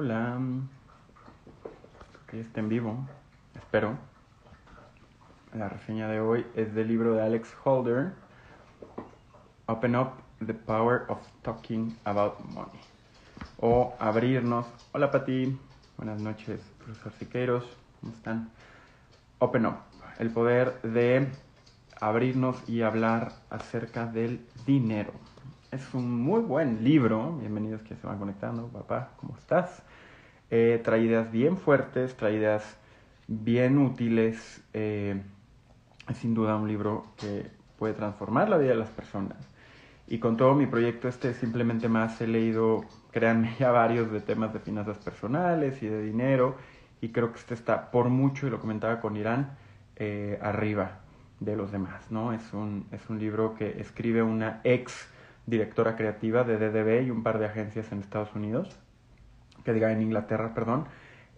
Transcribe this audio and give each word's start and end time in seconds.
Hola. 0.00 0.38
Que 2.28 2.38
está 2.38 2.60
en 2.60 2.68
vivo. 2.68 3.04
Espero. 3.56 3.98
La 5.52 5.68
reseña 5.68 6.06
de 6.06 6.20
hoy 6.20 6.46
es 6.54 6.72
del 6.72 6.86
libro 6.86 7.14
de 7.14 7.22
Alex 7.22 7.52
Holder. 7.64 8.12
Open 9.66 9.96
Up 9.96 10.10
the 10.46 10.54
Power 10.54 11.02
of 11.08 11.18
Talking 11.42 11.98
About 12.04 12.38
Money. 12.44 12.78
O 13.58 13.96
abrirnos. 13.98 14.66
Hola 14.92 15.10
Pati. 15.10 15.58
Buenas 15.96 16.22
noches, 16.22 16.60
profesor 16.78 17.12
Siqueiros. 17.14 17.64
¿Cómo 18.00 18.12
están? 18.12 18.50
Open 19.40 19.66
Up. 19.66 19.78
El 20.20 20.30
poder 20.30 20.80
de 20.82 21.28
abrirnos 22.00 22.56
y 22.68 22.82
hablar 22.82 23.32
acerca 23.50 24.06
del 24.06 24.46
dinero. 24.64 25.12
Es 25.70 25.92
un 25.92 26.10
muy 26.10 26.40
buen 26.40 26.82
libro. 26.82 27.36
Bienvenidos 27.36 27.82
que 27.82 27.94
se 27.94 28.06
van 28.06 28.18
conectando. 28.18 28.68
Papá, 28.68 29.10
¿cómo 29.18 29.36
estás? 29.36 29.82
Eh, 30.50 30.80
trae 30.82 31.02
ideas 31.02 31.30
bien 31.30 31.58
fuertes, 31.58 32.16
trae 32.16 32.36
ideas 32.36 32.78
bien 33.26 33.76
útiles. 33.76 34.62
Eh, 34.72 35.20
es 36.08 36.16
sin 36.16 36.32
duda 36.32 36.56
un 36.56 36.68
libro 36.68 37.04
que 37.18 37.50
puede 37.78 37.92
transformar 37.92 38.48
la 38.48 38.56
vida 38.56 38.70
de 38.70 38.76
las 38.76 38.88
personas. 38.88 39.36
Y 40.06 40.20
con 40.20 40.38
todo 40.38 40.54
mi 40.54 40.64
proyecto 40.64 41.06
este 41.06 41.34
simplemente 41.34 41.90
más 41.90 42.18
he 42.22 42.26
leído, 42.26 42.86
créanme, 43.10 43.54
ya 43.58 43.70
varios 43.70 44.10
de 44.10 44.22
temas 44.22 44.54
de 44.54 44.60
finanzas 44.60 44.96
personales 44.96 45.82
y 45.82 45.86
de 45.86 46.02
dinero. 46.02 46.56
Y 47.02 47.10
creo 47.10 47.30
que 47.30 47.40
este 47.40 47.52
está 47.52 47.90
por 47.90 48.08
mucho, 48.08 48.46
y 48.46 48.50
lo 48.50 48.58
comentaba 48.58 49.00
con 49.00 49.18
Irán, 49.18 49.58
eh, 49.96 50.38
arriba 50.40 51.00
de 51.40 51.56
los 51.56 51.70
demás, 51.70 52.10
¿no? 52.10 52.32
Es 52.32 52.54
un, 52.54 52.86
es 52.90 53.10
un 53.10 53.18
libro 53.18 53.54
que 53.54 53.78
escribe 53.82 54.22
una 54.22 54.62
ex 54.64 55.08
directora 55.48 55.96
creativa 55.96 56.44
de 56.44 56.58
DDB 56.58 57.06
y 57.06 57.10
un 57.10 57.22
par 57.22 57.38
de 57.38 57.46
agencias 57.46 57.90
en 57.90 58.00
Estados 58.00 58.34
Unidos, 58.34 58.78
que 59.64 59.72
diga 59.72 59.90
en 59.90 60.02
Inglaterra, 60.02 60.52
perdón, 60.54 60.86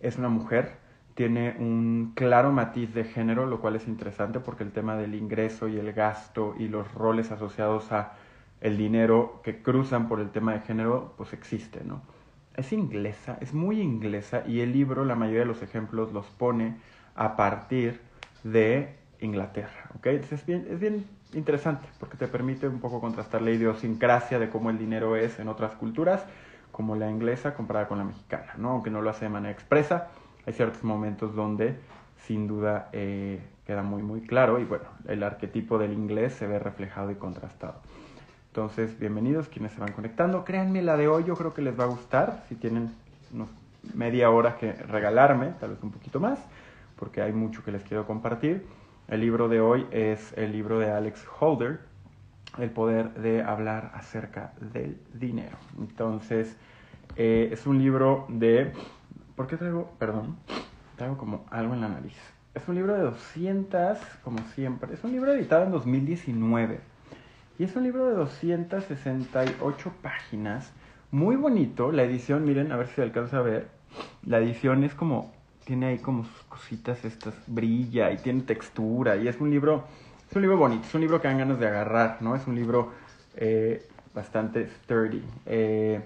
es 0.01 0.19
una 0.19 0.29
mujer, 0.29 0.73
tiene 1.15 1.57
un 1.59 2.13
claro 2.15 2.51
matiz 2.51 2.93
de 2.93 3.05
género, 3.05 3.47
lo 3.47 3.61
cual 3.61 3.77
es 3.77 3.87
interesante 3.87 4.41
porque 4.41 4.65
el 4.65 4.73
tema 4.73 4.97
del 4.97 5.15
ingreso 5.15 5.69
y 5.69 5.79
el 5.79 5.93
gasto 5.93 6.55
y 6.59 6.69
los 6.69 6.93
roles 6.93 7.31
asociados 7.31 7.93
a 7.93 8.15
el 8.61 8.77
dinero 8.77 9.41
que 9.43 9.63
cruzan 9.63 10.09
por 10.09 10.21
el 10.21 10.31
tema 10.31 10.53
de 10.55 10.61
género, 10.61 11.15
pues 11.17 11.33
existe, 11.33 11.83
¿no? 11.85 12.03
Es 12.57 12.73
inglesa, 12.73 13.39
es 13.41 13.55
muy 13.55 13.81
inglesa 13.81 14.43
y 14.47 14.61
el 14.61 14.73
libro, 14.73 15.05
la 15.05 15.15
mayoría 15.15 15.41
de 15.41 15.47
los 15.47 15.63
ejemplos 15.63 16.13
los 16.13 16.27
pone 16.27 16.77
a 17.15 17.37
partir 17.37 18.01
de 18.43 18.97
Inglaterra, 19.21 19.91
¿ok? 19.97 20.07
Entonces 20.07 20.41
es 20.41 20.47
bien, 20.47 20.67
es 20.69 20.81
bien 20.81 21.07
interesante 21.35 21.89
porque 21.99 22.17
te 22.17 22.29
permite 22.29 22.69
un 22.69 22.81
poco 22.81 23.01
contrastar 23.01 23.43
la 23.43 23.51
idiosincrasia 23.51 24.39
de 24.39 24.49
cómo 24.49 24.71
el 24.71 24.79
dinero 24.79 25.17
es 25.17 25.39
en 25.39 25.49
otras 25.49 25.75
culturas, 25.75 26.25
como 26.73 26.97
la 26.97 27.11
inglesa 27.11 27.55
comparada 27.55 27.89
con 27.89 27.99
la 27.99 28.05
mexicana, 28.05 28.55
¿no? 28.57 28.71
Aunque 28.71 28.91
no 28.91 29.03
lo 29.03 29.11
hace 29.11 29.27
de 29.27 29.31
manera 29.31 29.53
expresa, 29.53 30.09
hay 30.47 30.53
ciertos 30.53 30.83
momentos 30.85 31.35
donde 31.35 31.79
sin 32.27 32.47
duda 32.47 32.89
eh, 32.93 33.41
queda 33.67 33.83
muy 33.83 34.03
muy 34.03 34.23
claro 34.23 34.59
y 34.59 34.65
bueno, 34.65 34.85
el 35.09 35.23
arquetipo 35.23 35.79
del 35.79 35.93
inglés 35.93 36.35
se 36.35 36.47
ve 36.47 36.59
reflejado 36.59 37.11
y 37.11 37.17
contrastado. 37.17 37.77
Entonces, 38.49 38.99
bienvenidos 38.99 39.49
quienes 39.49 39.73
se 39.73 39.81
van 39.81 39.93
conectando. 39.93 40.45
Créanme, 40.45 40.83
la 40.83 40.97
de 40.97 41.07
hoy 41.07 41.25
yo 41.25 41.37
creo 41.37 41.55
que 41.55 41.63
les 41.63 41.79
va 41.79 41.85
a 41.85 41.87
gustar, 41.87 42.43
si 42.49 42.57
tienen 42.57 42.91
unos 43.33 43.49
media 43.95 44.31
hora 44.31 44.57
que 44.57 44.73
regalarme, 44.73 45.53
tal 45.61 45.71
vez 45.71 45.83
un 45.83 45.93
poquito 45.93 46.21
más, 46.21 46.39
porque 46.97 47.23
hay 47.23 47.33
mucho 47.33 47.63
que 47.65 47.73
les 47.73 47.83
quiero 47.83 48.07
compartir. 48.07 48.67
El 49.11 49.23
libro 49.23 49.49
de 49.49 49.61
hoy 49.61 49.89
es 49.91 50.33
el 50.39 50.53
libro 50.53 50.79
de 50.79 50.89
Alex 50.89 51.27
Holder, 51.41 51.81
El 52.59 52.71
poder 52.71 53.13
de 53.15 53.43
hablar 53.43 53.91
acerca 53.95 54.53
del 54.61 55.01
dinero. 55.15 55.57
Entonces, 55.81 56.57
eh, 57.17 57.49
es 57.51 57.67
un 57.67 57.83
libro 57.83 58.27
de... 58.29 58.73
¿Por 59.35 59.49
qué 59.49 59.57
traigo? 59.57 59.91
Perdón, 59.99 60.37
traigo 60.97 61.19
como 61.19 61.45
algo 61.51 61.75
en 61.75 61.81
la 61.81 61.89
nariz. 61.89 62.17
Es 62.55 62.69
un 62.69 62.77
libro 62.77 62.95
de 62.95 63.01
200, 63.01 63.99
como 64.23 64.39
siempre. 64.55 64.95
Es 64.95 65.03
un 65.03 65.11
libro 65.11 65.33
editado 65.33 65.65
en 65.65 65.73
2019. 65.73 66.79
Y 67.59 67.65
es 67.65 67.75
un 67.75 67.83
libro 67.83 68.07
de 68.07 68.15
268 68.15 69.93
páginas. 70.03 70.73
Muy 71.11 71.35
bonito. 71.35 71.91
La 71.91 72.05
edición, 72.05 72.45
miren, 72.45 72.71
a 72.71 72.77
ver 72.77 72.87
si 72.87 73.01
alcanza 73.01 73.39
a 73.39 73.43
ver. 73.43 73.71
La 74.25 74.39
edición 74.39 74.85
es 74.85 74.95
como 74.95 75.33
tiene 75.65 75.87
ahí 75.87 75.99
como 75.99 76.25
sus 76.25 76.43
cositas 76.45 77.05
estas, 77.05 77.35
brilla 77.47 78.11
y 78.11 78.17
tiene 78.17 78.43
textura 78.43 79.17
y 79.17 79.29
es 79.29 79.41
un 79.41 79.51
libro, 79.51 79.85
es 80.29 80.35
un 80.35 80.43
libro 80.43 80.57
bonito, 80.57 80.87
es 80.87 80.95
un 80.95 81.01
libro 81.01 81.21
que 81.21 81.29
dan 81.29 81.39
ganas 81.39 81.59
de 81.59 81.67
agarrar, 81.67 82.19
¿no? 82.21 82.35
Es 82.35 82.47
un 82.47 82.55
libro 82.55 82.93
eh, 83.37 83.87
bastante 84.15 84.69
sturdy. 84.69 85.23
Eh, 85.47 86.01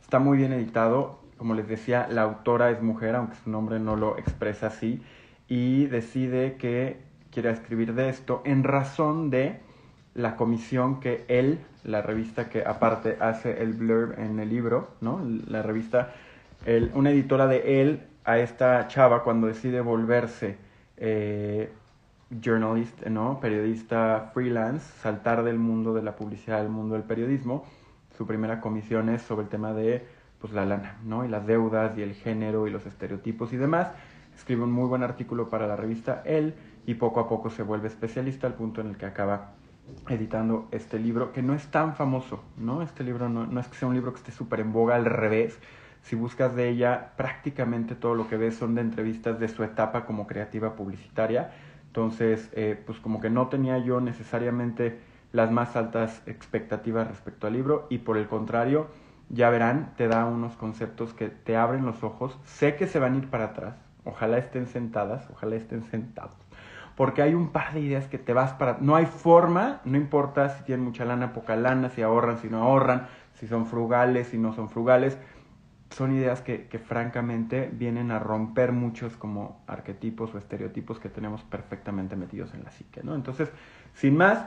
está 0.00 0.18
muy 0.18 0.38
bien 0.38 0.52
editado, 0.52 1.20
como 1.36 1.54
les 1.54 1.68
decía, 1.68 2.06
la 2.10 2.22
autora 2.22 2.70
es 2.70 2.82
mujer, 2.82 3.16
aunque 3.16 3.36
su 3.42 3.50
nombre 3.50 3.78
no 3.78 3.96
lo 3.96 4.18
expresa 4.18 4.68
así, 4.68 5.02
y 5.48 5.86
decide 5.86 6.56
que 6.56 6.98
quiere 7.30 7.50
escribir 7.50 7.94
de 7.94 8.08
esto 8.08 8.42
en 8.44 8.64
razón 8.64 9.30
de 9.30 9.60
la 10.14 10.36
comisión 10.36 11.00
que 11.00 11.24
él, 11.28 11.58
la 11.82 12.00
revista 12.00 12.48
que 12.48 12.64
aparte 12.64 13.18
hace 13.20 13.62
el 13.62 13.72
blurb 13.72 14.18
en 14.18 14.38
el 14.38 14.48
libro, 14.48 14.90
¿no? 15.00 15.20
La 15.48 15.62
revista, 15.62 16.12
el, 16.64 16.92
una 16.94 17.10
editora 17.10 17.46
de 17.48 17.82
él 17.82 18.06
a 18.24 18.38
esta 18.38 18.88
chava 18.88 19.22
cuando 19.22 19.46
decide 19.46 19.80
volverse 19.80 20.56
eh, 20.96 21.70
journalist, 22.30 23.06
¿no? 23.06 23.38
periodista 23.40 24.30
freelance, 24.32 24.86
saltar 25.00 25.44
del 25.44 25.58
mundo 25.58 25.94
de 25.94 26.02
la 26.02 26.16
publicidad 26.16 26.60
al 26.60 26.70
mundo 26.70 26.94
del 26.94 27.04
periodismo. 27.04 27.64
Su 28.16 28.26
primera 28.26 28.60
comisión 28.60 29.08
es 29.08 29.22
sobre 29.22 29.44
el 29.44 29.48
tema 29.48 29.72
de 29.72 30.06
pues, 30.40 30.52
la 30.52 30.64
lana, 30.64 30.98
¿no? 31.04 31.24
y 31.24 31.28
las 31.28 31.46
deudas 31.46 31.96
y 31.98 32.02
el 32.02 32.14
género 32.14 32.66
y 32.66 32.70
los 32.70 32.86
estereotipos 32.86 33.52
y 33.52 33.56
demás. 33.56 33.88
Escribe 34.34 34.62
un 34.62 34.72
muy 34.72 34.88
buen 34.88 35.02
artículo 35.02 35.48
para 35.48 35.66
la 35.66 35.76
revista 35.76 36.22
Él 36.24 36.54
y 36.86 36.94
poco 36.94 37.20
a 37.20 37.28
poco 37.28 37.50
se 37.50 37.62
vuelve 37.62 37.88
especialista 37.88 38.46
al 38.46 38.54
punto 38.54 38.80
en 38.80 38.88
el 38.88 38.96
que 38.96 39.06
acaba 39.06 39.52
editando 40.08 40.66
este 40.70 40.98
libro, 40.98 41.32
que 41.32 41.42
no 41.42 41.54
es 41.54 41.66
tan 41.68 41.94
famoso, 41.94 42.42
¿no? 42.56 42.82
Este 42.82 43.04
libro 43.04 43.28
no, 43.28 43.46
no 43.46 43.60
es 43.60 43.68
que 43.68 43.76
sea 43.76 43.88
un 43.88 43.94
libro 43.94 44.12
que 44.12 44.18
esté 44.18 44.32
súper 44.32 44.60
en 44.60 44.72
boga, 44.72 44.96
al 44.96 45.04
revés, 45.04 45.58
si 46.04 46.16
buscas 46.16 46.54
de 46.54 46.68
ella, 46.68 47.12
prácticamente 47.16 47.94
todo 47.94 48.14
lo 48.14 48.28
que 48.28 48.36
ves 48.36 48.56
son 48.56 48.74
de 48.74 48.82
entrevistas 48.82 49.40
de 49.40 49.48
su 49.48 49.64
etapa 49.64 50.04
como 50.04 50.26
creativa 50.26 50.76
publicitaria. 50.76 51.52
Entonces, 51.86 52.50
eh, 52.52 52.80
pues 52.84 53.00
como 53.00 53.20
que 53.20 53.30
no 53.30 53.48
tenía 53.48 53.78
yo 53.78 54.00
necesariamente 54.02 54.98
las 55.32 55.50
más 55.50 55.76
altas 55.76 56.22
expectativas 56.26 57.08
respecto 57.08 57.46
al 57.46 57.54
libro 57.54 57.86
y 57.88 57.98
por 57.98 58.18
el 58.18 58.28
contrario, 58.28 58.88
ya 59.30 59.48
verán, 59.48 59.94
te 59.96 60.06
da 60.06 60.26
unos 60.26 60.56
conceptos 60.56 61.14
que 61.14 61.28
te 61.28 61.56
abren 61.56 61.86
los 61.86 62.04
ojos. 62.04 62.38
Sé 62.44 62.76
que 62.76 62.86
se 62.86 62.98
van 62.98 63.14
a 63.14 63.16
ir 63.16 63.30
para 63.30 63.46
atrás, 63.46 63.74
ojalá 64.04 64.36
estén 64.36 64.66
sentadas, 64.66 65.26
ojalá 65.30 65.56
estén 65.56 65.84
sentados, 65.84 66.36
porque 66.96 67.22
hay 67.22 67.32
un 67.32 67.48
par 67.48 67.72
de 67.72 67.80
ideas 67.80 68.08
que 68.08 68.18
te 68.18 68.34
vas 68.34 68.52
para... 68.52 68.76
No 68.78 68.94
hay 68.94 69.06
forma, 69.06 69.80
no 69.86 69.96
importa 69.96 70.50
si 70.50 70.64
tienen 70.64 70.84
mucha 70.84 71.06
lana, 71.06 71.32
poca 71.32 71.56
lana, 71.56 71.88
si 71.88 72.02
ahorran, 72.02 72.36
si 72.36 72.48
no 72.48 72.62
ahorran, 72.62 73.06
si 73.32 73.48
son 73.48 73.64
frugales, 73.66 74.28
si 74.28 74.38
no 74.38 74.52
son 74.52 74.68
frugales 74.68 75.18
son 75.94 76.12
ideas 76.12 76.42
que, 76.42 76.66
francamente 76.84 77.70
vienen 77.72 78.10
a 78.10 78.18
romper 78.18 78.72
muchos 78.72 79.16
como 79.16 79.62
arquetipos 79.66 80.34
o 80.34 80.38
estereotipos 80.38 80.98
que 80.98 81.08
tenemos 81.08 81.42
perfectamente 81.42 82.16
metidos 82.16 82.52
en 82.52 82.64
la 82.64 82.70
psique, 82.72 83.02
¿no? 83.04 83.14
Entonces, 83.14 83.50
sin 83.94 84.16
más, 84.16 84.44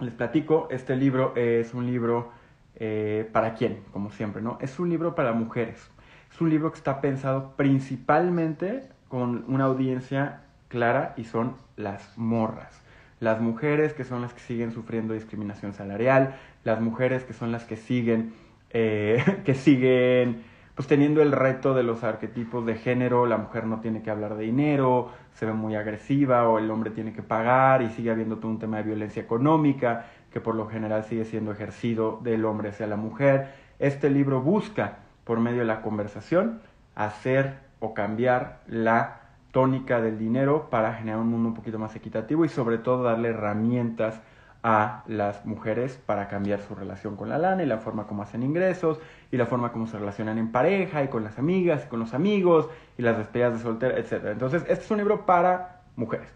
les 0.00 0.12
platico, 0.12 0.66
este 0.70 0.96
libro 0.96 1.34
es 1.36 1.74
un 1.74 1.86
libro 1.86 2.32
eh, 2.74 3.28
para 3.32 3.54
quién, 3.54 3.84
como 3.92 4.10
siempre, 4.10 4.42
¿no? 4.42 4.58
Es 4.60 4.78
un 4.80 4.90
libro 4.90 5.14
para 5.14 5.32
mujeres. 5.32 5.90
Es 6.32 6.40
un 6.40 6.50
libro 6.50 6.72
que 6.72 6.78
está 6.78 7.00
pensado 7.00 7.54
principalmente 7.56 8.88
con 9.08 9.44
una 9.46 9.64
audiencia 9.64 10.42
clara 10.66 11.14
y 11.16 11.22
son 11.22 11.54
las 11.76 12.18
morras. 12.18 12.82
Las 13.20 13.40
mujeres 13.40 13.92
que 13.92 14.02
son 14.02 14.22
las 14.22 14.34
que 14.34 14.40
siguen 14.40 14.72
sufriendo 14.72 15.14
discriminación 15.14 15.72
salarial, 15.72 16.34
las 16.64 16.80
mujeres 16.80 17.22
que 17.22 17.32
son 17.32 17.52
las 17.52 17.64
que 17.64 17.76
siguen, 17.76 18.34
eh, 18.70 19.22
que 19.44 19.54
siguen 19.54 20.42
pues 20.74 20.88
teniendo 20.88 21.22
el 21.22 21.30
reto 21.30 21.72
de 21.72 21.84
los 21.84 22.02
arquetipos 22.02 22.66
de 22.66 22.74
género, 22.74 23.26
la 23.26 23.36
mujer 23.36 23.66
no 23.66 23.80
tiene 23.80 24.02
que 24.02 24.10
hablar 24.10 24.36
de 24.36 24.44
dinero, 24.44 25.10
se 25.34 25.46
ve 25.46 25.52
muy 25.52 25.76
agresiva 25.76 26.48
o 26.48 26.58
el 26.58 26.70
hombre 26.70 26.90
tiene 26.90 27.12
que 27.12 27.22
pagar 27.22 27.82
y 27.82 27.90
sigue 27.90 28.10
habiendo 28.10 28.38
todo 28.38 28.50
un 28.50 28.58
tema 28.58 28.78
de 28.78 28.82
violencia 28.82 29.22
económica 29.22 30.06
que 30.32 30.40
por 30.40 30.56
lo 30.56 30.66
general 30.66 31.04
sigue 31.04 31.24
siendo 31.24 31.52
ejercido 31.52 32.18
del 32.24 32.44
hombre 32.44 32.70
hacia 32.70 32.88
la 32.88 32.96
mujer. 32.96 33.54
Este 33.78 34.10
libro 34.10 34.40
busca, 34.40 34.98
por 35.22 35.38
medio 35.38 35.60
de 35.60 35.64
la 35.64 35.80
conversación, 35.80 36.60
hacer 36.96 37.54
o 37.78 37.94
cambiar 37.94 38.62
la 38.66 39.20
tónica 39.52 40.00
del 40.00 40.18
dinero 40.18 40.68
para 40.70 40.94
generar 40.94 41.20
un 41.20 41.28
mundo 41.28 41.50
un 41.50 41.54
poquito 41.54 41.78
más 41.78 41.94
equitativo 41.94 42.44
y 42.44 42.48
sobre 42.48 42.78
todo 42.78 43.04
darle 43.04 43.28
herramientas 43.28 44.20
a 44.66 45.04
las 45.06 45.44
mujeres 45.44 46.00
para 46.06 46.26
cambiar 46.26 46.62
su 46.62 46.74
relación 46.74 47.16
con 47.16 47.28
la 47.28 47.36
lana 47.36 47.62
y 47.62 47.66
la 47.66 47.76
forma 47.76 48.06
como 48.06 48.22
hacen 48.22 48.42
ingresos 48.42 48.98
y 49.30 49.36
la 49.36 49.44
forma 49.44 49.70
como 49.70 49.86
se 49.86 49.98
relacionan 49.98 50.38
en 50.38 50.50
pareja 50.50 51.04
y 51.04 51.08
con 51.08 51.22
las 51.22 51.38
amigas 51.38 51.84
y 51.84 51.88
con 51.88 52.00
los 52.00 52.14
amigos 52.14 52.70
y 52.96 53.02
las 53.02 53.18
despedidas 53.18 53.52
de 53.52 53.58
soltera, 53.58 53.98
etc. 53.98 54.24
Entonces, 54.32 54.62
este 54.62 54.84
es 54.84 54.90
un 54.90 54.96
libro 54.96 55.26
para 55.26 55.82
mujeres, 55.96 56.32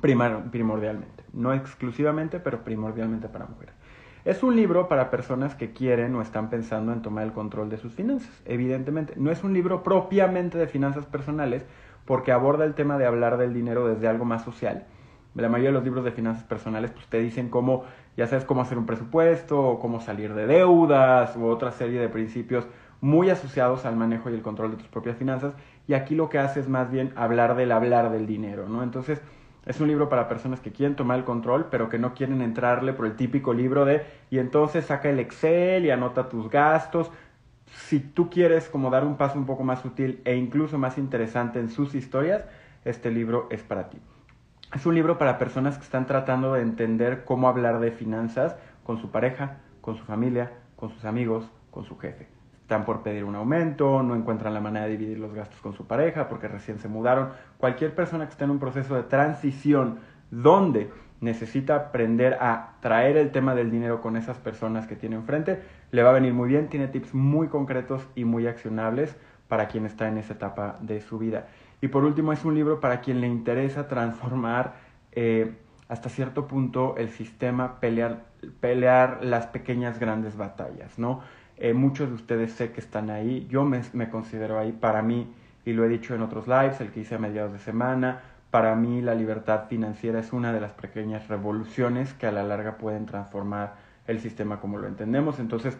primordialmente, 0.00 1.24
no 1.34 1.52
exclusivamente, 1.52 2.40
pero 2.40 2.64
primordialmente 2.64 3.28
para 3.28 3.44
mujeres. 3.44 3.74
Es 4.24 4.42
un 4.42 4.56
libro 4.56 4.88
para 4.88 5.10
personas 5.10 5.54
que 5.54 5.72
quieren 5.72 6.14
o 6.14 6.22
están 6.22 6.48
pensando 6.48 6.92
en 6.94 7.02
tomar 7.02 7.24
el 7.24 7.32
control 7.32 7.68
de 7.68 7.76
sus 7.76 7.92
finanzas, 7.92 8.30
evidentemente. 8.46 9.12
No 9.16 9.30
es 9.30 9.44
un 9.44 9.52
libro 9.52 9.82
propiamente 9.82 10.56
de 10.56 10.68
finanzas 10.68 11.04
personales 11.04 11.66
porque 12.06 12.32
aborda 12.32 12.64
el 12.64 12.72
tema 12.72 12.96
de 12.96 13.04
hablar 13.04 13.36
del 13.36 13.52
dinero 13.52 13.86
desde 13.88 14.08
algo 14.08 14.24
más 14.24 14.42
social. 14.42 14.86
La 15.34 15.48
mayoría 15.48 15.70
de 15.70 15.74
los 15.74 15.84
libros 15.84 16.04
de 16.04 16.12
finanzas 16.12 16.44
personales 16.44 16.90
pues 16.90 17.06
te 17.06 17.18
dicen 17.18 17.48
cómo, 17.48 17.84
ya 18.16 18.26
sabes, 18.26 18.44
cómo 18.44 18.60
hacer 18.60 18.76
un 18.76 18.86
presupuesto, 18.86 19.60
o 19.60 19.78
cómo 19.80 20.00
salir 20.00 20.34
de 20.34 20.46
deudas, 20.46 21.36
u 21.36 21.46
otra 21.46 21.72
serie 21.72 22.00
de 22.00 22.08
principios 22.08 22.66
muy 23.00 23.30
asociados 23.30 23.84
al 23.84 23.96
manejo 23.96 24.30
y 24.30 24.34
el 24.34 24.42
control 24.42 24.72
de 24.72 24.76
tus 24.76 24.88
propias 24.88 25.16
finanzas. 25.16 25.54
Y 25.88 25.94
aquí 25.94 26.14
lo 26.14 26.28
que 26.28 26.38
hace 26.38 26.60
es 26.60 26.68
más 26.68 26.90
bien 26.90 27.12
hablar 27.16 27.56
del 27.56 27.72
hablar 27.72 28.10
del 28.10 28.26
dinero, 28.26 28.68
¿no? 28.68 28.82
Entonces, 28.82 29.20
es 29.64 29.80
un 29.80 29.88
libro 29.88 30.08
para 30.08 30.28
personas 30.28 30.60
que 30.60 30.72
quieren 30.72 30.96
tomar 30.96 31.18
el 31.18 31.24
control, 31.24 31.68
pero 31.70 31.88
que 31.88 31.98
no 31.98 32.14
quieren 32.14 32.42
entrarle 32.42 32.92
por 32.92 33.06
el 33.06 33.16
típico 33.16 33.54
libro 33.54 33.84
de 33.84 34.04
y 34.30 34.38
entonces 34.38 34.86
saca 34.86 35.08
el 35.08 35.20
Excel 35.20 35.86
y 35.86 35.90
anota 35.90 36.28
tus 36.28 36.50
gastos. 36.50 37.10
Si 37.66 38.00
tú 38.00 38.28
quieres 38.28 38.68
como 38.68 38.90
dar 38.90 39.04
un 39.04 39.16
paso 39.16 39.38
un 39.38 39.46
poco 39.46 39.62
más 39.62 39.80
sutil 39.80 40.20
e 40.24 40.36
incluso 40.36 40.78
más 40.78 40.98
interesante 40.98 41.60
en 41.60 41.70
sus 41.70 41.94
historias, 41.94 42.44
este 42.84 43.10
libro 43.10 43.46
es 43.50 43.62
para 43.62 43.88
ti. 43.88 43.98
Es 44.74 44.86
un 44.86 44.94
libro 44.94 45.18
para 45.18 45.38
personas 45.38 45.76
que 45.76 45.84
están 45.84 46.06
tratando 46.06 46.54
de 46.54 46.62
entender 46.62 47.24
cómo 47.24 47.48
hablar 47.48 47.80
de 47.80 47.92
finanzas 47.92 48.56
con 48.84 48.98
su 48.98 49.10
pareja, 49.10 49.58
con 49.80 49.96
su 49.96 50.04
familia, 50.04 50.52
con 50.76 50.90
sus 50.90 51.04
amigos, 51.04 51.50
con 51.70 51.84
su 51.84 51.98
jefe 51.98 52.28
están 52.72 52.86
por 52.86 53.02
pedir 53.02 53.24
un 53.24 53.34
aumento, 53.34 54.02
no 54.02 54.16
encuentran 54.16 54.54
la 54.54 54.60
manera 54.60 54.86
de 54.86 54.92
dividir 54.92 55.18
los 55.18 55.34
gastos 55.34 55.60
con 55.60 55.74
su 55.74 55.86
pareja 55.86 56.30
porque 56.30 56.48
recién 56.48 56.78
se 56.78 56.88
mudaron. 56.88 57.28
Cualquier 57.58 57.94
persona 57.94 58.24
que 58.24 58.30
esté 58.30 58.44
en 58.44 58.50
un 58.50 58.58
proceso 58.58 58.94
de 58.94 59.02
transición 59.02 59.98
donde 60.30 60.90
necesita 61.20 61.76
aprender 61.76 62.38
a 62.40 62.76
traer 62.80 63.18
el 63.18 63.30
tema 63.30 63.54
del 63.54 63.70
dinero 63.70 64.00
con 64.00 64.16
esas 64.16 64.38
personas 64.38 64.86
que 64.86 64.96
tiene 64.96 65.16
enfrente, 65.16 65.60
le 65.90 66.02
va 66.02 66.10
a 66.10 66.14
venir 66.14 66.32
muy 66.32 66.48
bien, 66.48 66.68
tiene 66.68 66.88
tips 66.88 67.12
muy 67.12 67.48
concretos 67.48 68.08
y 68.14 68.24
muy 68.24 68.46
accionables 68.46 69.14
para 69.48 69.68
quien 69.68 69.84
está 69.84 70.08
en 70.08 70.16
esa 70.16 70.32
etapa 70.32 70.78
de 70.80 71.02
su 71.02 71.18
vida. 71.18 71.48
Y 71.82 71.88
por 71.88 72.04
último, 72.04 72.32
es 72.32 72.44
un 72.44 72.54
libro 72.54 72.80
para 72.80 73.00
quien 73.00 73.20
le 73.20 73.26
interesa 73.26 73.88
transformar 73.88 74.76
eh, 75.10 75.56
hasta 75.88 76.08
cierto 76.08 76.46
punto 76.46 76.94
el 76.96 77.10
sistema, 77.10 77.80
pelear, 77.80 78.22
pelear 78.60 79.18
las 79.24 79.48
pequeñas 79.48 79.98
grandes 79.98 80.36
batallas, 80.36 80.96
¿no? 80.96 81.20
Eh, 81.56 81.74
muchos 81.74 82.08
de 82.08 82.14
ustedes 82.14 82.52
sé 82.52 82.70
que 82.70 82.80
están 82.80 83.10
ahí, 83.10 83.48
yo 83.50 83.64
me, 83.64 83.82
me, 83.94 84.08
considero 84.08 84.60
ahí, 84.60 84.70
para 84.70 85.02
mí, 85.02 85.34
y 85.64 85.72
lo 85.72 85.84
he 85.84 85.88
dicho 85.88 86.14
en 86.14 86.22
otros 86.22 86.46
lives, 86.46 86.80
el 86.80 86.92
que 86.92 87.00
hice 87.00 87.16
a 87.16 87.18
mediados 87.18 87.52
de 87.52 87.58
semana, 87.58 88.20
para 88.52 88.76
mí 88.76 89.02
la 89.02 89.16
libertad 89.16 89.64
financiera 89.68 90.20
es 90.20 90.32
una 90.32 90.52
de 90.52 90.60
las 90.60 90.72
pequeñas 90.72 91.26
revoluciones 91.26 92.14
que 92.14 92.28
a 92.28 92.32
la 92.32 92.44
larga 92.44 92.78
pueden 92.78 93.06
transformar 93.06 93.74
el 94.06 94.20
sistema 94.20 94.60
como 94.60 94.78
lo 94.78 94.86
entendemos. 94.86 95.40
Entonces, 95.40 95.76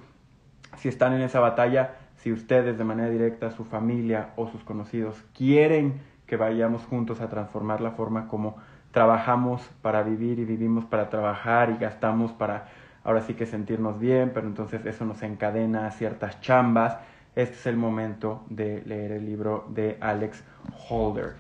si 0.79 0.89
están 0.89 1.13
en 1.13 1.21
esa 1.21 1.39
batalla, 1.39 1.95
si 2.23 2.33
ustedes 2.33 2.79
de 2.79 2.85
manera 2.85 3.11
directa, 3.11 3.51
su 3.51 3.65
familia 3.65 4.31
o 4.37 4.47
sus 4.47 4.63
conocidos 4.63 5.21
quieren 5.37 6.01
que 6.27 6.37
vayamos 6.37 6.85
juntos 6.85 7.21
a 7.21 7.29
transformar 7.29 7.81
la 7.81 7.91
forma 7.91 8.29
como 8.29 8.57
trabajamos 8.93 9.69
para 9.83 10.05
vivir 10.05 10.39
y 10.39 10.45
vivimos 10.45 10.85
para 10.85 11.11
trabajar 11.11 11.71
y 11.71 11.79
gastamos 11.79 12.33
para 12.33 12.69
ahora 13.03 13.23
sí 13.23 13.35
que 13.35 13.45
sentirnos 13.45 13.99
bien, 13.99 14.31
pero 14.33 14.47
entonces 14.47 14.87
eso 14.87 15.05
nos 15.05 15.23
encadena 15.23 15.87
a 15.87 15.91
ciertas 15.91 16.41
chambas. 16.41 16.97
Este 17.35 17.57
es 17.57 17.67
el 17.67 17.77
momento 17.77 18.45
de 18.49 18.83
leer 18.87 19.13
el 19.13 19.27
libro 19.27 19.67
de 19.71 19.99
Alex 20.01 20.45
Holder. 20.89 21.33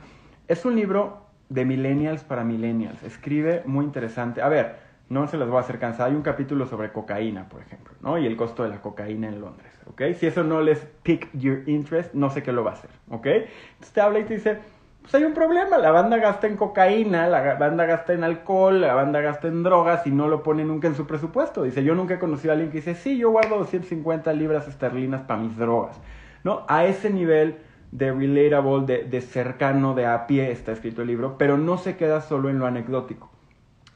Es 0.48 0.64
un 0.64 0.74
libro 0.74 1.26
de 1.48 1.64
millennials 1.64 2.24
para 2.24 2.42
millennials. 2.42 3.02
Escribe 3.04 3.62
muy 3.66 3.84
interesante. 3.84 4.42
A 4.42 4.48
ver, 4.48 4.76
no 5.08 5.28
se 5.28 5.36
los 5.36 5.48
voy 5.48 5.58
a 5.58 5.60
hacer 5.60 5.78
cansada. 5.78 6.08
Hay 6.08 6.16
un 6.16 6.22
capítulo 6.22 6.66
sobre 6.66 6.90
cocaína, 6.90 7.48
por 7.48 7.60
ejemplo, 7.60 7.92
¿no? 8.00 8.18
Y 8.18 8.26
el 8.26 8.36
costo 8.36 8.62
de 8.64 8.70
la 8.70 8.80
cocaína 8.80 9.28
en 9.28 9.40
Londres, 9.40 9.71
¿ok? 9.86 10.02
Si 10.18 10.26
eso 10.26 10.42
no 10.42 10.60
les 10.60 10.78
pique 11.02 11.28
your 11.32 11.68
interest, 11.68 12.14
no 12.14 12.30
sé 12.30 12.42
qué 12.42 12.52
lo 12.52 12.64
va 12.64 12.70
a 12.70 12.74
hacer, 12.74 12.90
¿ok? 13.10 13.26
Entonces 13.26 13.92
te 13.92 14.00
habla 14.00 14.18
y 14.20 14.24
te 14.24 14.34
dice, 14.34 14.58
pues 15.02 15.14
hay 15.14 15.24
un 15.24 15.34
problema. 15.34 15.78
La 15.78 15.90
banda 15.90 16.16
gasta 16.16 16.46
en 16.46 16.56
cocaína, 16.56 17.26
la 17.26 17.54
banda 17.54 17.84
gasta 17.86 18.12
en 18.12 18.24
alcohol, 18.24 18.80
la 18.80 18.94
banda 18.94 19.20
gasta 19.20 19.48
en 19.48 19.62
drogas 19.62 20.06
y 20.06 20.10
no 20.10 20.28
lo 20.28 20.42
pone 20.42 20.64
nunca 20.64 20.88
en 20.88 20.94
su 20.94 21.06
presupuesto. 21.06 21.64
Dice, 21.64 21.82
yo 21.82 21.94
nunca 21.94 22.14
he 22.14 22.18
conocido 22.18 22.52
a 22.52 22.54
alguien 22.54 22.70
que 22.70 22.78
dice, 22.78 22.94
sí, 22.94 23.18
yo 23.18 23.30
guardo 23.30 23.58
250 23.58 24.32
libras 24.32 24.68
esterlinas 24.68 25.22
para 25.22 25.40
mis 25.40 25.56
drogas. 25.56 26.00
¿No? 26.44 26.64
A 26.68 26.86
ese 26.86 27.10
nivel 27.10 27.56
de 27.90 28.12
relatable, 28.12 28.86
de, 28.86 29.04
de 29.04 29.20
cercano, 29.20 29.94
de 29.94 30.06
a 30.06 30.26
pie 30.26 30.50
está 30.50 30.72
escrito 30.72 31.02
el 31.02 31.08
libro, 31.08 31.36
pero 31.36 31.58
no 31.58 31.78
se 31.78 31.96
queda 31.96 32.20
solo 32.20 32.48
en 32.48 32.58
lo 32.58 32.66
anecdótico. 32.66 33.30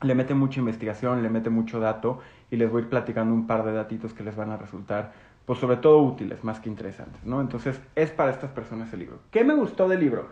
Le 0.02 0.14
mete 0.14 0.34
mucha 0.34 0.60
investigación, 0.60 1.22
le 1.22 1.30
mete 1.30 1.50
mucho 1.50 1.80
dato 1.80 2.20
y 2.50 2.56
les 2.56 2.70
voy 2.70 2.82
a 2.82 2.84
ir 2.84 2.90
platicando 2.90 3.32
un 3.32 3.46
par 3.46 3.64
de 3.64 3.72
datitos 3.72 4.12
que 4.12 4.22
les 4.22 4.36
van 4.36 4.50
a 4.50 4.56
resultar, 4.56 5.12
pues 5.46 5.60
sobre 5.60 5.76
todo 5.76 6.00
útiles, 6.00 6.42
más 6.44 6.60
que 6.60 6.68
interesantes, 6.68 7.24
¿no? 7.24 7.40
Entonces, 7.40 7.80
es 7.94 8.10
para 8.10 8.32
estas 8.32 8.50
personas 8.50 8.92
el 8.92 8.98
libro. 8.98 9.20
¿Qué 9.30 9.44
me 9.44 9.54
gustó 9.54 9.88
del 9.88 10.00
libro? 10.00 10.28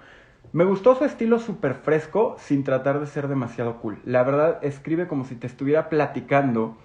Me 0.53 0.65
gustó 0.65 0.95
su 0.97 1.05
estilo 1.05 1.39
súper 1.39 1.75
fresco 1.75 2.37
sin 2.39 2.65
tratar 2.65 3.01
de 3.01 3.07
ser 3.07 3.29
demasiado 3.29 3.81
cool. 3.81 3.99
La 4.05 4.25
verdad, 4.25 4.59
escribe 4.63 5.07
como 5.07 5.25
si 5.25 5.37
te 5.37 5.47
estuviera 5.47 5.89
platicando 5.89 6.77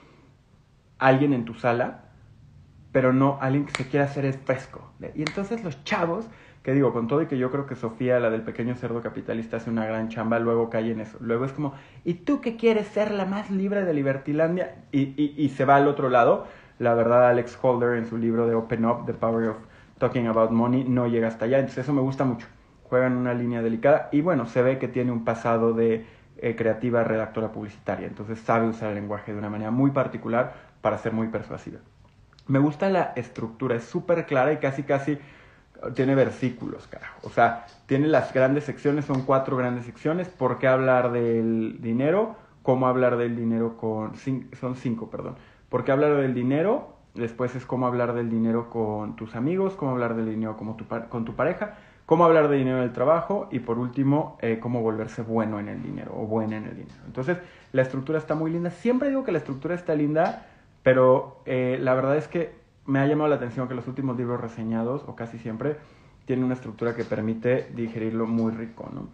alguien 1.00 1.34
en 1.34 1.46
tu 1.46 1.56
sala, 1.56 2.06
pero 2.92 3.14
no 3.14 3.38
alguien 3.42 3.66
que 3.66 3.74
se 3.74 3.88
quiera 3.88 4.06
hacer 4.06 4.26
el 4.26 4.34
fresco. 4.34 4.92
Y 5.16 5.22
entonces 5.22 5.64
los 5.64 5.84
chavos, 5.84 6.28
que 6.64 6.74
digo, 6.74 6.94
con 6.94 7.08
todo 7.08 7.22
y 7.22 7.28
que 7.28 7.38
yo 7.38 7.52
creo 7.52 7.66
que 7.66 7.75
Sofía, 7.75 8.20
la 8.20 8.30
del 8.30 8.42
pequeño 8.42 8.75
cerdo 8.75 9.02
capitalista, 9.02 9.58
hace 9.58 9.70
una 9.70 9.86
gran 9.86 10.10
chamba, 10.10 10.40
luego 10.40 10.70
cae 10.70 10.92
en 10.92 11.02
eso. 11.02 11.18
Luego 11.20 11.46
es 11.46 11.52
como, 11.52 11.74
¿y 12.04 12.16
tú 12.16 12.42
que 12.42 12.58
quieres 12.58 12.88
ser 12.88 13.12
la 13.12 13.25
más 13.25 13.50
libre 13.50 13.86
de 13.86 13.94
Libertilandia? 13.94 14.84
Y, 14.92 15.14
y, 15.22 15.34
y 15.38 15.50
se 15.50 15.66
va 15.66 15.78
al 15.78 15.88
otro 15.88 16.10
lado. 16.10 16.48
La 16.80 16.94
verdad, 16.96 17.30
Alex 17.30 17.60
Holder 17.62 17.98
en 17.98 18.08
su 18.08 18.18
libro 18.18 18.48
de 18.48 18.56
Open 18.56 18.86
Up, 18.86 19.06
The 19.06 19.14
Power 19.14 19.50
of 19.50 19.58
Talking 20.00 20.28
About 20.28 20.52
Money, 20.52 20.86
no 20.86 21.08
llega 21.08 21.28
hasta 21.28 21.46
allá. 21.46 21.60
Entonces 21.60 21.84
eso 21.84 21.94
me 21.94 22.02
gusta 22.02 22.24
mucho 22.26 22.48
juega 22.90 23.08
en 23.08 23.14
una 23.14 23.34
línea 23.34 23.62
delicada 23.62 24.10
y 24.12 24.22
bueno, 24.22 24.48
se 24.48 24.62
ve 24.62 24.80
que 24.80 24.88
tiene 24.88 25.12
un 25.12 25.24
pasado 25.24 25.74
de 25.74 26.06
eh, 26.38 26.56
creativa 26.56 27.04
redactora 27.04 27.52
publicitaria, 27.52 28.08
entonces 28.08 28.40
sabe 28.40 28.68
usar 28.68 28.90
el 28.90 28.96
lenguaje 28.96 29.31
de 29.31 29.38
una 29.38 29.50
manera 29.50 29.72
muy 29.72 29.92
particular 29.92 30.54
para 30.81 30.98
ser 30.98 31.14
muy 31.14 31.28
persuasiva. 31.28 31.80
Me 32.48 32.60
gusta 32.60 32.90
la 32.90 33.14
estructura, 33.16 33.75
es 33.75 33.84
súper 33.84 34.25
clara 34.25 34.52
y 34.52 34.58
casi 34.58 34.84
casi 34.84 35.20
tiene 35.94 36.16
versículos, 36.16 36.88
carajo. 36.88 37.20
O 37.24 37.30
sea, 37.30 37.68
tiene 37.86 38.08
las 38.08 38.34
grandes 38.34 38.64
secciones, 38.64 39.06
son 39.06 39.22
cuatro 39.22 39.56
grandes 39.56 39.86
secciones. 39.86 40.28
¿Por 40.28 40.58
qué 40.58 40.68
hablar 40.68 41.12
del 41.12 41.78
dinero? 41.80 42.36
¿Cómo 42.64 42.88
hablar 42.88 43.18
del 43.18 43.38
dinero 43.38 43.78
con... 43.78 44.14
Son 44.18 44.75
cinco, 44.75 45.10
perdón. 45.10 45.36
¿Por 45.69 45.83
qué 45.83 45.92
hablar 45.92 46.18
del 46.18 46.33
dinero? 46.33 46.95
Después 47.16 47.55
es 47.55 47.65
cómo 47.65 47.88
hablar 47.88 48.13
del 48.13 48.29
dinero 48.29 48.70
con 48.70 49.15
tus 49.15 49.36
amigos, 49.36 49.75
cómo 49.75 49.91
hablar 49.91 50.15
del 50.15 50.25
dinero 50.27 50.55
tu, 50.55 50.86
con 51.10 51.25
tu 51.25 51.36
pareja 51.36 51.77
cómo 52.10 52.25
hablar 52.25 52.48
de 52.48 52.58
dinero 52.58 52.77
en 52.77 52.86
el 52.86 52.91
trabajo 52.91 53.48
y 53.51 53.60
por 53.60 53.77
último, 53.77 54.39
eh, 54.41 54.58
cómo 54.60 54.82
volverse 54.82 55.22
bueno 55.22 55.60
en 55.60 55.67
el 55.67 55.84
dinero 55.84 56.12
o 56.17 56.25
buena 56.25 56.58
en 56.58 56.63
el 56.63 56.75
dinero. 56.75 57.01
Entonces, 57.05 57.38
la 57.72 57.84
estructura 57.84 58.17
está 58.17 58.34
muy 58.34 58.50
linda. 58.50 58.72
Siempre 58.72 59.10
digo 59.10 59.24
que 59.24 59.32
la 59.32 59.38
estructura 59.38 59.75
está 59.75 59.94
linda, 59.94 60.48
pero 60.82 61.44
eh, 61.46 61.77
la 61.79 61.94
verdad 61.94 62.17
es 62.17 62.27
que 62.27 62.55
me 62.88 62.98
ha 62.98 63.05
llamado 63.05 63.29
la 63.29 63.36
atención 63.36 63.67
que 63.67 63.75
los 63.75 63.88
últimos 63.88 64.17
libros 64.17 64.41
reseñados, 64.41 65.03
o 65.05 65.15
casi 65.15 65.38
siempre, 65.38 65.75
tienen 66.25 66.46
una 66.46 66.55
estructura 66.55 66.96
que 66.96 67.03
permite 67.03 67.70
digerirlo 67.75 68.25
muy 68.25 68.53
rico, 68.53 68.89
¿no? 68.91 69.10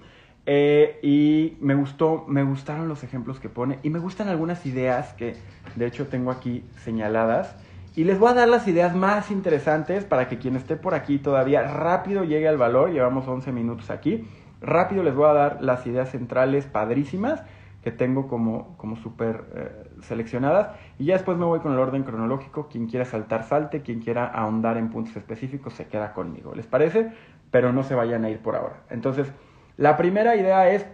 Eh, 0.47 0.99
y 1.01 1.57
me 1.59 1.73
gustó, 1.73 2.25
me 2.27 2.43
gustaron 2.43 2.87
los 2.87 3.03
ejemplos 3.03 3.39
que 3.39 3.49
pone 3.49 3.79
y 3.81 3.89
me 3.89 3.97
gustan 3.97 4.27
algunas 4.27 4.63
ideas 4.67 5.13
que 5.13 5.35
de 5.75 5.87
hecho 5.87 6.05
tengo 6.05 6.29
aquí 6.29 6.63
señaladas 6.83 7.55
y 7.95 8.03
les 8.03 8.19
voy 8.19 8.31
a 8.31 8.33
dar 8.33 8.49
las 8.49 8.67
ideas 8.67 8.93
más 8.93 9.31
interesantes 9.31 10.03
para 10.03 10.27
que 10.27 10.37
quien 10.37 10.57
esté 10.57 10.75
por 10.75 10.93
aquí 10.93 11.17
todavía 11.17 11.63
rápido 11.63 12.25
llegue 12.25 12.47
al 12.47 12.57
valor. 12.57 12.91
Llevamos 12.91 13.25
11 13.25 13.53
minutos 13.53 13.89
aquí. 13.89 14.27
Rápido 14.59 15.01
les 15.01 15.15
voy 15.15 15.29
a 15.29 15.33
dar 15.33 15.57
las 15.61 15.87
ideas 15.87 16.11
centrales 16.11 16.65
padrísimas 16.65 17.41
que 17.85 17.91
tengo 17.91 18.27
como, 18.27 18.75
como 18.75 18.97
súper 18.97 19.45
eh, 19.55 19.89
seleccionadas. 20.01 20.75
Y 20.99 21.05
ya 21.05 21.13
después 21.13 21.37
me 21.37 21.45
voy 21.45 21.61
con 21.61 21.71
el 21.71 21.79
orden 21.79 22.03
cronológico. 22.03 22.67
Quien 22.67 22.87
quiera 22.87 23.05
saltar, 23.05 23.43
salte. 23.43 23.81
Quien 23.81 24.01
quiera 24.01 24.25
ahondar 24.25 24.75
en 24.75 24.89
puntos 24.89 25.15
específicos, 25.15 25.73
se 25.73 25.87
queda 25.87 26.11
conmigo. 26.11 26.53
¿Les 26.53 26.65
parece? 26.67 27.13
Pero 27.49 27.71
no 27.71 27.83
se 27.83 27.95
vayan 27.95 28.25
a 28.25 28.29
ir 28.29 28.39
por 28.39 28.57
ahora. 28.57 28.81
Entonces, 28.89 29.31
la 29.77 29.97
primera 29.97 30.35
idea 30.35 30.69
es, 30.69 30.85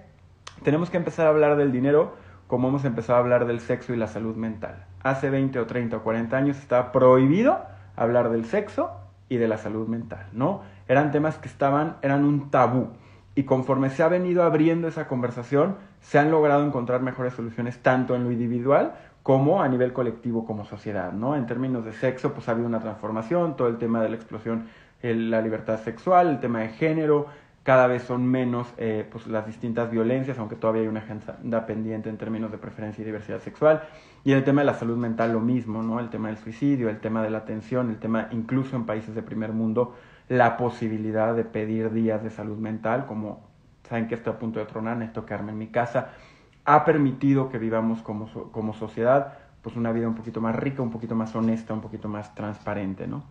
tenemos 0.63 0.89
que 0.89 0.97
empezar 0.97 1.27
a 1.27 1.29
hablar 1.29 1.55
del 1.55 1.71
dinero 1.71 2.15
como 2.47 2.67
hemos 2.67 2.83
empezado 2.83 3.17
a 3.17 3.21
hablar 3.21 3.45
del 3.45 3.61
sexo 3.61 3.93
y 3.93 3.97
la 3.97 4.07
salud 4.07 4.35
mental. 4.35 4.85
Hace 5.03 5.29
20 5.29 5.57
o 5.59 5.67
30 5.67 5.97
o 5.97 6.03
40 6.03 6.35
años 6.35 6.57
estaba 6.57 6.91
prohibido 6.91 7.59
hablar 7.95 8.29
del 8.29 8.45
sexo 8.45 8.91
y 9.29 9.38
de 9.38 9.47
la 9.47 9.57
salud 9.57 9.88
mental, 9.88 10.25
¿no? 10.33 10.61
Eran 10.89 11.11
temas 11.11 11.38
que 11.38 11.47
estaban, 11.47 11.95
eran 12.01 12.25
un 12.25 12.51
tabú. 12.51 12.89
Y 13.35 13.43
conforme 13.43 13.89
se 13.89 14.03
ha 14.03 14.09
venido 14.09 14.43
abriendo 14.43 14.89
esa 14.89 15.07
conversación, 15.07 15.77
se 16.01 16.19
han 16.19 16.29
logrado 16.29 16.65
encontrar 16.65 17.01
mejores 17.01 17.33
soluciones 17.33 17.79
tanto 17.79 18.15
en 18.15 18.25
lo 18.25 18.31
individual 18.31 18.95
como 19.23 19.61
a 19.61 19.69
nivel 19.69 19.93
colectivo 19.93 20.45
como 20.45 20.65
sociedad, 20.65 21.13
¿no? 21.13 21.38
En 21.38 21.45
términos 21.45 21.85
de 21.85 21.93
sexo, 21.93 22.33
pues 22.33 22.50
ha 22.50 22.51
habido 22.51 22.67
una 22.67 22.81
transformación, 22.81 23.55
todo 23.55 23.69
el 23.69 23.77
tema 23.77 24.01
de 24.01 24.09
la 24.09 24.15
explosión, 24.15 24.67
la 25.01 25.41
libertad 25.41 25.79
sexual, 25.79 26.27
el 26.27 26.39
tema 26.41 26.59
de 26.59 26.69
género, 26.69 27.27
cada 27.63 27.86
vez 27.88 28.03
son 28.03 28.25
menos 28.25 28.74
eh, 28.77 29.08
pues, 29.12 29.27
las 29.27 29.46
distintas 29.46 29.91
violencias, 29.91 30.39
aunque 30.39 30.56
todavía 30.56 30.82
hay 30.82 30.88
una 30.88 31.01
agenda 31.01 31.65
pendiente 31.65 32.10
en 32.10 32.18
términos 32.18 32.51
de 32.51 32.58
preferencia 32.58 33.01
y 33.01 33.06
diversidad 33.06 33.39
sexual. 33.39 33.84
Y 34.24 34.32
el 34.32 34.44
tema 34.44 34.62
de 34.62 34.65
la 34.65 34.74
salud 34.74 34.98
mental 34.98 35.34
lo 35.34 35.39
mismo, 35.39 35.84
¿no? 35.84 36.00
El 36.00 36.10
tema 36.10 36.30
del 36.30 36.38
suicidio, 36.38 36.89
el 36.89 37.00
tema 37.00 37.22
de 37.22 37.30
la 37.30 37.39
atención, 37.39 37.89
el 37.89 38.00
tema 38.00 38.30
incluso 38.32 38.75
en 38.75 38.86
países 38.86 39.13
de 39.13 39.22
primer 39.22 39.51
mundo, 39.53 39.96
la 40.27 40.58
posibilidad 40.58 41.36
de 41.36 41.44
pedir 41.44 41.91
días 41.91 42.24
de 42.24 42.30
salud 42.30 42.58
mental, 42.58 43.06
como 43.06 43.41
saben 43.88 44.08
que 44.08 44.15
estoy 44.15 44.34
a 44.34 44.39
punto 44.39 44.60
de 44.60 44.65
tronar, 44.65 44.98
necesito 44.98 45.25
quedarme 45.25 45.51
en 45.51 45.58
mi 45.58 45.68
casa, 45.68 46.13
ha 46.65 46.86
permitido 46.86 47.50
que 47.50 47.58
vivamos 47.58 48.01
como, 48.01 48.27
como 48.51 48.74
sociedad 48.74 49.34
pues 49.62 49.75
una 49.75 49.91
vida 49.91 50.08
un 50.08 50.15
poquito 50.15 50.41
más 50.41 50.56
rica, 50.56 50.82
un 50.82 50.89
poquito 50.89 51.15
más 51.15 51.36
honesta, 51.36 51.74
un 51.74 51.82
poquito 51.82 52.08
más 52.08 52.34
transparente, 52.34 53.08
¿no? 53.08 53.24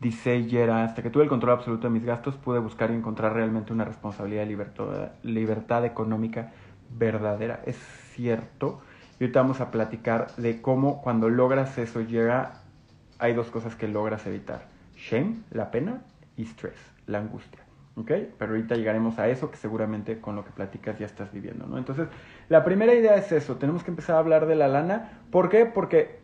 Dice 0.00 0.44
Yera, 0.44 0.84
hasta 0.84 1.02
que 1.02 1.10
tuve 1.10 1.22
el 1.22 1.28
control 1.28 1.52
absoluto 1.52 1.86
de 1.88 1.94
mis 1.94 2.04
gastos, 2.04 2.36
pude 2.36 2.58
buscar 2.58 2.90
y 2.90 2.94
encontrar 2.94 3.32
realmente 3.32 3.72
una 3.72 3.84
responsabilidad 3.84 4.46
libertad, 4.46 5.12
libertad 5.22 5.84
económica 5.84 6.52
verdadera. 6.90 7.62
Es 7.64 7.76
cierto. 8.12 8.80
Y 9.18 9.24
ahorita 9.24 9.40
vamos 9.40 9.60
a 9.60 9.70
platicar 9.70 10.34
de 10.36 10.60
cómo 10.60 11.00
cuando 11.00 11.30
logras 11.30 11.78
eso 11.78 12.00
llega, 12.00 12.60
hay 13.18 13.32
dos 13.32 13.50
cosas 13.50 13.76
que 13.76 13.88
logras 13.88 14.26
evitar. 14.26 14.66
Shame, 14.96 15.36
la 15.50 15.70
pena, 15.70 16.02
y 16.36 16.44
stress, 16.44 16.78
la 17.06 17.18
angustia. 17.18 17.60
¿Ok? 17.96 18.10
Pero 18.38 18.52
ahorita 18.52 18.74
llegaremos 18.74 19.18
a 19.20 19.28
eso 19.28 19.52
que 19.52 19.56
seguramente 19.56 20.20
con 20.20 20.34
lo 20.34 20.44
que 20.44 20.50
platicas 20.50 20.98
ya 20.98 21.06
estás 21.06 21.32
viviendo, 21.32 21.66
¿no? 21.66 21.78
Entonces, 21.78 22.08
la 22.48 22.64
primera 22.64 22.92
idea 22.92 23.14
es 23.14 23.30
eso. 23.30 23.56
Tenemos 23.56 23.84
que 23.84 23.92
empezar 23.92 24.16
a 24.16 24.18
hablar 24.18 24.46
de 24.46 24.56
la 24.56 24.66
lana. 24.66 25.20
¿Por 25.30 25.48
qué? 25.48 25.64
Porque 25.64 26.18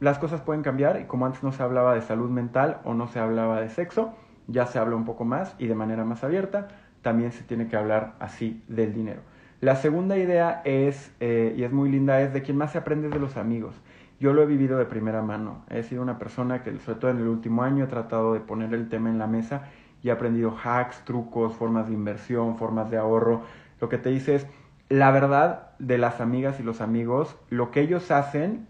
las 0.00 0.18
cosas 0.18 0.40
pueden 0.40 0.62
cambiar 0.62 1.00
y 1.00 1.04
como 1.04 1.26
antes 1.26 1.42
no 1.42 1.52
se 1.52 1.62
hablaba 1.62 1.94
de 1.94 2.02
salud 2.02 2.30
mental 2.30 2.80
o 2.84 2.94
no 2.94 3.08
se 3.08 3.18
hablaba 3.18 3.60
de 3.60 3.68
sexo, 3.68 4.14
ya 4.46 4.66
se 4.66 4.78
habla 4.78 4.96
un 4.96 5.04
poco 5.04 5.24
más 5.24 5.54
y 5.58 5.66
de 5.66 5.74
manera 5.74 6.04
más 6.04 6.24
abierta, 6.24 6.68
también 7.02 7.32
se 7.32 7.42
tiene 7.44 7.68
que 7.68 7.76
hablar 7.76 8.14
así 8.20 8.62
del 8.68 8.94
dinero. 8.94 9.20
La 9.60 9.74
segunda 9.74 10.16
idea 10.16 10.62
es, 10.64 11.12
eh, 11.18 11.54
y 11.56 11.64
es 11.64 11.72
muy 11.72 11.90
linda, 11.90 12.20
es 12.20 12.32
de 12.32 12.42
quien 12.42 12.56
más 12.56 12.72
se 12.72 12.78
aprende 12.78 13.08
de 13.08 13.18
los 13.18 13.36
amigos. 13.36 13.74
Yo 14.20 14.32
lo 14.32 14.42
he 14.42 14.46
vivido 14.46 14.78
de 14.78 14.84
primera 14.84 15.22
mano. 15.22 15.64
He 15.68 15.82
sido 15.82 16.02
una 16.02 16.18
persona 16.18 16.62
que, 16.62 16.76
sobre 16.78 17.00
todo 17.00 17.10
en 17.10 17.18
el 17.18 17.28
último 17.28 17.62
año, 17.62 17.84
he 17.84 17.88
tratado 17.88 18.34
de 18.34 18.40
poner 18.40 18.72
el 18.72 18.88
tema 18.88 19.10
en 19.10 19.18
la 19.18 19.26
mesa 19.26 19.64
y 20.02 20.08
he 20.08 20.12
aprendido 20.12 20.56
hacks, 20.62 21.04
trucos, 21.04 21.54
formas 21.56 21.88
de 21.88 21.94
inversión, 21.94 22.56
formas 22.56 22.90
de 22.90 22.98
ahorro. 22.98 23.42
Lo 23.80 23.88
que 23.88 23.98
te 23.98 24.10
dice 24.10 24.36
es, 24.36 24.46
la 24.88 25.10
verdad 25.10 25.70
de 25.78 25.98
las 25.98 26.20
amigas 26.20 26.60
y 26.60 26.62
los 26.62 26.80
amigos, 26.80 27.36
lo 27.50 27.70
que 27.70 27.80
ellos 27.80 28.10
hacen 28.10 28.66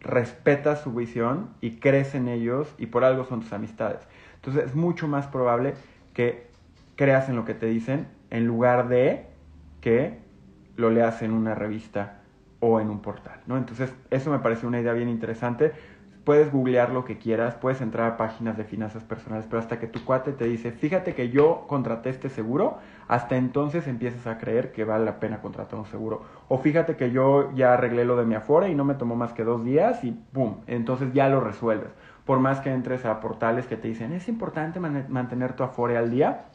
respeta 0.00 0.76
su 0.76 0.92
visión 0.92 1.50
y 1.60 1.76
crees 1.76 2.14
en 2.14 2.28
ellos 2.28 2.74
y 2.78 2.86
por 2.86 3.04
algo 3.04 3.24
son 3.24 3.40
tus 3.40 3.52
amistades. 3.52 4.00
Entonces 4.36 4.66
es 4.66 4.74
mucho 4.74 5.08
más 5.08 5.26
probable 5.26 5.74
que 6.14 6.46
creas 6.96 7.28
en 7.28 7.36
lo 7.36 7.44
que 7.44 7.54
te 7.54 7.66
dicen 7.66 8.08
en 8.30 8.46
lugar 8.46 8.88
de 8.88 9.26
que 9.80 10.18
lo 10.76 10.90
leas 10.90 11.22
en 11.22 11.32
una 11.32 11.54
revista 11.54 12.20
o 12.60 12.80
en 12.80 12.90
un 12.90 13.00
portal, 13.00 13.40
¿no? 13.46 13.56
Entonces 13.56 13.92
eso 14.10 14.30
me 14.30 14.38
parece 14.40 14.66
una 14.66 14.80
idea 14.80 14.92
bien 14.92 15.08
interesante 15.08 15.72
puedes 16.24 16.52
googlear 16.52 16.90
lo 16.90 17.04
que 17.04 17.18
quieras, 17.18 17.54
puedes 17.54 17.80
entrar 17.80 18.12
a 18.12 18.16
páginas 18.16 18.56
de 18.56 18.64
finanzas 18.64 19.04
personales, 19.04 19.46
pero 19.48 19.60
hasta 19.60 19.78
que 19.78 19.86
tu 19.86 20.04
cuate 20.04 20.32
te 20.32 20.44
dice, 20.44 20.72
fíjate 20.72 21.14
que 21.14 21.30
yo 21.30 21.64
contraté 21.68 22.10
este 22.10 22.28
seguro, 22.28 22.78
hasta 23.08 23.36
entonces 23.36 23.86
empiezas 23.86 24.26
a 24.26 24.38
creer 24.38 24.72
que 24.72 24.84
vale 24.84 25.04
la 25.04 25.20
pena 25.20 25.40
contratar 25.40 25.78
un 25.78 25.86
seguro. 25.86 26.22
O 26.48 26.58
fíjate 26.58 26.96
que 26.96 27.10
yo 27.10 27.52
ya 27.54 27.74
arreglé 27.74 28.04
lo 28.04 28.16
de 28.16 28.26
mi 28.26 28.34
Afore 28.34 28.68
y 28.68 28.74
no 28.74 28.84
me 28.84 28.94
tomó 28.94 29.16
más 29.16 29.32
que 29.32 29.44
dos 29.44 29.64
días 29.64 30.04
y 30.04 30.12
¡pum! 30.12 30.56
Entonces 30.66 31.12
ya 31.12 31.28
lo 31.28 31.40
resuelves. 31.40 31.90
Por 32.24 32.40
más 32.40 32.60
que 32.60 32.70
entres 32.70 33.04
a 33.06 33.20
portales 33.20 33.66
que 33.66 33.76
te 33.76 33.88
dicen, 33.88 34.12
es 34.12 34.28
importante 34.28 34.80
mantener 34.80 35.54
tu 35.54 35.62
Afore 35.62 35.96
al 35.96 36.10
día, 36.10 36.46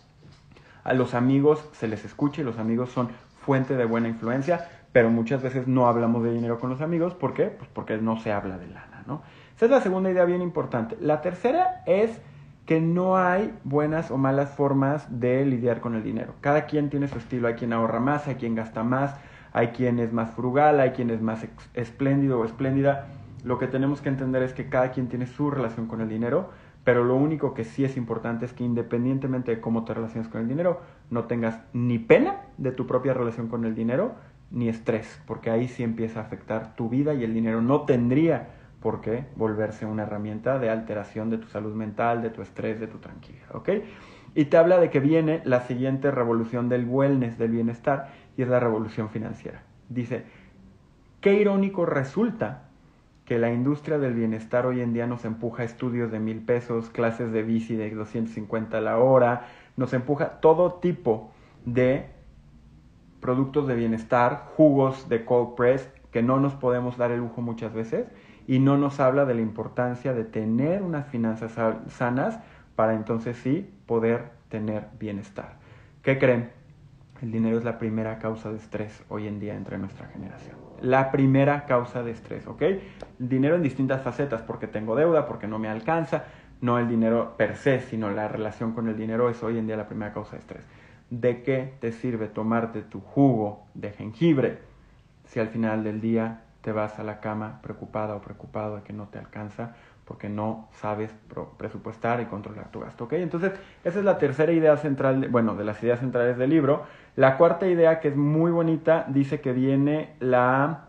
a 0.84 0.94
los 0.94 1.14
amigos 1.14 1.68
se 1.74 1.88
les 1.88 2.06
escucha 2.06 2.42
y 2.42 2.44
los 2.44 2.60
amigos 2.60 2.90
son 2.92 3.10
fuente 3.44 3.76
de 3.76 3.86
buena 3.86 4.10
influencia, 4.10 4.68
pero 4.92 5.10
muchas 5.10 5.42
veces 5.42 5.68
no 5.68 5.88
hablamos 5.88 6.24
de 6.24 6.32
dinero 6.32 6.60
con 6.60 6.70
los 6.70 6.82
amigos. 6.82 7.16
¿Por 7.16 7.34
qué? 7.34 7.46
Pues 7.46 7.70
porque 7.74 7.98
no 7.98 8.20
se 8.20 8.32
habla 8.32 8.58
de 8.58 8.68
lana, 8.68 9.04
¿no? 9.08 9.24
Esa 9.56 9.66
es 9.66 9.72
la 9.72 9.82
segunda 9.82 10.12
idea 10.12 10.26
bien 10.26 10.42
importante. 10.42 10.98
La 11.00 11.22
tercera 11.22 11.84
es 11.86 12.20
que 12.66 12.80
no 12.80 13.18
hay 13.18 13.54
buenas 13.64 14.10
o 14.10 14.18
malas 14.18 14.52
formas 14.52 15.20
de 15.20 15.46
lidiar 15.46 15.82
con 15.82 15.96
el 15.96 16.04
dinero. 16.04 16.34
Cada 16.42 16.66
quien 16.66 16.90
tiene 16.90 17.08
su 17.08 17.18
estilo. 17.18 17.48
Hay 17.48 17.56
quien 17.56 17.74
ahorra 17.74 18.00
más, 18.00 18.28
hay 18.28 18.36
quien 18.36 18.56
gasta 18.56 18.84
más, 18.84 19.16
hay 19.52 19.68
quien 19.68 20.00
es 20.00 20.14
más 20.14 20.32
frugal, 20.32 20.80
hay 20.80 20.92
quien 20.92 21.10
es 21.10 21.22
más 21.22 21.46
espléndido 21.74 22.40
o 22.40 22.46
espléndida. 22.46 23.08
Lo 23.44 23.60
que 23.60 23.68
tenemos 23.68 24.02
que 24.02 24.10
entender 24.10 24.42
es 24.44 24.54
que 24.54 24.70
cada 24.70 24.92
quien 24.92 25.08
tiene 25.08 25.28
su 25.28 25.52
relación 25.52 25.88
con 25.88 26.02
el 26.02 26.08
dinero, 26.10 26.50
pero 26.84 27.04
lo 27.04 27.16
único 27.16 27.54
que 27.54 27.66
sí 27.66 27.84
es 27.84 27.98
importante 27.98 28.46
es 28.46 28.54
que 28.54 28.64
independientemente 28.64 29.52
de 29.56 29.62
cómo 29.62 29.84
te 29.84 29.94
relaciones 29.94 30.30
con 30.30 30.42
el 30.42 30.48
dinero, 30.48 30.82
no 31.10 31.26
tengas 31.26 31.60
ni 31.74 32.00
pena 32.00 32.38
de 32.58 32.72
tu 32.72 32.88
propia 32.88 33.14
relación 33.14 33.50
con 33.50 33.66
el 33.66 33.76
dinero, 33.76 34.16
ni 34.52 34.70
estrés, 34.70 35.22
porque 35.26 35.50
ahí 35.50 35.68
sí 35.68 35.84
empieza 35.84 36.22
a 36.22 36.24
afectar 36.24 36.76
tu 36.76 36.90
vida 36.90 37.14
y 37.14 37.24
el 37.24 37.34
dinero 37.34 37.62
no 37.62 37.82
tendría 37.82 38.63
por 38.84 39.00
qué 39.00 39.26
volverse 39.38 39.86
una 39.86 40.04
herramienta 40.04 40.60
de 40.60 40.70
alteración 40.70 41.30
de 41.30 41.38
tu 41.38 41.48
salud 41.48 41.74
mental, 41.74 42.22
de 42.22 42.30
tu 42.30 42.42
estrés, 42.42 42.82
de 42.82 42.88
tu 42.88 42.98
tranquilidad, 42.98 43.56
¿ok? 43.56 43.70
Y 44.36 44.46
te 44.46 44.58
habla 44.58 44.78
de 44.78 44.90
que 44.90 45.00
viene 45.00 45.42
la 45.46 45.62
siguiente 45.62 46.12
revolución 46.12 46.68
del 46.68 46.86
wellness, 46.86 47.38
del 47.38 47.52
bienestar, 47.52 48.10
y 48.36 48.42
es 48.42 48.50
la 48.50 48.60
revolución 48.60 49.10
financiera. 49.10 49.64
Dice, 49.88 50.26
qué 51.22 51.36
irónico 51.36 51.86
resulta 51.86 52.64
que 53.24 53.40
la 53.40 53.54
industria 53.54 54.00
del 54.00 54.16
bienestar 54.16 54.66
hoy 54.66 54.82
en 54.82 54.92
día 54.92 55.08
nos 55.08 55.24
empuja 55.24 55.64
a 55.64 55.66
estudios 55.66 56.12
de 56.12 56.20
mil 56.20 56.42
pesos, 56.42 56.90
clases 56.90 57.32
de 57.32 57.42
bici 57.42 57.78
de 57.78 57.90
250 57.90 58.78
a 58.78 58.82
la 58.82 58.98
hora, 58.98 59.48
nos 59.78 59.94
empuja 59.94 60.42
todo 60.42 60.74
tipo 60.74 61.32
de 61.66 62.08
productos 63.22 63.66
de 63.66 63.76
bienestar, 63.76 64.44
jugos 64.58 65.08
de 65.08 65.24
cold 65.24 65.56
press 65.56 65.90
que 66.12 66.22
no 66.22 66.42
nos 66.42 66.54
podemos 66.54 66.98
dar 66.98 67.12
el 67.12 67.20
lujo 67.20 67.42
muchas 67.42 67.74
veces 67.74 68.08
y 68.48 68.60
no 68.60 68.78
nos 68.78 69.00
habla 69.00 69.26
de 69.26 69.36
la 69.36 69.42
importancia 69.42 70.14
de 70.14 70.24
tener 70.24 70.82
unas 70.82 71.08
finanzas 71.08 71.54
sanas 71.88 72.40
para 72.76 72.94
entonces 72.94 73.38
sí 73.38 73.70
poder 73.86 74.32
tener 74.50 74.88
bienestar. 75.00 75.58
¿Qué 76.02 76.18
creen? 76.18 76.52
El 77.22 77.32
dinero 77.32 77.58
es 77.58 77.64
la 77.64 77.80
primera 77.80 78.20
causa 78.20 78.52
de 78.52 78.58
estrés 78.58 79.02
hoy 79.08 79.28
en 79.28 79.40
día 79.40 79.56
entre 79.56 79.78
nuestra 79.78 80.08
generación. 80.08 80.58
La 80.82 81.12
primera 81.12 81.66
causa 81.66 82.04
de 82.04 82.12
estrés, 82.12 82.46
¿ok? 82.48 82.62
El 82.62 82.82
dinero 83.18 83.56
en 83.56 83.64
distintas 83.64 84.02
facetas, 84.02 84.42
porque 84.42 84.68
tengo 84.68 84.96
deuda, 84.96 85.26
porque 85.26 85.48
no 85.48 85.58
me 85.58 85.70
alcanza, 85.70 86.26
no 86.60 86.80
el 86.80 86.90
dinero 86.90 87.36
per 87.38 87.56
se, 87.56 87.80
sino 87.80 88.10
la 88.10 88.28
relación 88.28 88.74
con 88.74 88.90
el 88.90 88.98
dinero 88.98 89.30
es 89.30 89.42
hoy 89.42 89.58
en 89.58 89.68
día 89.68 89.78
la 89.78 89.88
primera 89.88 90.14
causa 90.14 90.34
de 90.34 90.40
estrés. 90.40 90.68
¿De 91.10 91.44
qué 91.44 91.74
te 91.80 91.94
sirve 91.94 92.28
tomarte 92.28 92.82
tu 92.82 93.00
jugo 93.00 93.68
de 93.74 93.92
jengibre 93.92 94.60
si 95.26 95.40
al 95.40 95.48
final 95.48 95.84
del 95.84 96.02
día 96.02 96.43
te 96.64 96.72
vas 96.72 96.98
a 96.98 97.04
la 97.04 97.20
cama 97.20 97.60
preocupada 97.62 98.16
o 98.16 98.22
preocupado 98.22 98.78
de 98.78 98.84
que 98.84 98.94
no 98.94 99.08
te 99.08 99.20
alcanza 99.20 99.76
porque 100.06 100.30
no 100.30 100.70
sabes 100.72 101.14
presupuestar 101.58 102.22
y 102.22 102.26
controlar 102.26 102.72
tu 102.72 102.80
gasto. 102.80 103.04
¿ok? 103.04 103.14
Entonces, 103.14 103.52
esa 103.84 104.00
es 104.00 104.06
la 104.06 104.18
tercera 104.18 104.52
idea 104.52 104.76
central, 104.78 105.28
bueno, 105.30 105.56
de 105.56 105.66
las 105.66 105.82
ideas 105.84 106.00
centrales 106.00 106.38
del 106.38 106.50
libro. 106.50 106.84
La 107.16 107.38
cuarta 107.38 107.68
idea, 107.68 108.00
que 108.00 108.10
es 108.10 108.16
muy 108.16 108.52
bonita, 108.52 109.06
dice 109.10 109.42
que 109.42 109.52
viene 109.52 110.16
la... 110.20 110.86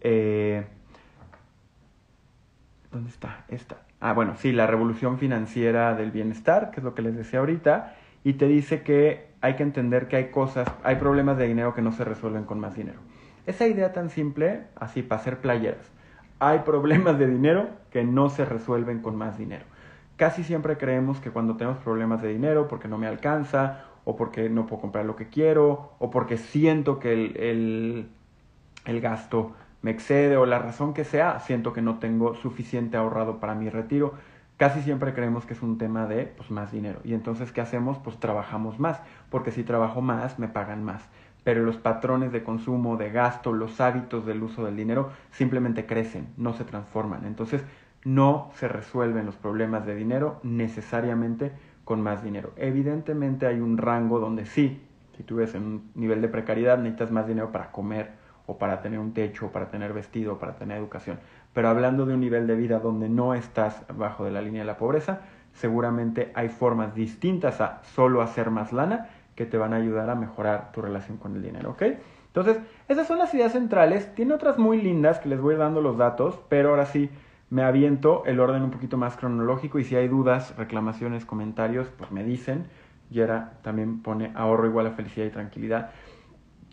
Eh, 0.00 0.66
¿Dónde 2.90 3.10
está? 3.10 3.44
Esta. 3.48 3.76
Ah, 4.00 4.14
bueno, 4.14 4.34
sí, 4.36 4.52
la 4.52 4.66
revolución 4.66 5.18
financiera 5.18 5.94
del 5.94 6.10
bienestar, 6.10 6.70
que 6.70 6.80
es 6.80 6.84
lo 6.84 6.94
que 6.94 7.02
les 7.02 7.16
decía 7.16 7.40
ahorita, 7.40 7.96
y 8.24 8.34
te 8.34 8.46
dice 8.46 8.82
que 8.82 9.28
hay 9.42 9.56
que 9.56 9.62
entender 9.62 10.08
que 10.08 10.16
hay 10.16 10.30
cosas, 10.30 10.68
hay 10.84 10.96
problemas 10.96 11.36
de 11.36 11.46
dinero 11.46 11.74
que 11.74 11.82
no 11.82 11.92
se 11.92 12.04
resuelven 12.04 12.44
con 12.44 12.60
más 12.60 12.74
dinero. 12.74 12.98
Esa 13.48 13.66
idea 13.66 13.94
tan 13.94 14.10
simple, 14.10 14.64
así 14.76 15.00
para 15.00 15.22
hacer 15.22 15.38
playeras. 15.38 15.90
Hay 16.38 16.58
problemas 16.66 17.18
de 17.18 17.26
dinero 17.26 17.70
que 17.90 18.04
no 18.04 18.28
se 18.28 18.44
resuelven 18.44 19.00
con 19.00 19.16
más 19.16 19.38
dinero. 19.38 19.64
Casi 20.16 20.44
siempre 20.44 20.76
creemos 20.76 21.18
que 21.18 21.30
cuando 21.30 21.56
tenemos 21.56 21.78
problemas 21.78 22.20
de 22.20 22.28
dinero, 22.28 22.68
porque 22.68 22.88
no 22.88 22.98
me 22.98 23.06
alcanza, 23.06 23.86
o 24.04 24.16
porque 24.16 24.50
no 24.50 24.66
puedo 24.66 24.82
comprar 24.82 25.06
lo 25.06 25.16
que 25.16 25.30
quiero, 25.30 25.92
o 25.98 26.10
porque 26.10 26.36
siento 26.36 26.98
que 26.98 27.14
el, 27.14 28.10
el, 28.84 29.00
gasto 29.00 29.54
me 29.80 29.92
excede, 29.92 30.36
o 30.36 30.44
la 30.44 30.58
razón 30.58 30.92
que 30.92 31.04
sea, 31.04 31.40
siento 31.40 31.72
que 31.72 31.80
no 31.80 31.98
tengo 31.98 32.34
suficiente 32.34 32.98
ahorrado 32.98 33.40
para 33.40 33.54
mi 33.54 33.70
retiro, 33.70 34.12
casi 34.58 34.82
siempre 34.82 35.14
creemos 35.14 35.46
que 35.46 35.54
es 35.54 35.62
un 35.62 35.78
tema 35.78 36.04
de 36.04 36.26
pues, 36.26 36.50
más 36.50 36.70
dinero. 36.70 37.00
Y 37.02 37.14
entonces, 37.14 37.50
¿qué 37.50 37.62
hacemos? 37.62 37.96
Pues 37.96 38.20
trabajamos 38.20 38.78
más, 38.78 39.00
porque 39.30 39.52
si 39.52 39.64
trabajo 39.64 40.02
más, 40.02 40.38
me 40.38 40.48
pagan 40.48 40.84
más 40.84 41.08
pero 41.48 41.62
los 41.62 41.78
patrones 41.78 42.30
de 42.30 42.44
consumo, 42.44 42.98
de 42.98 43.10
gasto, 43.10 43.54
los 43.54 43.80
hábitos 43.80 44.26
del 44.26 44.42
uso 44.42 44.66
del 44.66 44.76
dinero 44.76 45.12
simplemente 45.30 45.86
crecen, 45.86 46.28
no 46.36 46.52
se 46.52 46.64
transforman. 46.64 47.24
Entonces, 47.24 47.64
no 48.04 48.50
se 48.52 48.68
resuelven 48.68 49.24
los 49.24 49.36
problemas 49.36 49.86
de 49.86 49.94
dinero 49.94 50.40
necesariamente 50.42 51.52
con 51.86 52.02
más 52.02 52.22
dinero. 52.22 52.52
Evidentemente 52.56 53.46
hay 53.46 53.60
un 53.60 53.78
rango 53.78 54.20
donde 54.20 54.44
sí, 54.44 54.82
si 55.16 55.22
tú 55.22 55.36
ves 55.36 55.54
en 55.54 55.62
un 55.62 55.90
nivel 55.94 56.20
de 56.20 56.28
precariedad, 56.28 56.76
necesitas 56.76 57.12
más 57.12 57.26
dinero 57.26 57.50
para 57.50 57.72
comer 57.72 58.10
o 58.44 58.58
para 58.58 58.82
tener 58.82 58.98
un 58.98 59.14
techo, 59.14 59.46
o 59.46 59.50
para 59.50 59.70
tener 59.70 59.94
vestido, 59.94 60.34
o 60.34 60.38
para 60.38 60.56
tener 60.56 60.76
educación. 60.76 61.18
Pero 61.54 61.70
hablando 61.70 62.04
de 62.04 62.12
un 62.12 62.20
nivel 62.20 62.46
de 62.46 62.56
vida 62.56 62.78
donde 62.78 63.08
no 63.08 63.32
estás 63.32 63.86
bajo 63.96 64.22
de 64.22 64.32
la 64.32 64.42
línea 64.42 64.60
de 64.60 64.66
la 64.66 64.76
pobreza, 64.76 65.20
seguramente 65.54 66.30
hay 66.34 66.50
formas 66.50 66.94
distintas 66.94 67.62
a 67.62 67.80
solo 67.84 68.20
hacer 68.20 68.50
más 68.50 68.74
lana 68.74 69.08
que 69.38 69.46
te 69.46 69.56
van 69.56 69.72
a 69.72 69.76
ayudar 69.76 70.10
a 70.10 70.16
mejorar 70.16 70.72
tu 70.72 70.82
relación 70.82 71.16
con 71.16 71.36
el 71.36 71.42
dinero, 71.42 71.70
¿ok? 71.70 71.82
Entonces, 72.26 72.58
esas 72.88 73.06
son 73.06 73.18
las 73.18 73.32
ideas 73.34 73.52
centrales. 73.52 74.12
Tiene 74.16 74.34
otras 74.34 74.58
muy 74.58 74.82
lindas 74.82 75.20
que 75.20 75.28
les 75.28 75.40
voy 75.40 75.54
dando 75.54 75.80
los 75.80 75.96
datos, 75.96 76.40
pero 76.48 76.70
ahora 76.70 76.86
sí 76.86 77.08
me 77.48 77.62
aviento 77.62 78.24
el 78.26 78.40
orden 78.40 78.62
un 78.64 78.72
poquito 78.72 78.96
más 78.96 79.16
cronológico 79.16 79.78
y 79.78 79.84
si 79.84 79.94
hay 79.94 80.08
dudas, 80.08 80.56
reclamaciones, 80.56 81.24
comentarios, 81.24 81.86
pues 81.96 82.10
me 82.10 82.24
dicen. 82.24 82.66
Yera 83.10 83.52
también 83.62 84.02
pone 84.02 84.32
ahorro 84.34 84.66
igual 84.66 84.88
a 84.88 84.90
felicidad 84.90 85.26
y 85.26 85.30
tranquilidad. 85.30 85.90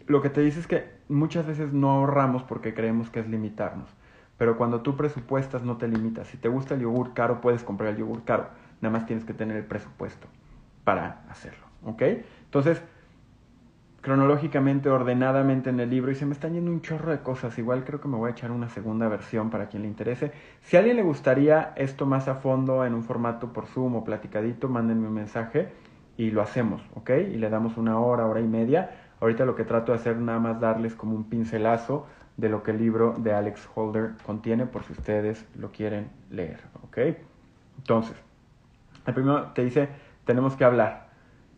Lo 0.07 0.23
que 0.23 0.31
te 0.31 0.41
dice 0.41 0.59
es 0.59 0.65
que 0.65 0.89
muchas 1.07 1.45
veces 1.45 1.71
no 1.71 1.91
ahorramos 1.91 2.41
porque 2.41 2.73
creemos 2.73 3.11
que 3.11 3.19
es 3.19 3.29
limitarnos. 3.29 3.89
Pero 4.39 4.57
cuando 4.57 4.81
tú 4.81 4.97
presupuestas 4.97 5.61
no 5.61 5.77
te 5.77 5.87
limitas. 5.87 6.29
Si 6.29 6.37
te 6.37 6.49
gusta 6.49 6.73
el 6.73 6.81
yogur 6.81 7.13
caro, 7.13 7.41
puedes 7.41 7.63
comprar 7.63 7.91
el 7.91 7.97
yogur 7.97 8.23
caro. 8.23 8.47
Nada 8.81 8.97
más 8.97 9.05
tienes 9.05 9.23
que 9.23 9.35
tener 9.35 9.55
el 9.55 9.65
presupuesto 9.65 10.27
para 10.83 11.21
hacerlo. 11.29 11.65
¿Ok? 11.85 12.01
Entonces, 12.45 12.81
cronológicamente, 14.05 14.89
ordenadamente 14.89 15.71
en 15.71 15.79
el 15.79 15.89
libro, 15.89 16.11
y 16.11 16.15
se 16.15 16.27
me 16.27 16.33
están 16.33 16.53
yendo 16.53 16.69
un 16.69 16.81
chorro 16.81 17.11
de 17.11 17.21
cosas. 17.21 17.57
Igual 17.57 17.83
creo 17.83 17.99
que 17.99 18.07
me 18.07 18.17
voy 18.17 18.29
a 18.29 18.31
echar 18.33 18.51
una 18.51 18.69
segunda 18.69 19.07
versión 19.07 19.49
para 19.49 19.67
quien 19.67 19.81
le 19.81 19.87
interese. 19.87 20.31
Si 20.61 20.75
a 20.75 20.79
alguien 20.79 20.97
le 20.97 21.01
gustaría 21.01 21.73
esto 21.75 22.05
más 22.05 22.27
a 22.27 22.35
fondo 22.35 22.85
en 22.85 22.93
un 22.93 23.03
formato 23.03 23.51
por 23.51 23.65
Zoom 23.65 23.95
o 23.95 24.03
platicadito, 24.03 24.69
mándenme 24.69 25.07
un 25.07 25.13
mensaje 25.15 25.69
y 26.17 26.29
lo 26.29 26.43
hacemos, 26.43 26.83
¿ok? 26.93 27.09
Y 27.31 27.37
le 27.37 27.49
damos 27.49 27.77
una 27.77 27.99
hora, 27.99 28.27
hora 28.27 28.41
y 28.41 28.47
media. 28.47 28.91
Ahorita 29.21 29.43
lo 29.43 29.55
que 29.55 29.63
trato 29.63 29.91
de 29.91 29.97
hacer 29.97 30.17
nada 30.17 30.37
más 30.37 30.59
darles 30.59 30.93
como 30.93 31.15
un 31.15 31.23
pincelazo 31.23 32.05
de 32.37 32.49
lo 32.49 32.61
que 32.61 32.71
el 32.71 32.77
libro 32.77 33.15
de 33.17 33.33
Alex 33.33 33.67
Holder 33.73 34.11
contiene 34.23 34.67
por 34.67 34.83
si 34.83 34.93
ustedes 34.93 35.47
lo 35.57 35.71
quieren 35.71 36.09
leer, 36.29 36.59
¿ok? 36.83 36.97
Entonces, 37.77 38.15
el 39.07 39.13
primero 39.15 39.47
te 39.53 39.63
dice, 39.63 39.89
tenemos 40.25 40.55
que 40.55 40.63
hablar 40.63 41.04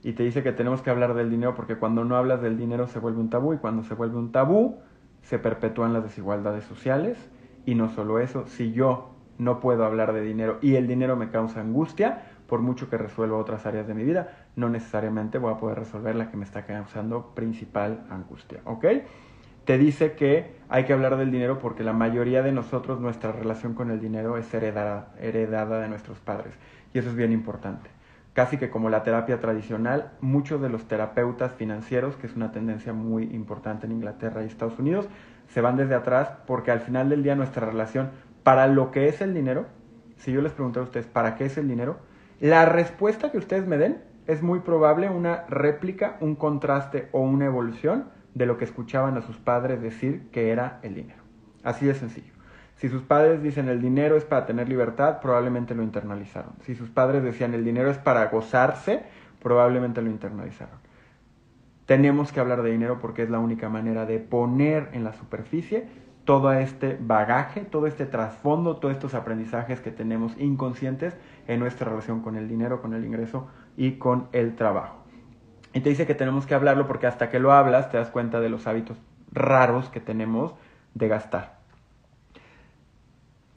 y 0.03 0.13
te 0.13 0.23
dice 0.23 0.43
que 0.43 0.51
tenemos 0.51 0.81
que 0.81 0.89
hablar 0.89 1.13
del 1.13 1.29
dinero 1.29 1.55
porque 1.55 1.77
cuando 1.77 2.03
no 2.03 2.15
hablas 2.15 2.41
del 2.41 2.57
dinero 2.57 2.87
se 2.87 2.99
vuelve 2.99 3.19
un 3.19 3.29
tabú 3.29 3.53
y 3.53 3.57
cuando 3.57 3.83
se 3.83 3.93
vuelve 3.93 4.17
un 4.17 4.31
tabú 4.31 4.79
se 5.21 5.39
perpetúan 5.39 5.93
las 5.93 6.03
desigualdades 6.03 6.63
sociales 6.65 7.17
y 7.65 7.75
no 7.75 7.89
solo 7.89 8.19
eso, 8.19 8.45
si 8.47 8.71
yo 8.71 9.09
no 9.37 9.59
puedo 9.59 9.85
hablar 9.85 10.13
de 10.13 10.21
dinero 10.21 10.57
y 10.61 10.75
el 10.75 10.87
dinero 10.87 11.15
me 11.15 11.29
causa 11.29 11.61
angustia, 11.61 12.23
por 12.47 12.61
mucho 12.61 12.89
que 12.89 12.97
resuelva 12.97 13.37
otras 13.37 13.65
áreas 13.65 13.87
de 13.87 13.93
mi 13.93 14.03
vida, 14.03 14.47
no 14.55 14.69
necesariamente 14.69 15.37
voy 15.37 15.53
a 15.53 15.57
poder 15.57 15.79
resolver 15.79 16.15
la 16.15 16.31
que 16.31 16.37
me 16.37 16.45
está 16.45 16.65
causando 16.65 17.33
principal 17.35 18.05
angustia, 18.09 18.61
¿ok? 18.63 18.85
Te 19.65 19.77
dice 19.77 20.13
que 20.13 20.55
hay 20.69 20.85
que 20.85 20.93
hablar 20.93 21.17
del 21.17 21.29
dinero 21.29 21.59
porque 21.59 21.83
la 21.83 21.91
mayoría 21.91 22.41
de 22.41 22.53
nosotros, 22.53 23.01
nuestra 23.01 23.33
relación 23.33 23.73
con 23.73 23.91
el 23.91 23.99
dinero 23.99 24.37
es 24.37 24.53
heredada, 24.53 25.13
heredada 25.19 25.81
de 25.81 25.89
nuestros 25.89 26.19
padres 26.19 26.53
y 26.93 26.99
eso 26.99 27.09
es 27.09 27.15
bien 27.15 27.33
importante 27.33 27.96
casi 28.37 28.57
que 28.57 28.69
como 28.69 28.91
la 28.91 29.01
terapia 29.01 29.39
tradicional, 29.39 30.11
muchos 30.21 30.61
de 30.61 30.69
los 30.69 30.87
terapeutas 30.87 31.53
financieros, 31.53 32.17
que 32.17 32.27
es 32.27 32.35
una 32.35 32.51
tendencia 32.51 32.93
muy 32.93 33.23
importante 33.23 33.87
en 33.87 33.93
Inglaterra 33.93 34.43
y 34.43 34.45
Estados 34.45 34.77
Unidos, 34.77 35.09
se 35.47 35.59
van 35.59 35.75
desde 35.75 35.95
atrás 35.95 36.29
porque 36.45 36.69
al 36.69 36.81
final 36.81 37.09
del 37.09 37.23
día 37.23 37.33
nuestra 37.33 37.65
relación 37.65 38.11
para 38.43 38.67
lo 38.67 38.91
que 38.91 39.07
es 39.07 39.21
el 39.21 39.33
dinero, 39.33 39.65
si 40.17 40.31
yo 40.31 40.43
les 40.43 40.51
pregunto 40.51 40.81
a 40.81 40.83
ustedes, 40.83 41.07
¿para 41.07 41.33
qué 41.33 41.45
es 41.45 41.57
el 41.57 41.67
dinero? 41.67 41.97
La 42.39 42.65
respuesta 42.65 43.31
que 43.31 43.39
ustedes 43.39 43.65
me 43.65 43.79
den 43.79 44.03
es 44.27 44.43
muy 44.43 44.59
probable 44.59 45.09
una 45.09 45.45
réplica, 45.49 46.17
un 46.21 46.35
contraste 46.35 47.09
o 47.13 47.21
una 47.21 47.45
evolución 47.45 48.09
de 48.35 48.45
lo 48.45 48.59
que 48.59 48.65
escuchaban 48.65 49.17
a 49.17 49.23
sus 49.23 49.37
padres 49.37 49.81
decir 49.81 50.29
que 50.31 50.51
era 50.51 50.77
el 50.83 50.93
dinero. 50.93 51.23
Así 51.63 51.87
de 51.87 51.95
sencillo. 51.95 52.36
Si 52.77 52.89
sus 52.89 53.01
padres 53.01 53.41
dicen 53.41 53.69
el 53.69 53.81
dinero 53.81 54.17
es 54.17 54.23
para 54.23 54.45
tener 54.45 54.69
libertad, 54.69 55.19
probablemente 55.19 55.73
lo 55.73 55.81
internalizaron. 55.81 56.53
Si 56.61 56.75
sus 56.75 56.89
padres 56.89 57.23
decían 57.23 57.55
el 57.55 57.65
dinero 57.65 57.89
es 57.89 57.97
para 57.97 58.27
gozarse, 58.27 59.03
probablemente 59.41 60.01
lo 60.03 60.11
internalizaron. 60.11 60.77
Tenemos 61.87 62.31
que 62.31 62.39
hablar 62.39 62.61
de 62.61 62.71
dinero 62.71 62.99
porque 62.99 63.23
es 63.23 63.31
la 63.31 63.39
única 63.39 63.67
manera 63.67 64.05
de 64.05 64.19
poner 64.19 64.89
en 64.91 65.03
la 65.03 65.13
superficie 65.13 65.87
todo 66.23 66.53
este 66.53 66.97
bagaje, 66.99 67.61
todo 67.61 67.87
este 67.87 68.05
trasfondo, 68.05 68.75
todos 68.75 68.93
estos 68.93 69.15
aprendizajes 69.15 69.79
que 69.79 69.89
tenemos 69.89 70.37
inconscientes 70.37 71.15
en 71.47 71.59
nuestra 71.59 71.89
relación 71.89 72.21
con 72.21 72.35
el 72.35 72.47
dinero, 72.47 72.81
con 72.81 72.93
el 72.93 73.05
ingreso 73.05 73.47
y 73.75 73.93
con 73.93 74.27
el 74.33 74.55
trabajo. 74.55 74.97
Y 75.73 75.79
te 75.79 75.89
dice 75.89 76.05
que 76.05 76.13
tenemos 76.13 76.45
que 76.45 76.53
hablarlo 76.53 76.85
porque 76.85 77.07
hasta 77.07 77.31
que 77.31 77.39
lo 77.39 77.53
hablas 77.53 77.89
te 77.89 77.97
das 77.97 78.09
cuenta 78.09 78.39
de 78.39 78.49
los 78.49 78.67
hábitos 78.67 78.99
raros 79.31 79.89
que 79.89 79.99
tenemos 79.99 80.53
de 80.93 81.07
gastar 81.07 81.56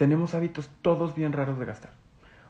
tenemos 0.01 0.35
hábitos 0.35 0.71
todos 0.81 1.15
bien 1.15 1.35
raros 1.35 1.59
de 1.59 1.67
gastar. 1.67 1.91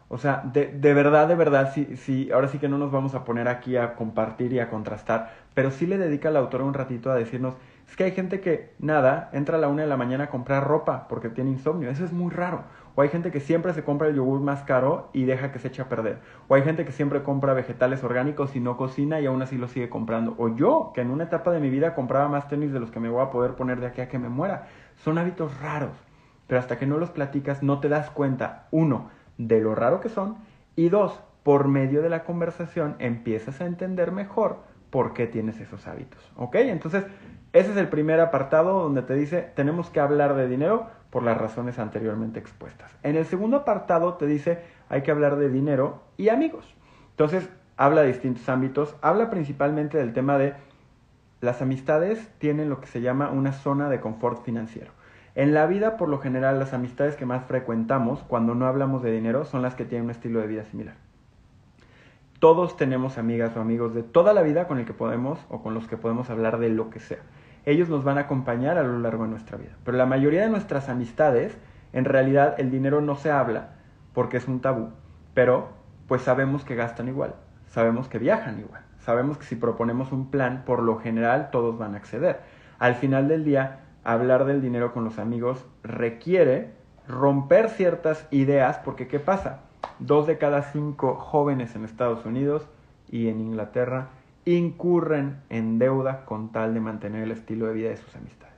O 0.06 0.18
sea, 0.18 0.40
de, 0.44 0.66
de 0.66 0.94
verdad, 0.94 1.26
de 1.26 1.34
verdad, 1.34 1.72
sí, 1.74 1.96
sí, 1.96 2.30
ahora 2.30 2.46
sí 2.46 2.58
que 2.58 2.68
no 2.68 2.78
nos 2.78 2.92
vamos 2.92 3.16
a 3.16 3.24
poner 3.24 3.48
aquí 3.48 3.76
a 3.76 3.96
compartir 3.96 4.52
y 4.52 4.60
a 4.60 4.70
contrastar, 4.70 5.32
pero 5.52 5.72
sí 5.72 5.84
le 5.84 5.98
dedica 5.98 6.30
la 6.30 6.38
autora 6.38 6.62
un 6.62 6.74
ratito 6.74 7.10
a 7.10 7.16
decirnos, 7.16 7.56
es 7.88 7.96
que 7.96 8.04
hay 8.04 8.12
gente 8.12 8.40
que, 8.40 8.70
nada, 8.78 9.30
entra 9.32 9.56
a 9.56 9.60
la 9.60 9.66
una 9.66 9.82
de 9.82 9.88
la 9.88 9.96
mañana 9.96 10.24
a 10.24 10.30
comprar 10.30 10.62
ropa 10.62 11.08
porque 11.08 11.28
tiene 11.28 11.50
insomnio, 11.50 11.90
eso 11.90 12.04
es 12.04 12.12
muy 12.12 12.30
raro. 12.30 12.62
O 12.94 13.02
hay 13.02 13.08
gente 13.08 13.32
que 13.32 13.40
siempre 13.40 13.74
se 13.74 13.82
compra 13.82 14.06
el 14.06 14.14
yogur 14.14 14.40
más 14.40 14.62
caro 14.62 15.10
y 15.12 15.24
deja 15.24 15.50
que 15.50 15.58
se 15.58 15.68
eche 15.68 15.82
a 15.82 15.88
perder. 15.88 16.18
O 16.46 16.54
hay 16.54 16.62
gente 16.62 16.84
que 16.84 16.92
siempre 16.92 17.24
compra 17.24 17.52
vegetales 17.52 18.04
orgánicos 18.04 18.54
y 18.54 18.60
no 18.60 18.76
cocina 18.76 19.20
y 19.20 19.26
aún 19.26 19.42
así 19.42 19.58
lo 19.58 19.66
sigue 19.66 19.88
comprando. 19.88 20.36
O 20.38 20.54
yo, 20.54 20.92
que 20.94 21.00
en 21.00 21.10
una 21.10 21.24
etapa 21.24 21.50
de 21.50 21.58
mi 21.58 21.68
vida 21.68 21.96
compraba 21.96 22.28
más 22.28 22.48
tenis 22.48 22.72
de 22.72 22.78
los 22.78 22.92
que 22.92 23.00
me 23.00 23.08
voy 23.08 23.22
a 23.24 23.30
poder 23.30 23.54
poner 23.54 23.80
de 23.80 23.86
aquí 23.86 24.02
a 24.02 24.08
que 24.08 24.20
me 24.20 24.28
muera. 24.28 24.68
Son 24.98 25.18
hábitos 25.18 25.60
raros 25.60 26.09
pero 26.50 26.58
hasta 26.58 26.80
que 26.80 26.86
no 26.86 26.98
los 26.98 27.10
platicas 27.10 27.62
no 27.62 27.78
te 27.78 27.88
das 27.88 28.10
cuenta, 28.10 28.66
uno, 28.72 29.08
de 29.38 29.60
lo 29.60 29.76
raro 29.76 30.00
que 30.00 30.08
son 30.08 30.38
y 30.74 30.88
dos, 30.88 31.20
por 31.44 31.68
medio 31.68 32.02
de 32.02 32.08
la 32.08 32.24
conversación 32.24 32.96
empiezas 32.98 33.60
a 33.60 33.66
entender 33.66 34.10
mejor 34.10 34.56
por 34.90 35.14
qué 35.14 35.28
tienes 35.28 35.60
esos 35.60 35.86
hábitos. 35.86 36.18
¿Ok? 36.36 36.56
Entonces, 36.56 37.04
ese 37.52 37.70
es 37.70 37.76
el 37.76 37.86
primer 37.86 38.18
apartado 38.18 38.82
donde 38.82 39.02
te 39.02 39.14
dice, 39.14 39.52
tenemos 39.54 39.90
que 39.90 40.00
hablar 40.00 40.34
de 40.34 40.48
dinero 40.48 40.88
por 41.10 41.22
las 41.22 41.38
razones 41.38 41.78
anteriormente 41.78 42.40
expuestas. 42.40 42.90
En 43.04 43.14
el 43.14 43.26
segundo 43.26 43.58
apartado 43.58 44.14
te 44.14 44.26
dice, 44.26 44.58
hay 44.88 45.02
que 45.02 45.12
hablar 45.12 45.36
de 45.36 45.50
dinero 45.50 46.02
y 46.16 46.30
amigos. 46.30 46.74
Entonces, 47.10 47.48
habla 47.76 48.00
de 48.00 48.08
distintos 48.08 48.48
ámbitos, 48.48 48.96
habla 49.02 49.30
principalmente 49.30 49.98
del 49.98 50.12
tema 50.12 50.36
de 50.36 50.54
las 51.40 51.62
amistades 51.62 52.28
tienen 52.38 52.68
lo 52.68 52.80
que 52.80 52.88
se 52.88 53.00
llama 53.00 53.30
una 53.30 53.52
zona 53.52 53.88
de 53.88 54.00
confort 54.00 54.44
financiero. 54.44 54.90
En 55.40 55.54
la 55.54 55.66
vida, 55.66 55.96
por 55.96 56.10
lo 56.10 56.18
general, 56.18 56.58
las 56.58 56.74
amistades 56.74 57.16
que 57.16 57.24
más 57.24 57.46
frecuentamos 57.46 58.22
cuando 58.24 58.54
no 58.54 58.66
hablamos 58.66 59.02
de 59.02 59.10
dinero 59.10 59.46
son 59.46 59.62
las 59.62 59.74
que 59.74 59.86
tienen 59.86 60.04
un 60.04 60.10
estilo 60.10 60.38
de 60.38 60.46
vida 60.46 60.66
similar. 60.66 60.96
Todos 62.40 62.76
tenemos 62.76 63.16
amigas 63.16 63.56
o 63.56 63.60
amigos 63.62 63.94
de 63.94 64.02
toda 64.02 64.34
la 64.34 64.42
vida 64.42 64.68
con 64.68 64.78
el 64.78 64.84
que 64.84 64.92
podemos 64.92 65.38
o 65.48 65.62
con 65.62 65.72
los 65.72 65.86
que 65.86 65.96
podemos 65.96 66.28
hablar 66.28 66.58
de 66.58 66.68
lo 66.68 66.90
que 66.90 67.00
sea. 67.00 67.20
Ellos 67.64 67.88
nos 67.88 68.04
van 68.04 68.18
a 68.18 68.22
acompañar 68.22 68.76
a 68.76 68.82
lo 68.82 68.98
largo 68.98 69.24
de 69.24 69.30
nuestra 69.30 69.56
vida. 69.56 69.70
Pero 69.82 69.96
la 69.96 70.04
mayoría 70.04 70.42
de 70.42 70.50
nuestras 70.50 70.90
amistades, 70.90 71.56
en 71.94 72.04
realidad 72.04 72.56
el 72.58 72.70
dinero 72.70 73.00
no 73.00 73.16
se 73.16 73.30
habla 73.30 73.76
porque 74.12 74.36
es 74.36 74.46
un 74.46 74.60
tabú, 74.60 74.90
pero 75.32 75.70
pues 76.06 76.20
sabemos 76.20 76.64
que 76.64 76.74
gastan 76.74 77.08
igual, 77.08 77.34
sabemos 77.66 78.10
que 78.10 78.18
viajan 78.18 78.60
igual, 78.60 78.82
sabemos 78.98 79.38
que 79.38 79.46
si 79.46 79.56
proponemos 79.56 80.12
un 80.12 80.30
plan, 80.30 80.64
por 80.66 80.82
lo 80.82 80.98
general 80.98 81.48
todos 81.50 81.78
van 81.78 81.94
a 81.94 81.96
acceder. 81.96 82.40
Al 82.78 82.94
final 82.94 83.26
del 83.26 83.42
día, 83.42 83.80
hablar 84.04 84.44
del 84.44 84.60
dinero 84.62 84.92
con 84.92 85.04
los 85.04 85.18
amigos 85.18 85.64
requiere 85.82 86.70
romper 87.06 87.68
ciertas 87.68 88.26
ideas, 88.30 88.78
porque 88.78 89.08
¿qué 89.08 89.18
pasa? 89.18 89.60
Dos 89.98 90.26
de 90.26 90.38
cada 90.38 90.62
cinco 90.62 91.16
jóvenes 91.16 91.74
en 91.74 91.84
Estados 91.84 92.24
Unidos 92.24 92.68
y 93.10 93.28
en 93.28 93.40
Inglaterra 93.40 94.08
incurren 94.44 95.40
en 95.48 95.78
deuda 95.78 96.24
con 96.24 96.52
tal 96.52 96.74
de 96.74 96.80
mantener 96.80 97.22
el 97.22 97.30
estilo 97.30 97.66
de 97.66 97.74
vida 97.74 97.90
de 97.90 97.96
sus 97.96 98.14
amistades. 98.16 98.54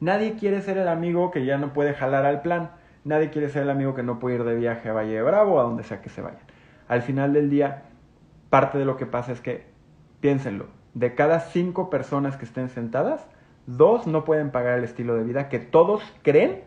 Nadie 0.00 0.36
quiere 0.36 0.60
ser 0.62 0.78
el 0.78 0.88
amigo 0.88 1.30
que 1.30 1.44
ya 1.44 1.58
no 1.58 1.72
puede 1.72 1.92
jalar 1.92 2.24
al 2.24 2.42
plan. 2.42 2.70
Nadie 3.04 3.30
quiere 3.30 3.48
ser 3.48 3.62
el 3.62 3.70
amigo 3.70 3.94
que 3.94 4.04
no 4.04 4.20
puede 4.20 4.36
ir 4.36 4.44
de 4.44 4.54
viaje 4.54 4.88
a 4.88 4.92
Valle 4.92 5.14
de 5.14 5.22
Bravo 5.22 5.54
o 5.54 5.60
a 5.60 5.64
donde 5.64 5.82
sea 5.82 6.00
que 6.00 6.08
se 6.08 6.22
vayan. 6.22 6.40
Al 6.86 7.02
final 7.02 7.32
del 7.32 7.50
día, 7.50 7.82
parte 8.48 8.78
de 8.78 8.84
lo 8.84 8.96
que 8.96 9.06
pasa 9.06 9.32
es 9.32 9.40
que, 9.40 9.66
piénsenlo, 10.20 10.66
de 10.94 11.14
cada 11.14 11.40
cinco 11.40 11.90
personas 11.90 12.36
que 12.36 12.44
estén 12.44 12.68
sentadas, 12.68 13.26
Dos, 13.68 14.06
no 14.06 14.24
pueden 14.24 14.50
pagar 14.50 14.78
el 14.78 14.84
estilo 14.84 15.14
de 15.14 15.24
vida 15.24 15.50
que 15.50 15.58
todos 15.58 16.02
creen 16.22 16.62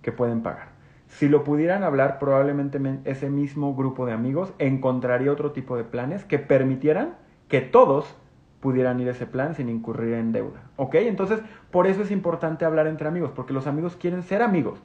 que 0.00 0.12
pueden 0.12 0.42
pagar. 0.42 0.68
Si 1.08 1.28
lo 1.28 1.42
pudieran 1.42 1.82
hablar, 1.82 2.20
probablemente 2.20 2.78
ese 3.04 3.30
mismo 3.30 3.74
grupo 3.74 4.06
de 4.06 4.12
amigos 4.12 4.52
encontraría 4.60 5.32
otro 5.32 5.50
tipo 5.50 5.76
de 5.76 5.82
planes 5.82 6.24
que 6.24 6.38
permitieran 6.38 7.16
que 7.48 7.62
todos 7.62 8.14
pudieran 8.60 9.00
ir 9.00 9.08
a 9.08 9.10
ese 9.10 9.26
plan 9.26 9.56
sin 9.56 9.68
incurrir 9.68 10.14
en 10.14 10.30
deuda. 10.30 10.70
¿Ok? 10.76 10.94
Entonces, 10.94 11.40
por 11.72 11.88
eso 11.88 12.02
es 12.02 12.12
importante 12.12 12.64
hablar 12.64 12.86
entre 12.86 13.08
amigos, 13.08 13.32
porque 13.34 13.52
los 13.52 13.66
amigos 13.66 13.96
quieren 13.96 14.22
ser 14.22 14.40
amigos 14.40 14.78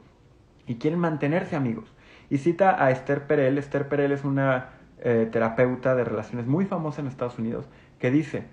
y 0.66 0.78
quieren 0.80 0.98
mantenerse 0.98 1.56
amigos. 1.56 1.94
Y 2.32 2.40
cita 2.40 2.84
a 2.84 2.90
Esther 2.90 3.28
Perel. 3.28 3.60
Esther 3.60 3.88
Perel 3.88 4.14
es 4.14 4.24
una 4.24 4.70
eh, 4.98 5.30
terapeuta 5.32 5.94
de 5.94 6.06
relaciones 6.06 6.48
muy 6.48 6.66
famosa 6.66 7.02
en 7.02 7.08
Estados 7.08 7.38
Unidos 7.38 7.70
que 8.00 8.10
dice, 8.10 8.46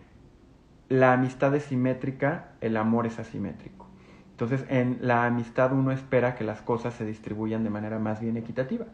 la 0.88 1.12
amistad 1.12 1.54
es 1.54 1.64
simétrica, 1.64 2.50
el 2.60 2.76
amor 2.76 3.06
es 3.06 3.18
asimétrico. 3.18 3.86
Entonces, 4.30 4.64
en 4.68 4.98
la 5.00 5.26
amistad 5.26 5.72
uno 5.72 5.90
espera 5.90 6.34
que 6.34 6.44
las 6.44 6.62
cosas 6.62 6.94
se 6.94 7.04
distribuyan 7.04 7.64
de 7.64 7.70
manera 7.70 7.98
más 7.98 8.20
bien 8.20 8.36
equitativa. 8.36 8.86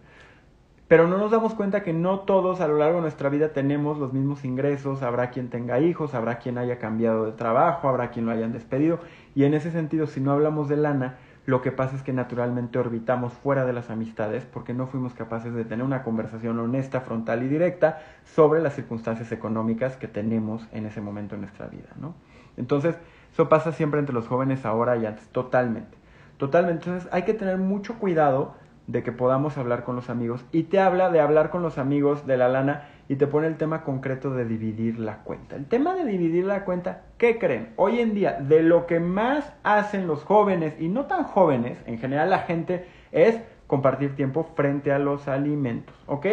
pero 0.89 1.09
no 1.09 1.17
nos 1.19 1.31
damos 1.31 1.55
cuenta 1.55 1.83
que 1.83 1.93
no 1.93 2.21
todos 2.21 2.61
a 2.61 2.69
lo 2.69 2.77
largo 2.77 2.97
de 2.97 3.03
nuestra 3.03 3.31
vida 3.31 3.53
tenemos 3.53 3.99
los 3.99 4.13
mismos 4.13 4.45
ingresos, 4.45 5.03
habrá 5.03 5.31
quien 5.31 5.49
tenga 5.49 5.81
hijos, 5.81 6.15
habrá 6.15 6.39
quien 6.39 6.59
haya 6.59 6.79
cambiado 6.79 7.25
de 7.27 7.33
trabajo, 7.33 7.89
habrá 7.89 8.11
quien 8.11 8.27
lo 8.27 8.33
hayan 8.33 8.53
despedido, 8.53 9.01
y 9.35 9.45
en 9.45 9.55
ese 9.55 9.71
sentido, 9.71 10.07
si 10.07 10.21
no 10.21 10.31
hablamos 10.33 10.69
de 10.69 10.77
lana, 10.77 11.17
lo 11.47 11.61
que 11.61 11.73
pasa 11.73 11.97
es 11.97 12.03
que 12.03 12.13
naturalmente 12.13 12.79
orbitamos 12.79 13.35
fuera 13.35 13.67
de 13.67 13.75
las 13.75 13.91
amistades 13.91 14.45
porque 14.45 14.73
no 14.73 14.87
fuimos 14.87 15.13
capaces 15.13 15.55
de 15.55 15.65
tener 15.65 15.85
una 15.85 16.03
conversación 16.03 16.59
honesta, 16.59 17.03
frontal 17.03 17.43
y 17.43 17.49
directa 17.49 18.01
sobre 18.25 18.63
las 18.63 18.75
circunstancias 18.75 19.31
económicas 19.31 19.97
que 19.97 20.09
tenemos 20.09 20.67
en 20.73 20.87
ese 20.87 21.03
momento 21.03 21.35
en 21.35 21.43
nuestra 21.43 21.67
vida, 21.67 21.91
¿no? 22.01 22.15
Entonces, 22.57 22.97
eso 23.33 23.49
pasa 23.49 23.73
siempre 23.73 24.01
entre 24.01 24.15
los 24.15 24.27
jóvenes 24.27 24.65
ahora 24.65 24.97
y 24.97 25.05
antes, 25.05 25.27
totalmente. 25.29 25.99
Totalmente. 26.39 26.85
Entonces, 26.87 27.13
hay 27.13 27.23
que 27.23 27.35
tener 27.35 27.59
mucho 27.59 27.99
cuidado 27.99 28.55
de 28.87 29.03
que 29.03 29.13
podamos 29.13 29.57
hablar 29.59 29.85
con 29.85 29.97
los 29.97 30.11
amigos 30.11 30.45
y 30.53 30.65
te 30.65 30.81
habla 30.81 31.11
de 31.11 31.21
hablar 31.21 31.51
con 31.51 31.63
los 31.63 31.79
amigos 31.79 32.27
de 32.27 32.37
la 32.37 32.49
lana 32.49 32.89
y 33.09 33.17
te 33.17 33.27
pone 33.27 33.47
el 33.47 33.57
tema 33.57 33.83
concreto 33.83 34.31
de 34.31 34.45
dividir 34.45 34.99
la 34.99 35.19
cuenta. 35.19 35.57
El 35.57 35.67
tema 35.67 35.95
de 35.95 36.05
dividir 36.05 36.45
la 36.45 36.65
cuenta, 36.65 37.03
¿qué 37.19 37.39
creen? 37.39 37.73
Hoy 37.77 38.01
en 38.01 38.15
día, 38.15 38.33
de 38.41 38.63
lo 38.63 38.87
que 38.87 39.01
más 39.01 39.53
hacen 39.63 40.07
los 40.07 40.25
jóvenes 40.25 40.75
y 40.79 40.89
no 40.89 41.07
tan 41.07 41.25
jóvenes, 41.25 41.79
en 41.87 41.99
general 41.99 42.31
la 42.31 42.41
gente, 42.41 42.87
es 43.13 43.41
compartir 43.67 44.17
tiempo 44.17 44.45
frente 44.55 44.93
a 44.93 44.99
los 44.99 45.29
alimentos, 45.29 45.95
¿ok? 46.07 46.27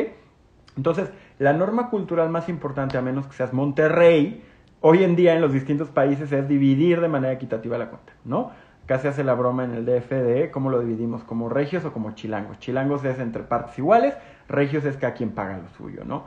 Entonces, 0.78 1.12
la 1.40 1.54
norma 1.54 1.90
cultural 1.90 2.30
más 2.30 2.48
importante, 2.50 2.98
a 2.98 3.02
menos 3.02 3.28
que 3.28 3.34
seas 3.34 3.54
Monterrey, 3.54 4.44
hoy 4.80 5.04
en 5.04 5.16
día 5.16 5.34
en 5.34 5.42
los 5.42 5.52
distintos 5.52 5.90
países 5.90 6.32
es 6.32 6.48
dividir 6.48 7.02
de 7.02 7.08
manera 7.08 7.34
equitativa 7.34 7.78
la 7.78 7.90
cuenta, 7.90 8.14
¿no? 8.24 8.52
Casi 8.86 9.08
hace 9.08 9.24
la 9.24 9.36
broma 9.36 9.64
en 9.64 9.74
el 9.74 9.86
DFD, 9.86 10.52
¿cómo 10.52 10.70
lo 10.70 10.80
dividimos? 10.80 11.24
¿Como 11.24 11.50
regios 11.50 11.86
o 11.86 11.94
como 11.94 12.12
chilangos? 12.12 12.60
Chilangos 12.60 13.06
es 13.06 13.20
entre 13.20 13.44
partes 13.44 13.78
iguales, 13.78 14.16
regios 14.48 14.86
es 14.86 14.98
cada 14.98 15.14
quien 15.14 15.32
paga 15.32 15.58
lo 15.58 15.70
suyo, 15.70 16.04
¿no? 16.06 16.26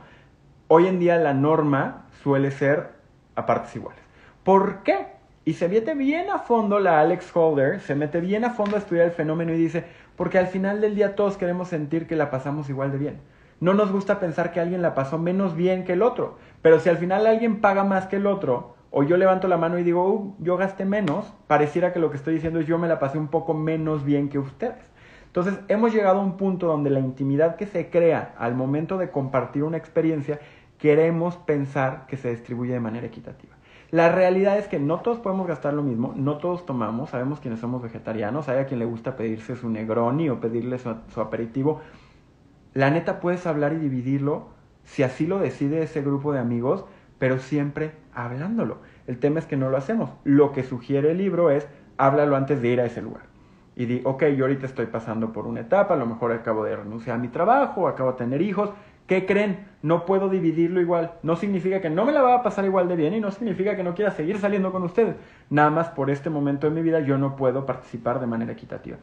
Hoy 0.67 0.87
en 0.87 0.99
día 0.99 1.19
la 1.19 1.35
norma 1.35 2.07
suele 2.23 2.51
ser 2.51 2.89
a 3.35 3.45
partes 3.45 3.77
iguales. 3.77 4.01
¿Por 4.45 4.83
qué? 4.83 5.09
Y 5.45 5.53
se 5.53 5.69
mete 5.69 5.95
bien 5.95 6.31
a 6.31 6.39
fondo 6.39 6.81
la 6.81 7.01
Alex 7.01 7.31
Holder, 7.37 7.81
se 7.81 7.95
mete 7.95 8.21
bien 8.21 8.47
a 8.47 8.51
fondo 8.51 8.77
a 8.77 8.79
estudiar 8.79 9.05
el 9.05 9.13
fenómeno 9.13 9.53
y 9.53 9.59
dice, 9.59 9.85
porque 10.17 10.39
al 10.39 10.47
final 10.47 10.81
del 10.81 10.95
día 10.95 11.17
todos 11.17 11.37
queremos 11.37 11.69
sentir 11.69 12.07
que 12.07 12.17
la 12.17 12.31
pasamos 12.31 12.71
igual 12.71 12.93
de 12.93 12.99
bien. 12.99 13.21
No 13.61 13.75
nos 13.75 13.93
gusta 13.93 14.19
pensar 14.21 14.53
que 14.53 14.61
alguien 14.61 14.81
la 14.81 14.95
pasó 14.95 15.19
menos 15.19 15.55
bien 15.55 15.85
que 15.85 15.93
el 15.93 16.03
otro, 16.03 16.39
pero 16.63 16.81
si 16.81 16.89
al 16.89 16.97
final 16.97 17.27
alguien 17.27 17.61
paga 17.61 17.85
más 17.85 18.07
que 18.07 18.17
el 18.17 18.27
otro, 18.27 18.75
o 18.91 19.03
yo 19.03 19.19
levanto 19.19 19.49
la 19.49 19.59
mano 19.59 19.79
y 19.79 19.83
digo, 19.83 20.09
uh, 20.09 20.35
yo 20.39 20.57
gasté 20.57 20.87
menos, 20.87 21.35
pareciera 21.47 21.93
que 21.93 21.99
lo 21.99 22.11
que 22.11 22.17
estoy 22.17 22.35
diciendo 22.35 22.59
es 22.59 22.67
yo 22.67 22.79
me 22.79 22.89
la 22.89 22.99
pasé 22.99 23.19
un 23.19 23.29
poco 23.29 23.53
menos 23.53 24.03
bien 24.03 24.31
que 24.31 24.39
ustedes. 24.39 24.95
Entonces, 25.35 25.59
hemos 25.67 25.93
llegado 25.93 26.21
a 26.21 26.23
un 26.23 26.37
punto 26.37 26.69
donde 26.69 26.91
la 26.91 27.01
intimidad 27.01 27.57
que 27.57 27.67
se 27.67 27.91
crea 27.91 28.37
al 28.39 28.55
momento 28.55 28.99
de 28.99 29.11
compartir 29.11 29.65
una 29.65 29.77
experiencia, 29.77 30.39
queremos 30.79 31.37
pensar 31.37 32.07
que 32.07 32.17
se 32.17 32.31
distribuye 32.31 32.73
de 32.73 32.81
manera 32.81 33.07
equitativa. 33.07 33.55
La 33.91 34.11
realidad 34.11 34.59
es 34.59 34.67
que 34.67 34.79
no 34.79 35.01
todos 35.01 35.21
podemos 35.21 35.47
gastar 35.47 35.75
lo 35.75 35.83
mismo, 35.83 36.15
no 36.17 36.39
todos 36.39 36.67
tomamos, 36.67 37.11
sabemos 37.11 37.41
quienes 37.41 37.61
somos 37.61 37.83
vegetarianos, 37.83 38.49
hay 38.49 38.59
a 38.59 38.67
quien 38.67 38.81
le 38.81 38.87
gusta 38.87 39.17
pedirse 39.17 39.55
su 39.57 39.69
negroni 39.69 40.29
o 40.31 40.41
pedirle 40.41 40.79
su, 40.79 40.95
su 41.13 41.21
aperitivo. 41.21 41.81
La 42.73 42.91
neta 42.91 43.21
puedes 43.21 43.47
hablar 43.47 43.73
y 43.73 43.77
dividirlo 43.77 44.49
si 44.83 45.03
así 45.03 45.27
lo 45.27 45.39
decide 45.39 45.83
ese 45.83 46.03
grupo 46.03 46.33
de 46.33 46.41
amigos, 46.41 46.85
pero 47.19 47.39
siempre 47.39 47.93
hablándolo. 48.13 48.79
El 49.07 49.19
tema 49.19 49.39
es 49.39 49.47
que 49.47 49.57
no 49.57 49.71
lo 49.71 49.77
hacemos. 49.77 50.11
Lo 50.25 50.53
que 50.53 50.63
sugiere 50.63 51.13
el 51.13 51.19
libro 51.19 51.51
es 51.51 51.69
háblalo 51.97 52.37
antes 52.37 52.61
de 52.61 52.69
ir 52.69 52.81
a 52.81 52.87
ese 52.87 53.03
lugar. 53.03 53.23
Y 53.77 53.87
di, 53.87 54.01
ok, 54.05 54.25
yo 54.37 54.45
ahorita 54.45 54.67
estoy 54.67 54.87
pasando 54.87 55.33
por 55.33 55.47
una 55.47 55.61
etapa, 55.61 55.95
a 55.95 55.97
lo 55.97 56.07
mejor 56.07 56.33
acabo 56.33 56.65
de 56.65 56.77
renunciar 56.77 57.17
a 57.17 57.19
mi 57.19 57.29
trabajo, 57.29 57.89
acabo 57.89 58.13
de 58.13 58.19
tener 58.19 58.41
hijos. 58.41 58.71
¿Qué 59.07 59.27
creen? 59.27 59.67
No 59.83 60.07
puedo 60.07 60.31
dividirlo 60.31 60.81
igual. 60.81 61.13
No 61.23 61.37
significa 61.37 61.83
que 61.83 61.91
no 61.91 62.07
me 62.07 62.13
la 62.13 62.23
va 62.23 62.37
a 62.37 62.43
pasar 62.43 62.65
igual 62.65 62.89
de 62.89 62.97
bien 62.97 63.13
y 63.13 63.21
no 63.21 63.31
significa 63.31 63.77
que 63.77 63.85
no 63.85 63.95
quiera 63.95 64.11
seguir 64.11 64.39
saliendo 64.39 64.73
con 64.73 64.83
ustedes. 64.83 65.17
Nada 65.51 65.71
más 65.71 65.89
por 65.91 66.11
este 66.11 66.31
momento 66.31 66.67
de 66.67 66.75
mi 66.75 66.81
vida 66.81 67.01
yo 67.01 67.19
no 67.19 67.37
puedo 67.37 67.67
participar 67.67 68.19
de 68.19 68.27
manera 68.27 68.53
equitativa. 68.53 68.97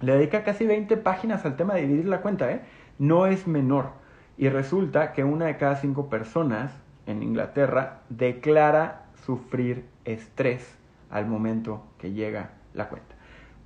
Le 0.00 0.14
dedica 0.14 0.42
casi 0.42 0.66
20 0.66 0.96
páginas 0.96 1.44
al 1.44 1.56
tema 1.56 1.74
de 1.74 1.82
dividir 1.82 2.06
la 2.06 2.20
cuenta, 2.20 2.50
¿eh? 2.50 2.62
No 2.98 3.26
es 3.26 3.46
menor. 3.46 3.90
Y 4.36 4.48
resulta 4.48 5.12
que 5.12 5.22
una 5.22 5.46
de 5.46 5.56
cada 5.56 5.76
cinco 5.76 6.08
personas 6.08 6.72
en 7.06 7.22
Inglaterra 7.22 8.00
declara 8.08 9.06
sufrir 9.24 9.84
estrés 10.04 10.76
al 11.10 11.26
momento 11.26 11.84
que 11.98 12.12
llega 12.12 12.50
la 12.74 12.88
cuenta. 12.88 13.14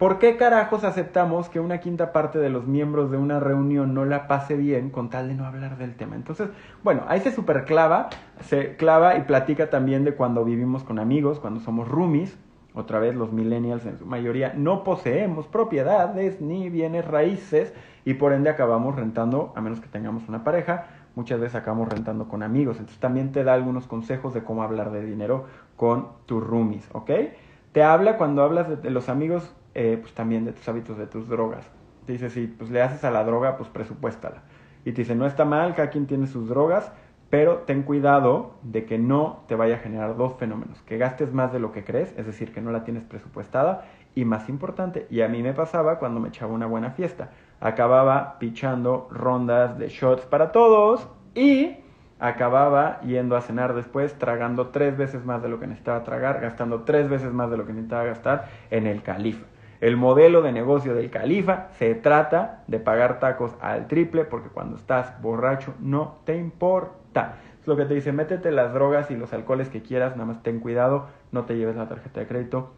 ¿Por 0.03 0.19
qué 0.19 0.37
carajos 0.37 0.83
aceptamos 0.83 1.49
que 1.49 1.61
una 1.61 1.79
quinta 1.79 2.11
parte 2.13 2.41
de 2.41 2.51
los 2.51 2.67
miembros 2.67 3.13
de 3.13 3.19
una 3.19 3.39
reunión 3.39 3.95
no 3.95 4.05
la 4.05 4.27
pase 4.27 4.57
bien 4.57 4.91
con 4.91 5.11
tal 5.11 5.29
de 5.29 5.35
no 5.35 5.47
hablar 5.47 5.79
del 5.79 5.95
tema? 5.95 6.17
Entonces, 6.17 6.49
bueno, 6.83 7.05
ahí 7.07 7.21
se 7.21 7.31
superclava, 7.31 8.09
se 8.41 8.75
clava 8.75 9.17
y 9.17 9.21
platica 9.21 9.71
también 9.71 10.03
de 10.03 10.17
cuando 10.17 10.45
vivimos 10.45 10.83
con 10.83 10.99
amigos, 10.99 11.39
cuando 11.39 11.61
somos 11.61 11.87
roomies. 11.87 12.37
Otra 12.75 12.99
vez, 12.99 13.15
los 13.15 13.33
millennials 13.33 13.87
en 13.87 13.97
su 13.97 14.05
mayoría 14.05 14.55
no 14.57 14.83
poseemos 14.83 15.47
propiedades 15.47 16.41
ni 16.41 16.69
bienes 16.69 17.07
raíces 17.07 17.73
y 18.05 18.15
por 18.15 18.33
ende 18.33 18.51
acabamos 18.51 18.97
rentando, 18.97 19.53
a 19.55 19.61
menos 19.61 19.81
que 19.81 19.87
tengamos 19.87 20.29
una 20.29 20.43
pareja, 20.43 20.87
muchas 21.15 21.39
veces 21.39 21.55
acabamos 21.55 21.89
rentando 21.89 22.27
con 22.27 22.43
amigos. 22.43 22.79
Entonces 22.79 22.99
también 22.99 23.31
te 23.31 23.45
da 23.45 23.55
algunos 23.55 23.87
consejos 23.87 24.35
de 24.35 24.43
cómo 24.43 24.65
hablar 24.65 24.91
de 24.91 25.07
dinero 25.07 25.45
con 25.77 26.09
tus 26.27 26.43
roomies, 26.43 26.89
¿ok? 26.91 27.11
Te 27.73 27.83
habla 27.83 28.19
cuando 28.19 28.43
hablas 28.43 28.83
de, 28.83 28.91
los 28.91 29.09
amigos, 29.09 29.55
eh, 29.75 29.99
pues 30.01 30.13
también 30.15 30.45
de 30.45 30.53
tus 30.53 30.69
hábitos, 30.69 30.99
de 30.99 31.07
tus 31.07 31.29
drogas. 31.29 31.71
Te 32.07 32.13
dice, 32.13 32.31
si 32.31 32.47
pues 32.47 32.71
le 32.71 32.83
haces 32.83 33.05
a 33.05 33.11
la 33.11 33.25
droga, 33.25 33.57
pues 33.57 33.69
presupuéstala. 33.69 34.43
Y 34.85 34.93
te 34.93 35.03
dice, 35.03 35.15
no 35.15 35.27
está 35.27 35.45
mal, 35.45 35.75
cada 35.75 35.91
quien 35.91 36.07
tiene 36.07 36.27
sus 36.27 36.49
drogas, 36.49 36.93
pero 37.31 37.59
ten 37.61 37.83
cuidado 37.83 38.57
de 38.63 38.85
que 38.85 38.99
no 38.99 39.45
te 39.49 39.55
vaya 39.55 39.77
a 39.77 39.79
generar 39.79 40.17
dos 40.17 40.35
fenómenos, 40.35 40.83
que 40.83 40.99
gastes 40.99 41.33
más 41.33 41.53
de 41.53 41.61
lo 41.61 41.73
que 41.73 41.85
crees, 41.85 42.13
es 42.19 42.27
decir, 42.27 42.53
que 42.53 42.61
no 42.61 42.73
la 42.73 42.85
tienes 42.85 43.05
presupuestada, 43.05 43.87
y 44.15 44.27
más 44.27 44.51
importante, 44.51 45.07
y 45.09 45.23
a 45.23 45.29
mí 45.29 45.43
me 45.43 45.55
pasaba 45.55 45.99
cuando 45.99 46.21
me 46.21 46.29
echaba 46.29 46.53
una 46.53 46.67
buena 46.67 46.91
fiesta, 46.91 47.31
acababa 47.61 48.39
pichando 48.39 49.09
rondas 49.11 49.79
de 49.79 49.89
shots 49.89 50.27
para 50.27 50.53
todos 50.53 51.09
y 51.35 51.77
acababa 52.19 53.01
yendo 53.01 53.35
a 53.37 53.41
cenar 53.41 53.75
después, 53.75 54.19
tragando 54.19 54.69
tres 54.69 54.97
veces 54.97 55.25
más 55.25 55.43
de 55.43 55.49
lo 55.49 55.59
que 55.59 55.67
necesitaba 55.67 56.05
tragar, 56.05 56.41
gastando 56.41 56.83
tres 56.83 57.09
veces 57.09 57.33
más 57.33 57.51
de 57.51 57.57
lo 57.57 57.67
que 57.67 57.73
necesitaba 57.73 58.05
gastar 58.05 58.49
en 58.71 58.87
el 58.87 59.03
califa. 59.03 59.47
El 59.83 59.97
modelo 59.97 60.43
de 60.43 60.53
negocio 60.53 60.95
del 60.95 61.11
califa 61.11 61.67
se 61.73 61.97
trata 61.97 62.63
de 62.69 62.79
pagar 62.79 63.19
tacos 63.19 63.57
al 63.61 63.89
triple 63.89 64.25
porque 64.25 64.49
cuando 64.49 64.77
estás 64.77 65.21
borracho 65.21 65.75
no 65.81 66.19
te 66.25 66.37
importa. 66.37 67.35
Es 67.61 67.67
lo 67.67 67.77
que 67.77 67.85
te 67.85 67.95
dice, 67.95 68.13
métete 68.13 68.53
las 68.53 68.73
drogas 68.73 69.11
y 69.11 69.17
los 69.17 69.33
alcoholes 69.33 69.71
que 69.71 69.83
quieras, 69.83 70.13
nada 70.13 70.27
más 70.27 70.43
ten 70.45 70.61
cuidado, 70.61 71.09
no 71.33 71.47
te 71.47 71.57
lleves 71.57 71.75
la 71.75 71.89
tarjeta 71.89 72.21
de 72.21 72.29
crédito 72.29 72.71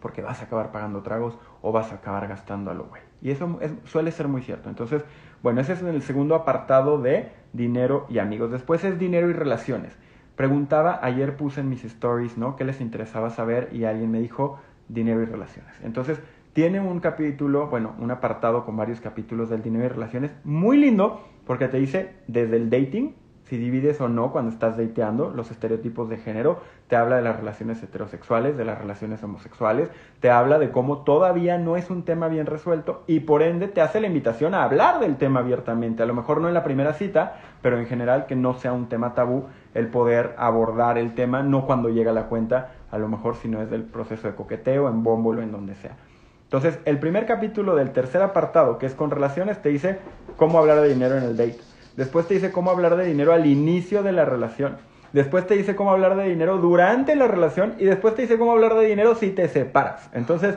porque 0.00 0.22
vas 0.22 0.40
a 0.40 0.44
acabar 0.44 0.70
pagando 0.70 1.02
tragos 1.02 1.36
o 1.62 1.72
vas 1.72 1.90
a 1.90 1.96
acabar 1.96 2.28
gastando 2.28 2.70
a 2.70 2.74
lo 2.74 2.84
güey. 2.84 3.02
Y 3.20 3.32
eso 3.32 3.58
suele 3.82 4.12
ser 4.12 4.28
muy 4.28 4.42
cierto. 4.42 4.68
Entonces, 4.68 5.04
bueno, 5.42 5.60
ese 5.60 5.72
es 5.72 5.82
el 5.82 6.00
segundo 6.02 6.36
apartado 6.36 7.02
de 7.02 7.32
dinero 7.54 8.06
y 8.08 8.20
amigos. 8.20 8.52
Después 8.52 8.84
es 8.84 9.00
dinero 9.00 9.28
y 9.28 9.32
relaciones. 9.32 9.98
Preguntaba, 10.36 11.00
ayer 11.02 11.36
puse 11.36 11.62
en 11.62 11.68
mis 11.68 11.84
stories, 11.84 12.38
¿no? 12.38 12.54
¿Qué 12.54 12.64
les 12.64 12.80
interesaba 12.80 13.30
saber? 13.30 13.68
Y 13.72 13.82
alguien 13.82 14.12
me 14.12 14.20
dijo 14.20 14.60
dinero 14.88 15.22
y 15.22 15.24
relaciones. 15.24 15.72
Entonces, 15.82 16.20
tiene 16.56 16.80
un 16.80 17.00
capítulo, 17.00 17.66
bueno, 17.66 17.92
un 17.98 18.10
apartado 18.10 18.64
con 18.64 18.78
varios 18.78 19.02
capítulos 19.02 19.50
del 19.50 19.62
dinero 19.62 19.84
y 19.84 19.88
relaciones, 19.88 20.30
muy 20.42 20.78
lindo, 20.78 21.20
porque 21.46 21.68
te 21.68 21.76
dice 21.76 22.14
desde 22.28 22.56
el 22.56 22.70
dating, 22.70 23.14
si 23.42 23.58
divides 23.58 24.00
o 24.00 24.08
no 24.08 24.32
cuando 24.32 24.50
estás 24.50 24.78
dateando, 24.78 25.28
los 25.28 25.50
estereotipos 25.50 26.08
de 26.08 26.16
género, 26.16 26.62
te 26.88 26.96
habla 26.96 27.16
de 27.16 27.22
las 27.22 27.36
relaciones 27.36 27.82
heterosexuales, 27.82 28.56
de 28.56 28.64
las 28.64 28.78
relaciones 28.78 29.22
homosexuales, 29.22 29.90
te 30.20 30.30
habla 30.30 30.58
de 30.58 30.70
cómo 30.70 31.04
todavía 31.04 31.58
no 31.58 31.76
es 31.76 31.90
un 31.90 32.04
tema 32.04 32.26
bien 32.28 32.46
resuelto 32.46 33.04
y 33.06 33.20
por 33.20 33.42
ende 33.42 33.68
te 33.68 33.82
hace 33.82 34.00
la 34.00 34.06
invitación 34.06 34.54
a 34.54 34.64
hablar 34.64 34.98
del 34.98 35.16
tema 35.16 35.40
abiertamente, 35.40 36.04
a 36.04 36.06
lo 36.06 36.14
mejor 36.14 36.40
no 36.40 36.48
en 36.48 36.54
la 36.54 36.64
primera 36.64 36.94
cita, 36.94 37.36
pero 37.60 37.78
en 37.78 37.84
general 37.84 38.24
que 38.24 38.34
no 38.34 38.54
sea 38.54 38.72
un 38.72 38.88
tema 38.88 39.12
tabú 39.12 39.44
el 39.74 39.88
poder 39.88 40.34
abordar 40.38 40.96
el 40.96 41.14
tema, 41.14 41.42
no 41.42 41.66
cuando 41.66 41.90
llega 41.90 42.14
la 42.14 42.28
cuenta, 42.30 42.72
a 42.90 42.96
lo 42.96 43.08
mejor 43.08 43.36
si 43.36 43.46
no 43.46 43.60
es 43.60 43.70
del 43.70 43.82
proceso 43.82 44.26
de 44.26 44.34
coqueteo, 44.34 44.88
en 44.88 45.02
bómbolo, 45.02 45.42
en 45.42 45.52
donde 45.52 45.74
sea. 45.74 45.98
Entonces, 46.46 46.78
el 46.84 46.98
primer 46.98 47.26
capítulo 47.26 47.74
del 47.74 47.90
tercer 47.90 48.22
apartado, 48.22 48.78
que 48.78 48.86
es 48.86 48.94
con 48.94 49.10
relaciones, 49.10 49.60
te 49.60 49.68
dice 49.68 49.98
cómo 50.36 50.58
hablar 50.60 50.80
de 50.80 50.88
dinero 50.88 51.16
en 51.16 51.24
el 51.24 51.36
date. 51.36 51.58
Después 51.96 52.28
te 52.28 52.34
dice 52.34 52.52
cómo 52.52 52.70
hablar 52.70 52.96
de 52.96 53.04
dinero 53.04 53.32
al 53.32 53.46
inicio 53.46 54.04
de 54.04 54.12
la 54.12 54.24
relación. 54.24 54.76
Después 55.12 55.46
te 55.46 55.56
dice 55.56 55.74
cómo 55.74 55.90
hablar 55.90 56.16
de 56.16 56.28
dinero 56.28 56.58
durante 56.58 57.16
la 57.16 57.26
relación. 57.26 57.74
Y 57.78 57.84
después 57.84 58.14
te 58.14 58.22
dice 58.22 58.38
cómo 58.38 58.52
hablar 58.52 58.74
de 58.74 58.86
dinero 58.86 59.16
si 59.16 59.30
te 59.30 59.48
separas. 59.48 60.08
Entonces, 60.12 60.56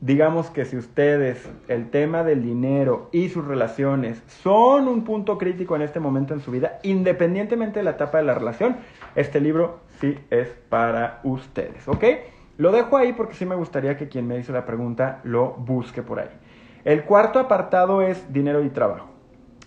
digamos 0.00 0.50
que 0.50 0.64
si 0.64 0.76
ustedes 0.76 1.48
el 1.68 1.90
tema 1.90 2.24
del 2.24 2.42
dinero 2.42 3.08
y 3.12 3.28
sus 3.28 3.46
relaciones 3.46 4.20
son 4.42 4.88
un 4.88 5.04
punto 5.04 5.38
crítico 5.38 5.76
en 5.76 5.82
este 5.82 6.00
momento 6.00 6.34
en 6.34 6.40
su 6.40 6.50
vida, 6.50 6.80
independientemente 6.82 7.78
de 7.78 7.84
la 7.84 7.92
etapa 7.92 8.18
de 8.18 8.24
la 8.24 8.34
relación, 8.34 8.78
este 9.14 9.40
libro 9.40 9.78
sí 10.00 10.18
es 10.30 10.48
para 10.68 11.20
ustedes, 11.22 11.86
¿ok? 11.86 12.04
Lo 12.62 12.70
dejo 12.70 12.96
ahí 12.96 13.12
porque 13.12 13.34
sí 13.34 13.44
me 13.44 13.56
gustaría 13.56 13.96
que 13.96 14.06
quien 14.06 14.28
me 14.28 14.38
hizo 14.38 14.52
la 14.52 14.64
pregunta 14.64 15.18
lo 15.24 15.50
busque 15.50 16.00
por 16.00 16.20
ahí. 16.20 16.28
El 16.84 17.02
cuarto 17.02 17.40
apartado 17.40 18.02
es 18.02 18.32
dinero 18.32 18.62
y 18.62 18.70
trabajo. 18.70 19.08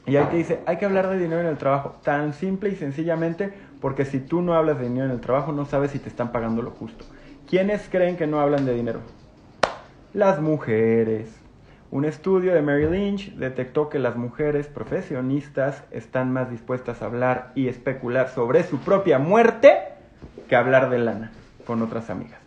Y 0.06 0.16
ahí 0.16 0.26
te 0.28 0.38
dice, 0.38 0.60
hay 0.66 0.78
que 0.78 0.86
hablar 0.86 1.10
de 1.10 1.20
dinero 1.20 1.42
en 1.42 1.48
el 1.48 1.58
trabajo, 1.58 1.98
tan 2.04 2.32
simple 2.32 2.70
y 2.70 2.76
sencillamente, 2.78 3.52
porque 3.82 4.06
si 4.06 4.22
tú 4.22 4.42
no 4.42 4.54
hablas 4.54 4.80
de 4.80 4.86
dinero 4.86 5.08
en 5.08 5.12
el 5.12 5.20
trabajo, 5.20 5.52
no 5.52 5.66
sabes 5.66 5.92
si 5.92 6.00
te 6.00 6.08
están 6.08 6.32
pagando 6.32 6.62
lo 6.62 6.72
justo. 6.72 7.04
¿Quiénes 7.50 7.86
creen 7.92 8.16
que 8.16 8.28
no 8.28 8.40
hablan 8.40 8.66
de 8.66 8.74
dinero? 8.74 9.02
Las 10.14 10.40
mujeres. 10.40 11.38
Un 11.92 12.06
estudio 12.06 12.54
de 12.54 12.62
Mary 12.62 12.88
Lynch 12.90 13.36
detectó 13.36 13.90
que 13.90 14.00
las 14.00 14.16
mujeres 14.16 14.68
profesionistas 14.68 15.84
están 15.92 16.32
más 16.32 16.50
dispuestas 16.50 17.02
a 17.02 17.08
hablar 17.08 17.52
y 17.56 17.68
especular 17.68 18.30
sobre 18.30 18.64
su 18.64 18.80
propia 18.80 19.20
muerte 19.20 19.80
que 20.48 20.56
hablar 20.56 20.90
de 20.90 21.00
lana 21.00 21.34
con 21.66 21.82
otras 21.82 22.10
amigas. 22.10 22.45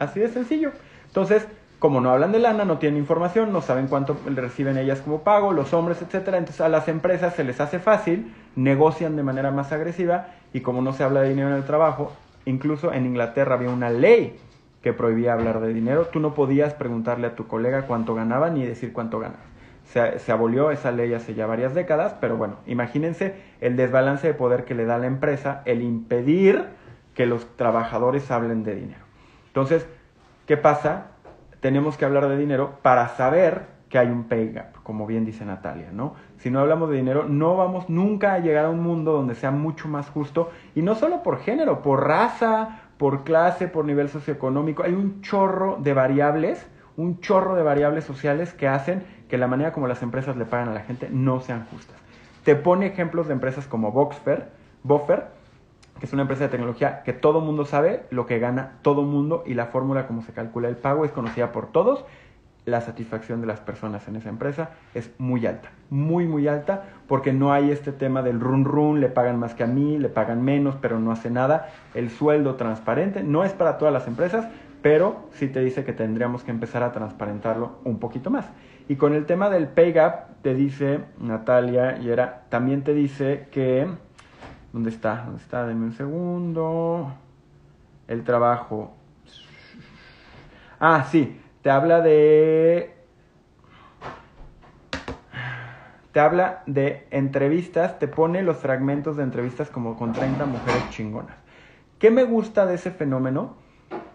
Así 0.00 0.18
de 0.18 0.28
sencillo. 0.28 0.72
Entonces, 1.06 1.46
como 1.78 2.00
no 2.00 2.10
hablan 2.10 2.32
de 2.32 2.38
lana, 2.38 2.64
no 2.64 2.78
tienen 2.78 2.98
información, 2.98 3.52
no 3.52 3.60
saben 3.60 3.86
cuánto 3.86 4.16
reciben 4.26 4.76
ellas 4.76 5.00
como 5.00 5.22
pago, 5.22 5.52
los 5.52 5.72
hombres, 5.72 6.02
etcétera, 6.02 6.38
entonces 6.38 6.60
a 6.62 6.68
las 6.68 6.88
empresas 6.88 7.34
se 7.34 7.44
les 7.44 7.60
hace 7.60 7.78
fácil, 7.78 8.34
negocian 8.56 9.14
de 9.16 9.22
manera 9.22 9.50
más 9.50 9.72
agresiva 9.72 10.28
y 10.52 10.60
como 10.60 10.82
no 10.82 10.92
se 10.92 11.04
habla 11.04 11.22
de 11.22 11.30
dinero 11.30 11.48
en 11.48 11.54
el 11.54 11.64
trabajo, 11.64 12.12
incluso 12.44 12.92
en 12.92 13.06
Inglaterra 13.06 13.54
había 13.54 13.70
una 13.70 13.90
ley 13.90 14.38
que 14.82 14.92
prohibía 14.92 15.34
hablar 15.34 15.60
de 15.60 15.72
dinero, 15.72 16.06
tú 16.06 16.20
no 16.20 16.34
podías 16.34 16.74
preguntarle 16.74 17.26
a 17.26 17.34
tu 17.34 17.46
colega 17.46 17.86
cuánto 17.86 18.14
ganaba 18.14 18.50
ni 18.50 18.64
decir 18.64 18.92
cuánto 18.92 19.18
ganaba. 19.18 19.44
Se, 19.84 20.18
se, 20.18 20.32
abolió 20.32 20.70
esa 20.70 20.92
ley 20.92 21.12
hace 21.12 21.34
ya 21.34 21.46
varias 21.46 21.74
décadas, 21.74 22.14
pero 22.20 22.36
bueno, 22.36 22.56
imagínense 22.66 23.34
el 23.60 23.76
desbalance 23.76 24.26
de 24.26 24.34
poder 24.34 24.64
que 24.64 24.74
le 24.74 24.84
da 24.84 24.98
la 24.98 25.06
empresa 25.06 25.62
el 25.64 25.82
impedir 25.82 26.66
que 27.14 27.26
los 27.26 27.56
trabajadores 27.56 28.30
hablen 28.30 28.64
de 28.64 28.76
dinero. 28.76 29.09
Entonces, 29.50 29.86
¿qué 30.46 30.56
pasa? 30.56 31.10
tenemos 31.60 31.96
que 31.96 32.04
hablar 32.04 32.28
de 32.28 32.36
dinero 32.36 32.78
para 32.82 33.08
saber 33.08 33.80
que 33.88 33.98
hay 33.98 34.08
un 34.08 34.24
pay 34.24 34.52
gap, 34.52 34.82
como 34.82 35.06
bien 35.06 35.24
dice 35.24 35.44
Natalia, 35.44 35.90
¿no? 35.92 36.14
Si 36.38 36.50
no 36.50 36.60
hablamos 36.60 36.90
de 36.90 36.96
dinero, 36.96 37.24
no 37.28 37.56
vamos 37.56 37.88
nunca 37.90 38.34
a 38.34 38.38
llegar 38.38 38.66
a 38.66 38.70
un 38.70 38.80
mundo 38.80 39.12
donde 39.12 39.34
sea 39.34 39.50
mucho 39.50 39.88
más 39.88 40.08
justo, 40.10 40.50
y 40.74 40.82
no 40.82 40.94
solo 40.94 41.22
por 41.22 41.40
género, 41.40 41.82
por 41.82 42.06
raza, 42.06 42.82
por 42.98 43.24
clase, 43.24 43.66
por 43.68 43.84
nivel 43.84 44.08
socioeconómico, 44.08 44.84
hay 44.84 44.94
un 44.94 45.22
chorro 45.22 45.78
de 45.80 45.92
variables, 45.92 46.66
un 46.96 47.20
chorro 47.20 47.56
de 47.56 47.62
variables 47.62 48.04
sociales 48.04 48.52
que 48.52 48.68
hacen 48.68 49.02
que 49.28 49.38
la 49.38 49.48
manera 49.48 49.72
como 49.72 49.88
las 49.88 50.02
empresas 50.02 50.36
le 50.36 50.44
pagan 50.44 50.68
a 50.68 50.74
la 50.74 50.80
gente 50.80 51.08
no 51.10 51.40
sean 51.40 51.66
justas. 51.66 51.96
Te 52.44 52.56
pone 52.56 52.86
ejemplos 52.86 53.26
de 53.26 53.34
empresas 53.34 53.66
como 53.66 53.90
Boxfer, 53.90 54.50
Buffer, 54.82 55.26
que 56.00 56.06
es 56.06 56.12
una 56.12 56.22
empresa 56.22 56.44
de 56.44 56.48
tecnología 56.48 57.02
que 57.04 57.12
todo 57.12 57.40
mundo 57.40 57.66
sabe 57.66 58.02
lo 58.10 58.26
que 58.26 58.38
gana 58.38 58.78
todo 58.82 59.02
mundo 59.02 59.44
y 59.46 59.54
la 59.54 59.66
fórmula 59.66 60.06
como 60.06 60.22
se 60.22 60.32
calcula 60.32 60.68
el 60.68 60.76
pago 60.76 61.04
es 61.04 61.12
conocida 61.12 61.52
por 61.52 61.70
todos. 61.70 62.04
La 62.64 62.80
satisfacción 62.80 63.40
de 63.40 63.46
las 63.46 63.60
personas 63.60 64.06
en 64.08 64.16
esa 64.16 64.28
empresa 64.28 64.70
es 64.94 65.10
muy 65.18 65.46
alta, 65.46 65.70
muy, 65.88 66.26
muy 66.26 66.46
alta, 66.46 66.84
porque 67.06 67.32
no 67.32 67.52
hay 67.52 67.70
este 67.70 67.90
tema 67.90 68.22
del 68.22 68.38
run 68.38 68.64
run, 68.64 69.00
le 69.00 69.08
pagan 69.08 69.38
más 69.38 69.54
que 69.54 69.62
a 69.62 69.66
mí, 69.66 69.98
le 69.98 70.08
pagan 70.08 70.42
menos, 70.42 70.76
pero 70.80 71.00
no 71.00 71.10
hace 71.10 71.30
nada. 71.30 71.68
El 71.94 72.10
sueldo 72.10 72.56
transparente 72.56 73.22
no 73.22 73.44
es 73.44 73.52
para 73.52 73.78
todas 73.78 73.94
las 73.94 74.06
empresas, 74.06 74.46
pero 74.82 75.28
sí 75.32 75.48
te 75.48 75.60
dice 75.60 75.84
que 75.84 75.92
tendríamos 75.92 76.44
que 76.44 76.50
empezar 76.50 76.82
a 76.82 76.92
transparentarlo 76.92 77.78
un 77.84 77.98
poquito 77.98 78.30
más. 78.30 78.46
Y 78.88 78.96
con 78.96 79.14
el 79.14 79.24
tema 79.24 79.50
del 79.50 79.68
pay 79.68 79.92
gap, 79.92 80.42
te 80.42 80.54
dice 80.54 81.00
Natalia 81.18 81.98
y 81.98 82.10
era, 82.10 82.42
también 82.48 82.82
te 82.82 82.94
dice 82.94 83.46
que 83.50 83.88
¿Dónde 84.72 84.90
está? 84.90 85.24
¿Dónde 85.24 85.42
está? 85.42 85.66
Denme 85.66 85.86
un 85.86 85.92
segundo. 85.92 87.12
El 88.08 88.24
trabajo. 88.24 88.92
Ah, 90.78 91.06
sí. 91.10 91.40
Te 91.62 91.70
habla 91.70 92.00
de... 92.00 92.96
Te 96.12 96.18
habla 96.18 96.62
de 96.66 97.06
entrevistas, 97.12 98.00
te 98.00 98.08
pone 98.08 98.42
los 98.42 98.56
fragmentos 98.56 99.16
de 99.16 99.22
entrevistas 99.22 99.70
como 99.70 99.96
con 99.96 100.12
30 100.12 100.44
mujeres 100.44 100.90
chingonas. 100.90 101.36
¿Qué 102.00 102.10
me 102.10 102.24
gusta 102.24 102.66
de 102.66 102.74
ese 102.74 102.90
fenómeno? 102.90 103.54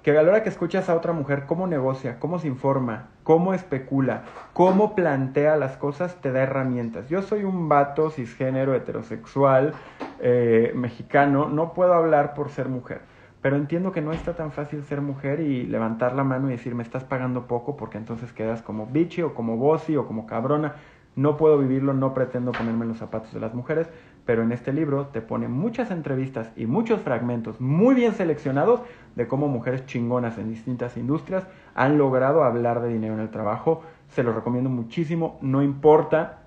que 0.05 0.11
a 0.15 0.21
la 0.21 0.29
hora 0.29 0.43
que 0.43 0.49
escuchas 0.49 0.87
a 0.87 0.93
otra 0.93 1.13
mujer 1.13 1.47
cómo 1.47 1.65
negocia, 1.65 2.19
cómo 2.19 2.37
se 2.37 2.47
informa, 2.47 3.07
cómo 3.25 3.55
especula, 3.55 4.23
cómo 4.53 4.93
plantea 4.93 5.57
las 5.57 5.77
cosas, 5.77 6.15
te 6.21 6.31
da 6.31 6.43
herramientas. 6.43 7.09
Yo 7.09 7.23
soy 7.23 7.43
un 7.43 7.67
vato 7.67 8.11
cisgénero, 8.11 8.75
heterosexual, 8.75 9.73
eh, 10.19 10.71
mexicano, 10.75 11.49
no 11.49 11.73
puedo 11.73 11.95
hablar 11.95 12.35
por 12.35 12.49
ser 12.49 12.69
mujer, 12.69 13.01
pero 13.41 13.55
entiendo 13.55 13.91
que 13.91 14.01
no 14.01 14.13
está 14.13 14.35
tan 14.35 14.51
fácil 14.51 14.83
ser 14.83 15.01
mujer 15.01 15.39
y 15.39 15.65
levantar 15.65 16.13
la 16.13 16.23
mano 16.23 16.49
y 16.49 16.51
decir 16.51 16.75
me 16.75 16.83
estás 16.83 17.03
pagando 17.03 17.47
poco 17.47 17.75
porque 17.75 17.97
entonces 17.97 18.31
quedas 18.31 18.61
como 18.61 18.85
bichi 18.85 19.23
o 19.23 19.33
como 19.33 19.57
bossy 19.57 19.97
o 19.97 20.05
como 20.05 20.27
cabrona. 20.27 20.75
No 21.15 21.38
puedo 21.38 21.57
vivirlo, 21.57 21.93
no 21.93 22.13
pretendo 22.13 22.51
ponerme 22.51 22.83
en 22.83 22.89
los 22.89 22.97
zapatos 22.97 23.33
de 23.33 23.39
las 23.39 23.53
mujeres, 23.55 23.89
pero 24.25 24.43
en 24.43 24.51
este 24.51 24.73
libro 24.73 25.07
te 25.07 25.21
pone 25.21 25.47
muchas 25.47 25.91
entrevistas 25.91 26.51
y 26.55 26.65
muchos 26.65 27.01
fragmentos 27.01 27.61
muy 27.61 27.95
bien 27.95 28.13
seleccionados 28.13 28.81
de 29.15 29.27
cómo 29.27 29.47
mujeres 29.47 29.85
chingonas 29.85 30.38
en 30.38 30.49
distintas 30.49 30.97
industrias 30.97 31.45
han 31.75 31.97
logrado 31.97 32.43
hablar 32.43 32.81
de 32.81 32.89
dinero 32.89 33.13
en 33.13 33.19
el 33.19 33.29
trabajo. 33.29 33.83
Se 34.09 34.23
los 34.23 34.35
recomiendo 34.35 34.69
muchísimo, 34.69 35.38
no 35.41 35.61
importa 35.61 36.39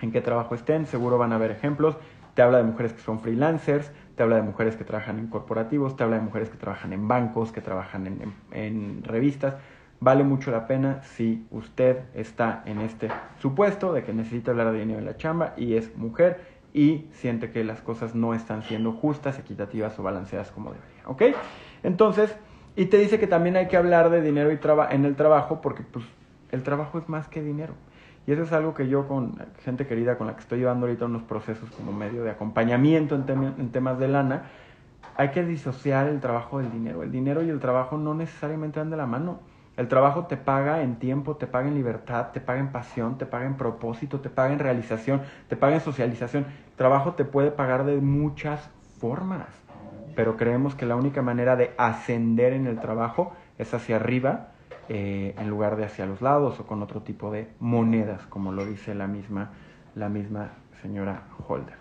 en 0.00 0.10
qué 0.10 0.20
trabajo 0.20 0.54
estén, 0.54 0.86
seguro 0.86 1.18
van 1.18 1.32
a 1.32 1.38
ver 1.38 1.50
ejemplos. 1.50 1.96
Te 2.34 2.42
habla 2.42 2.58
de 2.58 2.64
mujeres 2.64 2.92
que 2.92 3.00
son 3.00 3.20
freelancers, 3.20 3.90
te 4.16 4.22
habla 4.22 4.36
de 4.36 4.42
mujeres 4.42 4.76
que 4.76 4.84
trabajan 4.84 5.18
en 5.18 5.26
corporativos, 5.26 5.96
te 5.96 6.04
habla 6.04 6.16
de 6.16 6.22
mujeres 6.22 6.48
que 6.50 6.56
trabajan 6.56 6.92
en 6.92 7.08
bancos, 7.08 7.52
que 7.52 7.60
trabajan 7.60 8.06
en, 8.06 8.32
en 8.52 9.02
revistas. 9.02 9.56
Vale 10.00 10.22
mucho 10.22 10.52
la 10.52 10.68
pena 10.68 11.02
si 11.02 11.46
usted 11.50 12.04
está 12.14 12.62
en 12.66 12.80
este 12.80 13.08
supuesto 13.40 13.92
de 13.92 14.04
que 14.04 14.12
necesita 14.12 14.52
hablar 14.52 14.70
de 14.70 14.78
dinero 14.78 15.00
en 15.00 15.06
la 15.06 15.16
chamba 15.16 15.54
y 15.56 15.74
es 15.74 15.96
mujer 15.96 16.57
y 16.72 17.06
siente 17.12 17.50
que 17.50 17.64
las 17.64 17.80
cosas 17.80 18.14
no 18.14 18.34
están 18.34 18.62
siendo 18.62 18.92
justas, 18.92 19.38
equitativas 19.38 19.98
o 19.98 20.02
balanceadas 20.02 20.50
como 20.50 20.72
deberían. 20.72 21.06
¿Ok? 21.06 21.22
Entonces, 21.82 22.36
y 22.76 22.86
te 22.86 22.98
dice 22.98 23.18
que 23.18 23.26
también 23.26 23.56
hay 23.56 23.68
que 23.68 23.76
hablar 23.76 24.10
de 24.10 24.20
dinero 24.20 24.52
y 24.52 24.58
en 24.90 25.04
el 25.04 25.16
trabajo 25.16 25.60
porque 25.60 25.82
pues 25.82 26.04
el 26.52 26.62
trabajo 26.62 26.98
es 26.98 27.08
más 27.08 27.28
que 27.28 27.42
dinero. 27.42 27.74
Y 28.26 28.32
eso 28.32 28.42
es 28.42 28.52
algo 28.52 28.74
que 28.74 28.88
yo 28.88 29.08
con 29.08 29.38
gente 29.64 29.86
querida 29.86 30.18
con 30.18 30.26
la 30.26 30.34
que 30.34 30.40
estoy 30.40 30.58
llevando 30.58 30.86
ahorita 30.86 31.06
unos 31.06 31.22
procesos 31.22 31.70
como 31.70 31.92
medio 31.92 32.24
de 32.24 32.30
acompañamiento 32.30 33.14
en, 33.14 33.54
en 33.58 33.70
temas 33.70 33.98
de 33.98 34.08
lana, 34.08 34.42
hay 35.16 35.30
que 35.30 35.42
disociar 35.44 36.08
el 36.08 36.20
trabajo 36.20 36.58
del 36.58 36.70
dinero. 36.70 37.02
El 37.02 37.10
dinero 37.10 37.42
y 37.42 37.48
el 37.48 37.58
trabajo 37.58 37.96
no 37.96 38.14
necesariamente 38.14 38.78
van 38.78 38.90
de 38.90 38.96
la 38.96 39.06
mano. 39.06 39.40
El 39.78 39.86
trabajo 39.86 40.26
te 40.26 40.36
paga 40.36 40.82
en 40.82 40.96
tiempo, 40.96 41.36
te 41.36 41.46
paga 41.46 41.68
en 41.68 41.74
libertad, 41.74 42.32
te 42.32 42.40
paga 42.40 42.58
en 42.58 42.72
pasión, 42.72 43.16
te 43.16 43.26
paga 43.26 43.46
en 43.46 43.54
propósito, 43.54 44.18
te 44.18 44.28
paga 44.28 44.52
en 44.52 44.58
realización, 44.58 45.22
te 45.48 45.54
paga 45.54 45.74
en 45.74 45.80
socialización. 45.80 46.46
El 46.70 46.74
trabajo 46.76 47.14
te 47.14 47.24
puede 47.24 47.52
pagar 47.52 47.84
de 47.84 47.98
muchas 47.98 48.68
formas, 48.98 49.46
pero 50.16 50.36
creemos 50.36 50.74
que 50.74 50.84
la 50.84 50.96
única 50.96 51.22
manera 51.22 51.54
de 51.54 51.74
ascender 51.78 52.54
en 52.54 52.66
el 52.66 52.80
trabajo 52.80 53.32
es 53.56 53.72
hacia 53.72 53.96
arriba 53.96 54.48
eh, 54.88 55.36
en 55.38 55.48
lugar 55.48 55.76
de 55.76 55.84
hacia 55.84 56.06
los 56.06 56.22
lados 56.22 56.58
o 56.58 56.66
con 56.66 56.82
otro 56.82 57.02
tipo 57.02 57.30
de 57.30 57.48
monedas, 57.60 58.26
como 58.26 58.50
lo 58.50 58.66
dice 58.66 58.96
la 58.96 59.06
misma, 59.06 59.52
la 59.94 60.08
misma 60.08 60.54
señora 60.82 61.22
Holder. 61.46 61.76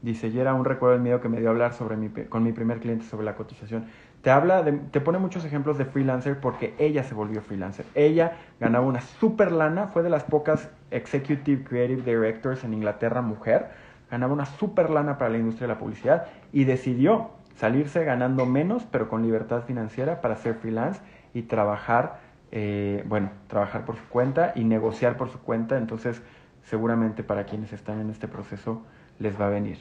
Dice, 0.00 0.28
y 0.28 0.38
era 0.38 0.54
un 0.54 0.64
recuerdo 0.64 0.94
del 0.94 1.02
miedo 1.02 1.20
que 1.20 1.28
me 1.28 1.38
dio 1.38 1.50
hablar 1.50 1.74
sobre 1.74 1.96
mi, 1.96 2.08
con 2.08 2.42
mi 2.42 2.52
primer 2.52 2.80
cliente 2.80 3.04
sobre 3.04 3.26
la 3.26 3.36
cotización 3.36 3.84
te 4.22 4.30
habla 4.30 4.62
de, 4.62 4.72
te 4.72 5.00
pone 5.00 5.18
muchos 5.18 5.44
ejemplos 5.44 5.78
de 5.78 5.84
freelancer 5.84 6.40
porque 6.40 6.74
ella 6.78 7.02
se 7.02 7.14
volvió 7.14 7.42
freelancer. 7.42 7.84
Ella 7.94 8.38
ganaba 8.60 8.86
una 8.86 9.00
super 9.00 9.50
lana, 9.50 9.88
fue 9.88 10.02
de 10.02 10.10
las 10.10 10.22
pocas 10.22 10.70
executive 10.92 11.64
creative 11.64 12.02
directors 12.02 12.62
en 12.62 12.72
Inglaterra 12.72 13.20
mujer, 13.20 13.70
ganaba 14.10 14.32
una 14.32 14.46
super 14.46 14.90
lana 14.90 15.18
para 15.18 15.30
la 15.30 15.38
industria 15.38 15.66
de 15.66 15.74
la 15.74 15.80
publicidad 15.80 16.26
y 16.52 16.64
decidió 16.64 17.30
salirse 17.56 18.04
ganando 18.04 18.46
menos, 18.46 18.86
pero 18.90 19.08
con 19.08 19.22
libertad 19.22 19.62
financiera 19.62 20.20
para 20.20 20.36
ser 20.36 20.54
freelance 20.54 21.00
y 21.34 21.42
trabajar, 21.42 22.20
eh, 22.52 23.04
bueno, 23.08 23.30
trabajar 23.48 23.84
por 23.84 23.96
su 23.96 24.04
cuenta 24.08 24.52
y 24.54 24.62
negociar 24.62 25.16
por 25.16 25.30
su 25.30 25.40
cuenta. 25.40 25.78
Entonces, 25.78 26.22
seguramente 26.62 27.24
para 27.24 27.44
quienes 27.44 27.72
están 27.72 28.00
en 28.00 28.10
este 28.10 28.28
proceso 28.28 28.82
les 29.18 29.40
va 29.40 29.46
a 29.46 29.50
venir. 29.50 29.78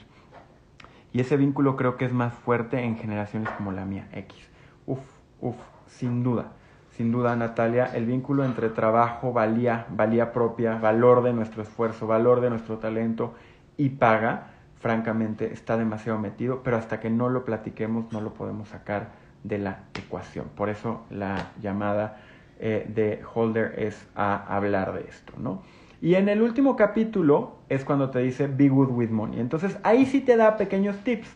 Y 1.14 1.20
ese 1.20 1.38
vínculo 1.38 1.76
creo 1.76 1.98
que 1.98 2.06
es 2.06 2.14
más 2.14 2.34
fuerte 2.34 2.84
en 2.84 2.98
generaciones 2.98 3.50
como 3.52 3.72
la 3.72 3.86
mía, 3.86 4.08
X. 4.14 4.50
Uf, 4.86 5.00
uf, 5.42 5.58
sin 5.88 6.24
duda. 6.24 6.54
Sin 6.92 7.12
duda, 7.12 7.36
Natalia, 7.36 7.86
el 7.94 8.06
vínculo 8.06 8.46
entre 8.46 8.70
trabajo, 8.70 9.34
valía, 9.34 9.86
valía 9.90 10.34
propia, 10.34 10.76
valor 10.76 11.24
de 11.24 11.34
nuestro 11.34 11.64
esfuerzo, 11.64 12.08
valor 12.08 12.42
de 12.42 12.50
nuestro 12.50 12.78
talento 12.78 13.34
y 13.78 13.90
paga, 13.90 14.48
francamente, 14.80 15.54
está 15.54 15.78
demasiado 15.78 16.20
metido, 16.20 16.64
pero 16.64 16.78
hasta 16.78 17.00
que 17.00 17.10
no 17.10 17.30
lo 17.30 17.46
platiquemos 17.46 18.12
no 18.12 18.22
lo 18.22 18.34
podemos 18.34 18.70
sacar 18.70 19.10
de 19.44 19.58
la 19.58 19.84
ecuación. 19.94 20.48
Por 20.56 20.70
eso 20.70 21.06
la 21.10 21.52
llamada 21.62 22.18
eh, 22.60 22.86
de 22.94 23.24
Holder 23.34 23.74
es 23.78 24.08
a 24.16 24.56
hablar 24.56 24.94
de 24.94 25.10
esto, 25.10 25.34
¿no? 25.38 25.64
Y 26.02 26.16
en 26.16 26.30
el 26.30 26.42
último 26.42 26.76
capítulo 26.76 27.58
es 27.70 27.86
cuando 27.86 28.10
te 28.10 28.20
dice 28.20 28.48
Be 28.48 28.70
Good 28.70 28.90
with 28.90 29.12
Money. 29.12 29.40
Entonces 29.40 29.78
ahí 29.84 30.08
sí 30.08 30.20
te 30.20 30.36
da 30.36 30.58
pequeños 30.58 30.98
tips 31.04 31.28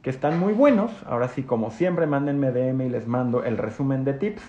que 0.00 0.08
están 0.08 0.40
muy 0.40 0.54
buenos. 0.54 0.90
Ahora 1.04 1.28
sí, 1.28 1.42
como 1.42 1.70
siempre, 1.70 2.06
mándenme 2.06 2.50
DM 2.50 2.86
y 2.86 2.88
les 2.88 3.06
mando 3.06 3.44
el 3.44 3.58
resumen 3.58 4.02
de 4.04 4.14
tips. 4.14 4.42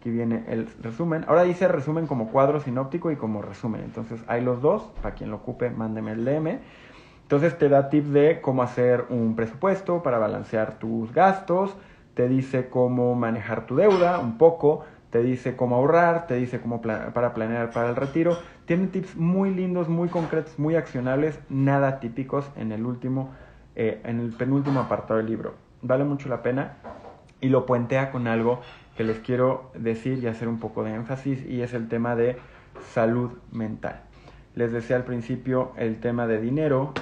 Aquí 0.00 0.08
viene 0.08 0.44
el 0.48 0.66
resumen. 0.80 1.26
Ahora 1.28 1.42
dice 1.42 1.68
resumen 1.68 2.06
como 2.06 2.28
cuadro 2.28 2.60
sinóptico 2.60 3.10
y 3.10 3.16
como 3.16 3.42
resumen. 3.42 3.82
Entonces 3.82 4.18
hay 4.28 4.42
los 4.42 4.62
dos. 4.62 4.84
Para 5.02 5.14
quien 5.14 5.30
lo 5.30 5.36
ocupe, 5.36 5.68
mándeme 5.68 6.12
el 6.12 6.24
DM. 6.24 6.60
Entonces 7.22 7.58
te 7.58 7.68
da 7.68 7.90
tips 7.90 8.10
de 8.10 8.40
cómo 8.40 8.62
hacer 8.62 9.04
un 9.10 9.36
presupuesto 9.36 10.02
para 10.02 10.16
balancear 10.16 10.78
tus 10.78 11.12
gastos. 11.12 11.76
Te 12.14 12.28
dice 12.28 12.70
cómo 12.70 13.14
manejar 13.14 13.66
tu 13.66 13.76
deuda 13.76 14.20
un 14.20 14.38
poco. 14.38 14.86
Te 15.10 15.22
dice 15.22 15.56
cómo 15.56 15.76
ahorrar. 15.76 16.26
Te 16.26 16.34
dice 16.34 16.60
cómo 16.60 16.82
para 16.82 17.34
planear 17.34 17.70
para 17.70 17.90
el 17.90 17.96
retiro. 17.96 18.38
Tiene 18.66 18.88
tips 18.88 19.16
muy 19.16 19.54
lindos, 19.54 19.88
muy 19.88 20.08
concretos, 20.08 20.58
muy 20.58 20.76
accionables. 20.76 21.38
Nada 21.48 22.00
típicos 22.00 22.50
en 22.56 22.72
el 22.72 22.84
último, 22.84 23.30
eh, 23.76 24.00
en 24.04 24.20
el 24.20 24.32
penúltimo 24.32 24.80
apartado 24.80 25.18
del 25.18 25.26
libro. 25.26 25.54
Vale 25.82 26.04
mucho 26.04 26.28
la 26.28 26.42
pena. 26.42 26.76
Y 27.40 27.48
lo 27.48 27.66
puentea 27.66 28.10
con 28.10 28.26
algo 28.26 28.60
que 28.96 29.04
les 29.04 29.20
quiero 29.20 29.70
decir 29.74 30.18
y 30.18 30.26
hacer 30.26 30.48
un 30.48 30.58
poco 30.58 30.82
de 30.82 30.92
énfasis 30.92 31.46
y 31.46 31.62
es 31.62 31.72
el 31.72 31.86
tema 31.86 32.16
de 32.16 32.36
salud 32.92 33.30
mental. 33.52 34.00
Les 34.56 34.72
decía 34.72 34.96
al 34.96 35.04
principio 35.04 35.70
el 35.76 36.00
tema 36.00 36.26
de 36.26 36.40
dinero, 36.40 36.92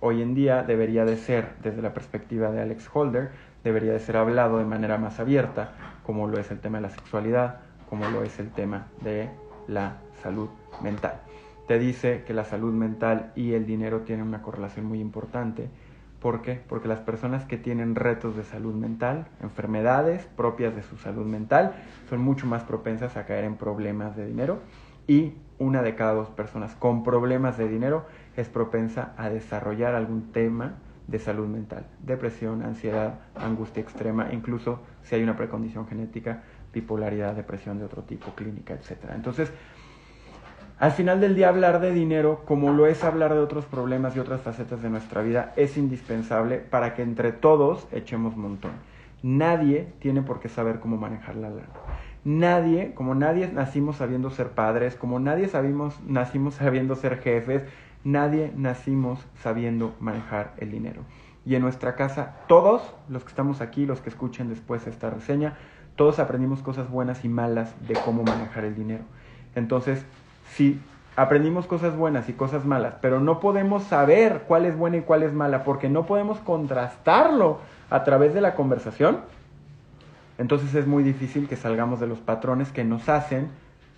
hoy 0.00 0.20
en 0.20 0.34
día 0.34 0.64
debería 0.64 1.04
de 1.04 1.16
ser, 1.16 1.50
desde 1.62 1.80
la 1.80 1.94
perspectiva 1.94 2.50
de 2.50 2.60
Alex 2.60 2.90
Holder, 2.92 3.30
debería 3.64 3.92
de 3.92 4.00
ser 4.00 4.16
hablado 4.16 4.58
de 4.58 4.64
manera 4.64 4.98
más 4.98 5.18
abierta, 5.18 5.72
como 6.04 6.28
lo 6.28 6.38
es 6.38 6.50
el 6.50 6.60
tema 6.60 6.78
de 6.78 6.82
la 6.82 6.90
sexualidad, 6.90 7.60
como 7.88 8.08
lo 8.08 8.22
es 8.22 8.38
el 8.38 8.50
tema 8.50 8.86
de 9.02 9.30
la 9.66 9.96
salud 10.22 10.48
mental. 10.82 11.20
Te 11.66 11.78
dice 11.78 12.22
que 12.26 12.34
la 12.34 12.44
salud 12.44 12.72
mental 12.72 13.32
y 13.34 13.54
el 13.54 13.66
dinero 13.66 14.00
tienen 14.00 14.26
una 14.26 14.42
correlación 14.42 14.84
muy 14.86 15.00
importante 15.00 15.70
¿Por 16.24 16.40
qué? 16.40 16.58
Porque 16.66 16.88
las 16.88 17.00
personas 17.00 17.44
que 17.44 17.58
tienen 17.58 17.94
retos 17.94 18.34
de 18.34 18.44
salud 18.44 18.72
mental, 18.72 19.26
enfermedades 19.42 20.24
propias 20.24 20.74
de 20.74 20.82
su 20.82 20.96
salud 20.96 21.26
mental, 21.26 21.74
son 22.08 22.22
mucho 22.22 22.46
más 22.46 22.62
propensas 22.62 23.18
a 23.18 23.26
caer 23.26 23.44
en 23.44 23.56
problemas 23.56 24.16
de 24.16 24.24
dinero 24.24 24.60
y 25.06 25.34
una 25.58 25.82
de 25.82 25.94
cada 25.96 26.14
dos 26.14 26.30
personas 26.30 26.76
con 26.76 27.04
problemas 27.04 27.58
de 27.58 27.68
dinero 27.68 28.06
es 28.38 28.48
propensa 28.48 29.12
a 29.18 29.28
desarrollar 29.28 29.94
algún 29.94 30.32
tema 30.32 30.76
de 31.06 31.18
salud 31.18 31.46
mental, 31.46 31.86
depresión, 32.00 32.62
ansiedad, 32.62 33.20
angustia 33.34 33.82
extrema, 33.82 34.32
incluso 34.32 34.80
si 35.02 35.14
hay 35.14 35.22
una 35.22 35.36
precondición 35.36 35.86
genética, 35.86 36.42
bipolaridad, 36.72 37.34
depresión 37.34 37.78
de 37.78 37.84
otro 37.84 38.02
tipo, 38.02 38.34
clínica, 38.34 38.74
etc. 38.74 39.10
Entonces, 39.14 39.52
al 40.78 40.90
final 40.90 41.20
del 41.20 41.36
día 41.36 41.48
hablar 41.48 41.80
de 41.80 41.92
dinero, 41.92 42.42
como 42.46 42.72
lo 42.72 42.86
es 42.86 43.04
hablar 43.04 43.32
de 43.32 43.40
otros 43.40 43.64
problemas 43.64 44.16
y 44.16 44.18
otras 44.18 44.40
facetas 44.40 44.82
de 44.82 44.90
nuestra 44.90 45.22
vida, 45.22 45.52
es 45.56 45.76
indispensable 45.76 46.58
para 46.58 46.94
que 46.94 47.02
entre 47.02 47.32
todos 47.32 47.86
echemos 47.92 48.36
montón. 48.36 48.72
Nadie 49.22 49.88
tiene 50.00 50.22
por 50.22 50.40
qué 50.40 50.48
saber 50.48 50.80
cómo 50.80 50.96
manejar 50.96 51.36
la 51.36 51.48
lana. 51.48 51.68
Nadie, 52.24 52.92
como 52.94 53.14
nadie 53.14 53.50
nacimos 53.52 53.96
sabiendo 53.96 54.30
ser 54.30 54.50
padres, 54.50 54.96
como 54.96 55.20
nadie 55.20 55.46
sabimos, 55.48 56.00
nacimos 56.06 56.54
sabiendo 56.54 56.96
ser 56.96 57.18
jefes, 57.20 57.62
nadie 58.04 58.52
nacimos 58.54 59.18
sabiendo 59.42 59.94
manejar 59.98 60.52
el 60.58 60.70
dinero. 60.70 61.02
Y 61.46 61.56
en 61.56 61.62
nuestra 61.62 61.94
casa, 61.94 62.36
todos 62.46 62.82
los 63.08 63.22
que 63.22 63.30
estamos 63.30 63.60
aquí, 63.60 63.86
los 63.86 64.00
que 64.00 64.10
escuchen 64.10 64.48
después 64.48 64.86
esta 64.86 65.10
reseña, 65.10 65.54
todos 65.96 66.18
aprendimos 66.18 66.62
cosas 66.62 66.90
buenas 66.90 67.24
y 67.24 67.28
malas 67.28 67.74
de 67.86 67.94
cómo 67.94 68.22
manejar 68.22 68.64
el 68.64 68.74
dinero. 68.74 69.04
Entonces, 69.54 70.04
si 70.54 70.80
aprendimos 71.16 71.66
cosas 71.66 71.96
buenas 71.96 72.28
y 72.28 72.32
cosas 72.32 72.64
malas, 72.64 72.94
pero 73.00 73.20
no 73.20 73.40
podemos 73.40 73.84
saber 73.84 74.44
cuál 74.48 74.66
es 74.66 74.76
buena 74.76 74.98
y 74.98 75.02
cuál 75.02 75.22
es 75.22 75.32
mala 75.32 75.64
porque 75.64 75.88
no 75.88 76.06
podemos 76.06 76.38
contrastarlo 76.38 77.60
a 77.90 78.04
través 78.04 78.34
de 78.34 78.40
la 78.40 78.54
conversación, 78.54 79.20
entonces 80.38 80.74
es 80.74 80.86
muy 80.86 81.04
difícil 81.04 81.48
que 81.48 81.56
salgamos 81.56 82.00
de 82.00 82.08
los 82.08 82.18
patrones 82.18 82.72
que 82.72 82.82
nos 82.82 83.08
hacen 83.08 83.50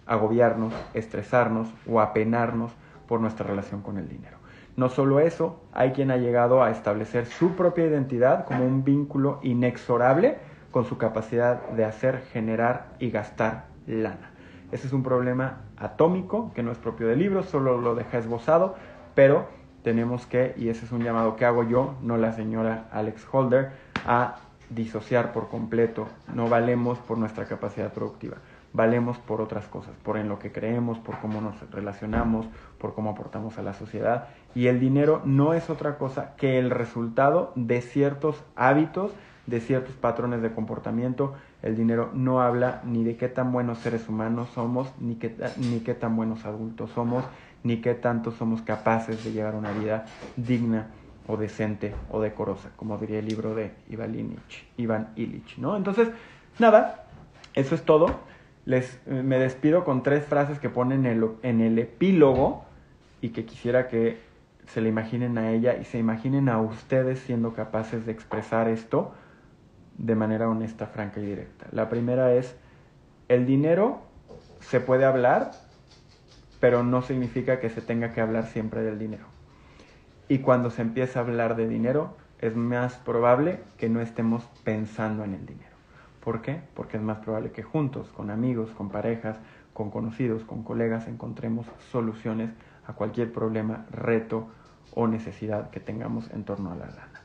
agobiarnos, 0.07 0.75
estresarnos 0.93 1.69
o 1.91 2.01
apenarnos 2.01 2.73
por 3.07 3.21
nuestra 3.21 3.47
relación 3.47 3.83
con 3.83 3.99
el 3.99 4.09
dinero. 4.09 4.39
No 4.77 4.89
solo 4.89 5.21
eso, 5.21 5.63
hay 5.73 5.93
quien 5.93 6.11
ha 6.11 6.17
llegado 6.17 6.63
a 6.63 6.71
establecer 6.71 7.27
su 7.27 7.53
propia 7.57 7.87
identidad 7.87 8.45
como 8.45 8.67
un 8.67 8.85
vínculo 8.85 9.41
inexorable 9.43 10.39
con 10.71 10.85
su 10.85 10.99
capacidad 10.99 11.63
de 11.71 11.85
hacer, 11.85 12.23
generar 12.33 12.89
y 12.99 13.11
gastar 13.11 13.65
lana. 13.87 14.33
Ese 14.73 14.87
es 14.87 14.93
un 14.93 15.03
problema 15.03 15.61
atómico 15.79 16.53
que 16.55 16.63
no 16.63 16.73
es 16.73 16.79
propio 16.79 17.07
del 17.07 17.21
libro, 17.21 17.43
solo 17.43 17.81
lo 17.81 17.95
deja 17.95 18.19
esbozado, 18.19 18.75
pero 19.15 19.47
tenemos 19.83 20.27
que, 20.27 20.53
y 20.57 20.69
ese 20.69 20.85
es 20.85 20.93
un 20.93 21.03
llamado 21.03 21.37
que 21.37 21.45
hago 21.45 21.63
yo, 21.63 21.95
no 22.03 22.17
la 22.17 22.33
señora 22.33 22.89
Alex 22.91 23.27
Holder, 23.31 23.71
a 24.05 24.37
disociar 24.69 25.33
por 25.33 25.49
completo. 25.49 26.09
No 26.35 26.49
valemos 26.49 26.99
por 26.99 27.17
nuestra 27.17 27.45
capacidad 27.45 27.93
productiva, 27.93 28.37
valemos 28.77 29.19
por 29.19 29.41
otras 29.41 29.67
cosas, 29.67 29.95
por 30.03 30.19
en 30.19 30.29
lo 30.29 30.39
que 30.39 30.53
creemos, 30.53 30.99
por 30.99 31.19
cómo 31.19 31.41
nos 31.41 31.59
relacionamos, 31.71 32.47
por 32.79 32.95
cómo 32.95 33.11
aportamos 33.11 33.59
a 33.59 33.63
la 33.63 33.73
sociedad. 33.73 34.29
Y 34.55 34.67
el 34.69 34.79
dinero 34.79 35.23
no 35.25 35.55
es 35.55 35.71
otra 35.71 35.99
cosa 35.99 36.37
que 36.37 36.59
el 36.59 36.71
resultado 36.71 37.53
de 37.57 37.81
ciertos 37.81 38.45
hábitos, 38.55 39.13
de 39.47 39.61
ciertos 39.61 39.95
patrones 39.95 40.43
de 40.43 40.53
comportamiento 40.53 41.35
el 41.67 41.77
dinero 41.77 42.11
no 42.15 42.43
habla 42.43 42.81
ni 42.85 43.03
de 43.03 43.17
qué 43.17 43.29
tan 43.29 43.51
buenos 43.53 43.79
seres 43.79 44.09
humanos 44.09 44.49
somos, 44.55 44.93
ni, 45.01 45.17
qué, 45.17 45.35
ni 45.57 45.81
qué 45.81 45.95
tan 45.95 46.15
buenos 46.15 46.45
adultos 46.45 46.91
somos, 46.91 47.25
ni 47.65 47.79
qué 47.79 47.95
tanto 47.95 48.31
somos 48.31 48.63
capaces 48.63 49.25
de 49.25 49.33
llevar 49.33 49.57
una 49.57 49.73
vida 49.73 50.05
digna 50.37 50.87
o 51.27 51.37
decente 51.37 51.93
o 52.11 52.21
decorosa, 52.21 52.71
como 52.77 52.99
diría 52.99 53.19
el 53.19 53.27
libro 53.27 53.55
de 53.55 53.73
Ivan 53.89 54.15
Illich, 54.15 54.69
Iván 54.77 55.09
Illich, 55.17 55.59
¿no? 55.59 55.77
Entonces, 55.77 56.09
nada, 56.61 57.07
eso 57.55 57.75
es 57.75 57.83
todo. 57.83 58.21
Les, 58.67 59.01
eh, 59.07 59.23
me 59.23 59.39
despido 59.39 59.85
con 59.85 60.03
tres 60.03 60.27
frases 60.27 60.59
que 60.59 60.69
ponen 60.69 61.07
en 61.07 61.23
el, 61.23 61.31
en 61.43 61.61
el 61.63 61.79
epílogo 61.79 62.65
y 63.23 63.31
que 63.31 63.47
quisiera 63.47 63.89
que 63.89 64.19
se 64.67 64.81
le 64.81 64.89
imaginen 64.89 65.39
a 65.39 65.53
ella 65.53 65.77
y 65.77 65.85
se 65.85 65.99
imaginen 65.99 66.49
a 66.49 66.61
ustedes 66.61 67.21
siendo 67.21 67.55
capaces 67.55 68.05
de 68.05 68.13
expresar 68.13 68.69
esto 68.69 69.15
de 69.97 70.15
manera 70.15 70.49
honesta, 70.49 70.87
franca 70.87 71.21
y 71.21 71.27
directa. 71.27 71.67
La 71.71 71.89
primera 71.89 72.35
es, 72.35 72.57
el 73.29 73.47
dinero 73.47 74.03
se 74.61 74.81
puede 74.81 75.05
hablar, 75.05 75.53
pero 76.61 76.83
no 76.83 77.03
significa 77.03 77.61
que 77.61 77.71
se 77.71 77.81
tenga 77.81 78.13
que 78.13 78.21
hablar 78.21 78.47
siempre 78.47 78.83
del 78.83 78.99
dinero. 78.99 79.27
Y 80.29 80.39
cuando 80.39 80.71
se 80.71 80.83
empieza 80.83 81.21
a 81.21 81.23
hablar 81.23 81.57
de 81.57 81.69
dinero, 81.69 82.17
es 82.41 82.55
más 82.57 82.95
probable 82.97 83.61
que 83.79 83.89
no 83.89 84.01
estemos 84.01 84.45
pensando 84.65 85.25
en 85.25 85.35
el 85.35 85.47
dinero. 85.47 85.76
¿Por 86.27 86.43
qué? 86.43 86.61
Porque 86.75 86.99
es 86.99 87.03
más 87.03 87.19
probable 87.19 87.53
que 87.53 87.63
juntos, 87.63 88.09
con 88.09 88.31
amigos, 88.31 88.71
con 88.73 88.91
parejas, 88.91 89.39
con 89.73 89.91
conocidos, 89.91 90.43
con 90.43 90.63
colegas, 90.63 91.07
encontremos 91.07 91.67
soluciones 91.93 92.51
a 92.87 92.93
cualquier 92.93 93.33
problema, 93.33 93.87
reto 93.91 94.49
o 94.93 95.07
necesidad 95.07 95.71
que 95.71 95.81
tengamos 95.81 96.31
en 96.33 96.45
torno 96.45 96.73
a 96.73 96.75
la 96.75 96.87
lana 96.87 97.17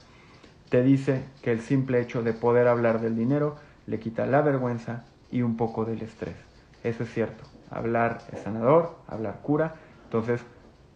te 0.72 0.82
dice 0.84 1.26
que 1.42 1.52
el 1.52 1.60
simple 1.60 2.00
hecho 2.00 2.24
de 2.24 2.32
poder 2.32 2.70
hablar 2.70 3.02
del 3.02 3.18
dinero 3.18 3.58
le 3.88 4.00
quita 4.00 4.26
la 4.26 4.42
vergüenza 4.42 5.04
y 5.30 5.42
un 5.42 5.58
poco 5.58 5.84
del 5.84 6.02
estrés. 6.02 6.38
Eso 6.82 7.04
es 7.04 7.14
cierto. 7.14 7.44
Hablar 7.70 8.20
es 8.32 8.40
sanador, 8.40 8.96
hablar 9.06 9.40
cura. 9.42 9.76
Entonces, 10.06 10.40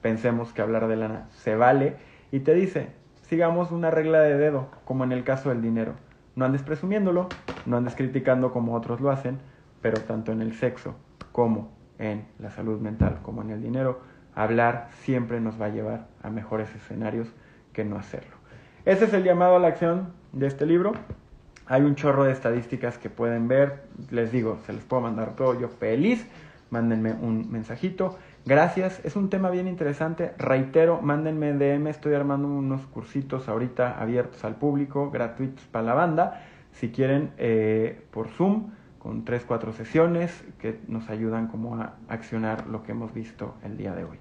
pensemos 0.01 0.53
que 0.53 0.61
hablar 0.61 0.87
de 0.87 0.95
lana 0.95 1.27
se 1.43 1.57
vale. 1.57 1.97
Y 2.31 2.39
te 2.39 2.53
dice, 2.53 2.87
sigamos 3.23 3.73
una 3.73 3.91
regla 3.91 4.21
de 4.21 4.37
dedo, 4.37 4.69
como 4.85 5.03
en 5.03 5.11
el 5.11 5.25
caso 5.25 5.49
del 5.49 5.61
dinero. 5.61 5.95
No 6.35 6.45
andes 6.45 6.63
presumiéndolo, 6.63 7.29
no 7.65 7.77
andes 7.77 7.95
criticando 7.95 8.51
como 8.51 8.75
otros 8.75 8.99
lo 8.99 9.09
hacen, 9.09 9.39
pero 9.81 10.01
tanto 10.01 10.31
en 10.31 10.41
el 10.41 10.53
sexo 10.53 10.95
como 11.31 11.71
en 11.97 12.25
la 12.39 12.49
salud 12.51 12.79
mental, 12.79 13.19
como 13.23 13.41
en 13.41 13.51
el 13.51 13.61
dinero, 13.61 14.01
hablar 14.33 14.89
siempre 15.01 15.39
nos 15.39 15.59
va 15.59 15.67
a 15.67 15.69
llevar 15.69 16.07
a 16.21 16.29
mejores 16.29 16.73
escenarios 16.75 17.29
que 17.71 17.85
no 17.85 17.97
hacerlo. 17.97 18.35
Ese 18.85 19.05
es 19.05 19.13
el 19.13 19.23
llamado 19.23 19.55
a 19.55 19.59
la 19.59 19.69
acción 19.69 20.13
de 20.31 20.47
este 20.47 20.65
libro. 20.65 20.93
Hay 21.67 21.81
un 21.81 21.95
chorro 21.95 22.25
de 22.25 22.33
estadísticas 22.33 22.97
que 22.97 23.09
pueden 23.09 23.47
ver. 23.47 23.85
Les 24.11 24.31
digo, 24.31 24.59
se 24.65 24.73
les 24.73 24.83
puedo 24.83 25.01
mandar 25.01 25.35
todo 25.35 25.59
yo 25.59 25.69
feliz. 25.69 26.27
Mándenme 26.69 27.13
un 27.13 27.51
mensajito. 27.51 28.17
Gracias. 28.45 29.03
Es 29.05 29.15
un 29.15 29.29
tema 29.29 29.49
bien 29.49 29.67
interesante. 29.67 30.33
Reitero, 30.37 31.01
mándenme 31.01 31.53
DM. 31.53 31.87
Estoy 31.87 32.13
armando 32.13 32.47
unos 32.47 32.85
cursitos 32.87 33.47
ahorita 33.47 33.99
abiertos 33.99 34.43
al 34.43 34.55
público, 34.55 35.11
gratuitos 35.11 35.65
para 35.65 35.85
la 35.85 35.93
banda. 35.93 36.41
Si 36.71 36.89
quieren, 36.89 37.31
eh, 37.37 38.01
por 38.11 38.27
Zoom, 38.29 38.71
con 38.99 39.23
tres, 39.23 39.45
cuatro 39.45 39.71
sesiones 39.71 40.43
que 40.59 40.79
nos 40.87 41.09
ayudan 41.09 41.47
como 41.47 41.75
a 41.75 41.93
accionar 42.07 42.65
lo 42.67 42.81
que 42.81 42.91
hemos 42.91 43.13
visto 43.13 43.55
el 43.63 43.77
día 43.77 43.93
de 43.93 44.03
hoy. 44.03 44.17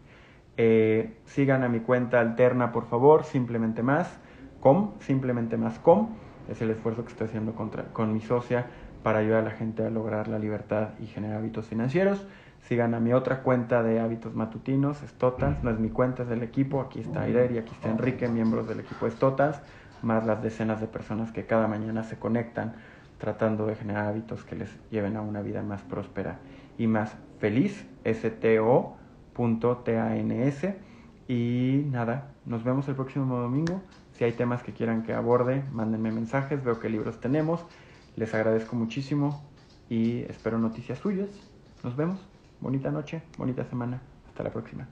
Eh, 0.56 1.16
sigan 1.24 1.64
a 1.64 1.68
mi 1.68 1.80
cuenta 1.80 2.20
alterna, 2.20 2.70
por 2.70 2.84
favor, 2.86 3.24
simplemente 3.24 3.82
más 3.82 4.20
com, 4.60 4.92
simplemente 5.00 5.56
más 5.56 5.78
com, 5.78 6.10
es 6.48 6.60
el 6.62 6.70
esfuerzo 6.70 7.02
que 7.04 7.12
estoy 7.12 7.26
haciendo 7.28 7.54
contra, 7.54 7.84
con 7.92 8.12
mi 8.12 8.20
socia 8.20 8.66
para 9.04 9.18
ayudar 9.20 9.40
a 9.40 9.44
la 9.44 9.50
gente 9.50 9.86
a 9.86 9.90
lograr 9.90 10.26
la 10.28 10.38
libertad 10.38 10.88
y 10.98 11.06
generar 11.06 11.36
hábitos 11.36 11.66
financieros. 11.66 12.26
Sigan 12.62 12.94
a 12.94 13.00
mi 13.00 13.12
otra 13.12 13.42
cuenta 13.42 13.82
de 13.82 14.00
hábitos 14.00 14.34
matutinos, 14.34 14.96
Stotans, 15.06 15.62
no 15.62 15.70
es 15.70 15.78
mi 15.78 15.90
cuenta, 15.90 16.22
es 16.22 16.30
del 16.30 16.42
equipo, 16.42 16.80
aquí 16.80 17.00
está 17.00 17.20
Aider 17.20 17.52
y 17.52 17.58
aquí 17.58 17.72
está 17.72 17.90
Enrique, 17.90 18.26
miembros 18.28 18.66
del 18.66 18.80
equipo 18.80 19.08
Stotans, 19.08 19.60
más 20.02 20.24
las 20.24 20.42
decenas 20.42 20.80
de 20.80 20.86
personas 20.86 21.30
que 21.32 21.44
cada 21.44 21.68
mañana 21.68 22.02
se 22.02 22.18
conectan 22.18 22.76
tratando 23.18 23.66
de 23.66 23.76
generar 23.76 24.06
hábitos 24.06 24.42
que 24.44 24.56
les 24.56 24.70
lleven 24.90 25.16
a 25.16 25.20
una 25.20 25.42
vida 25.42 25.62
más 25.62 25.82
próspera 25.82 26.38
y 26.78 26.86
más 26.86 27.14
feliz. 27.38 27.86
sto.tans. 28.04 28.96
Y 31.28 31.86
nada, 31.90 32.28
nos 32.46 32.64
vemos 32.64 32.88
el 32.88 32.94
próximo 32.94 33.36
domingo. 33.36 33.82
Si 34.12 34.24
hay 34.24 34.32
temas 34.32 34.62
que 34.62 34.72
quieran 34.72 35.02
que 35.02 35.12
aborde, 35.12 35.62
mándenme 35.72 36.10
mensajes. 36.10 36.64
Veo 36.64 36.80
qué 36.80 36.88
libros 36.88 37.20
tenemos. 37.20 37.66
Les 38.16 38.32
agradezco 38.34 38.76
muchísimo 38.76 39.42
y 39.88 40.20
espero 40.22 40.58
noticias 40.58 40.98
suyas. 40.98 41.28
Nos 41.82 41.96
vemos. 41.96 42.20
Bonita 42.60 42.90
noche, 42.90 43.22
bonita 43.36 43.64
semana. 43.64 44.00
Hasta 44.28 44.42
la 44.44 44.52
próxima. 44.52 44.88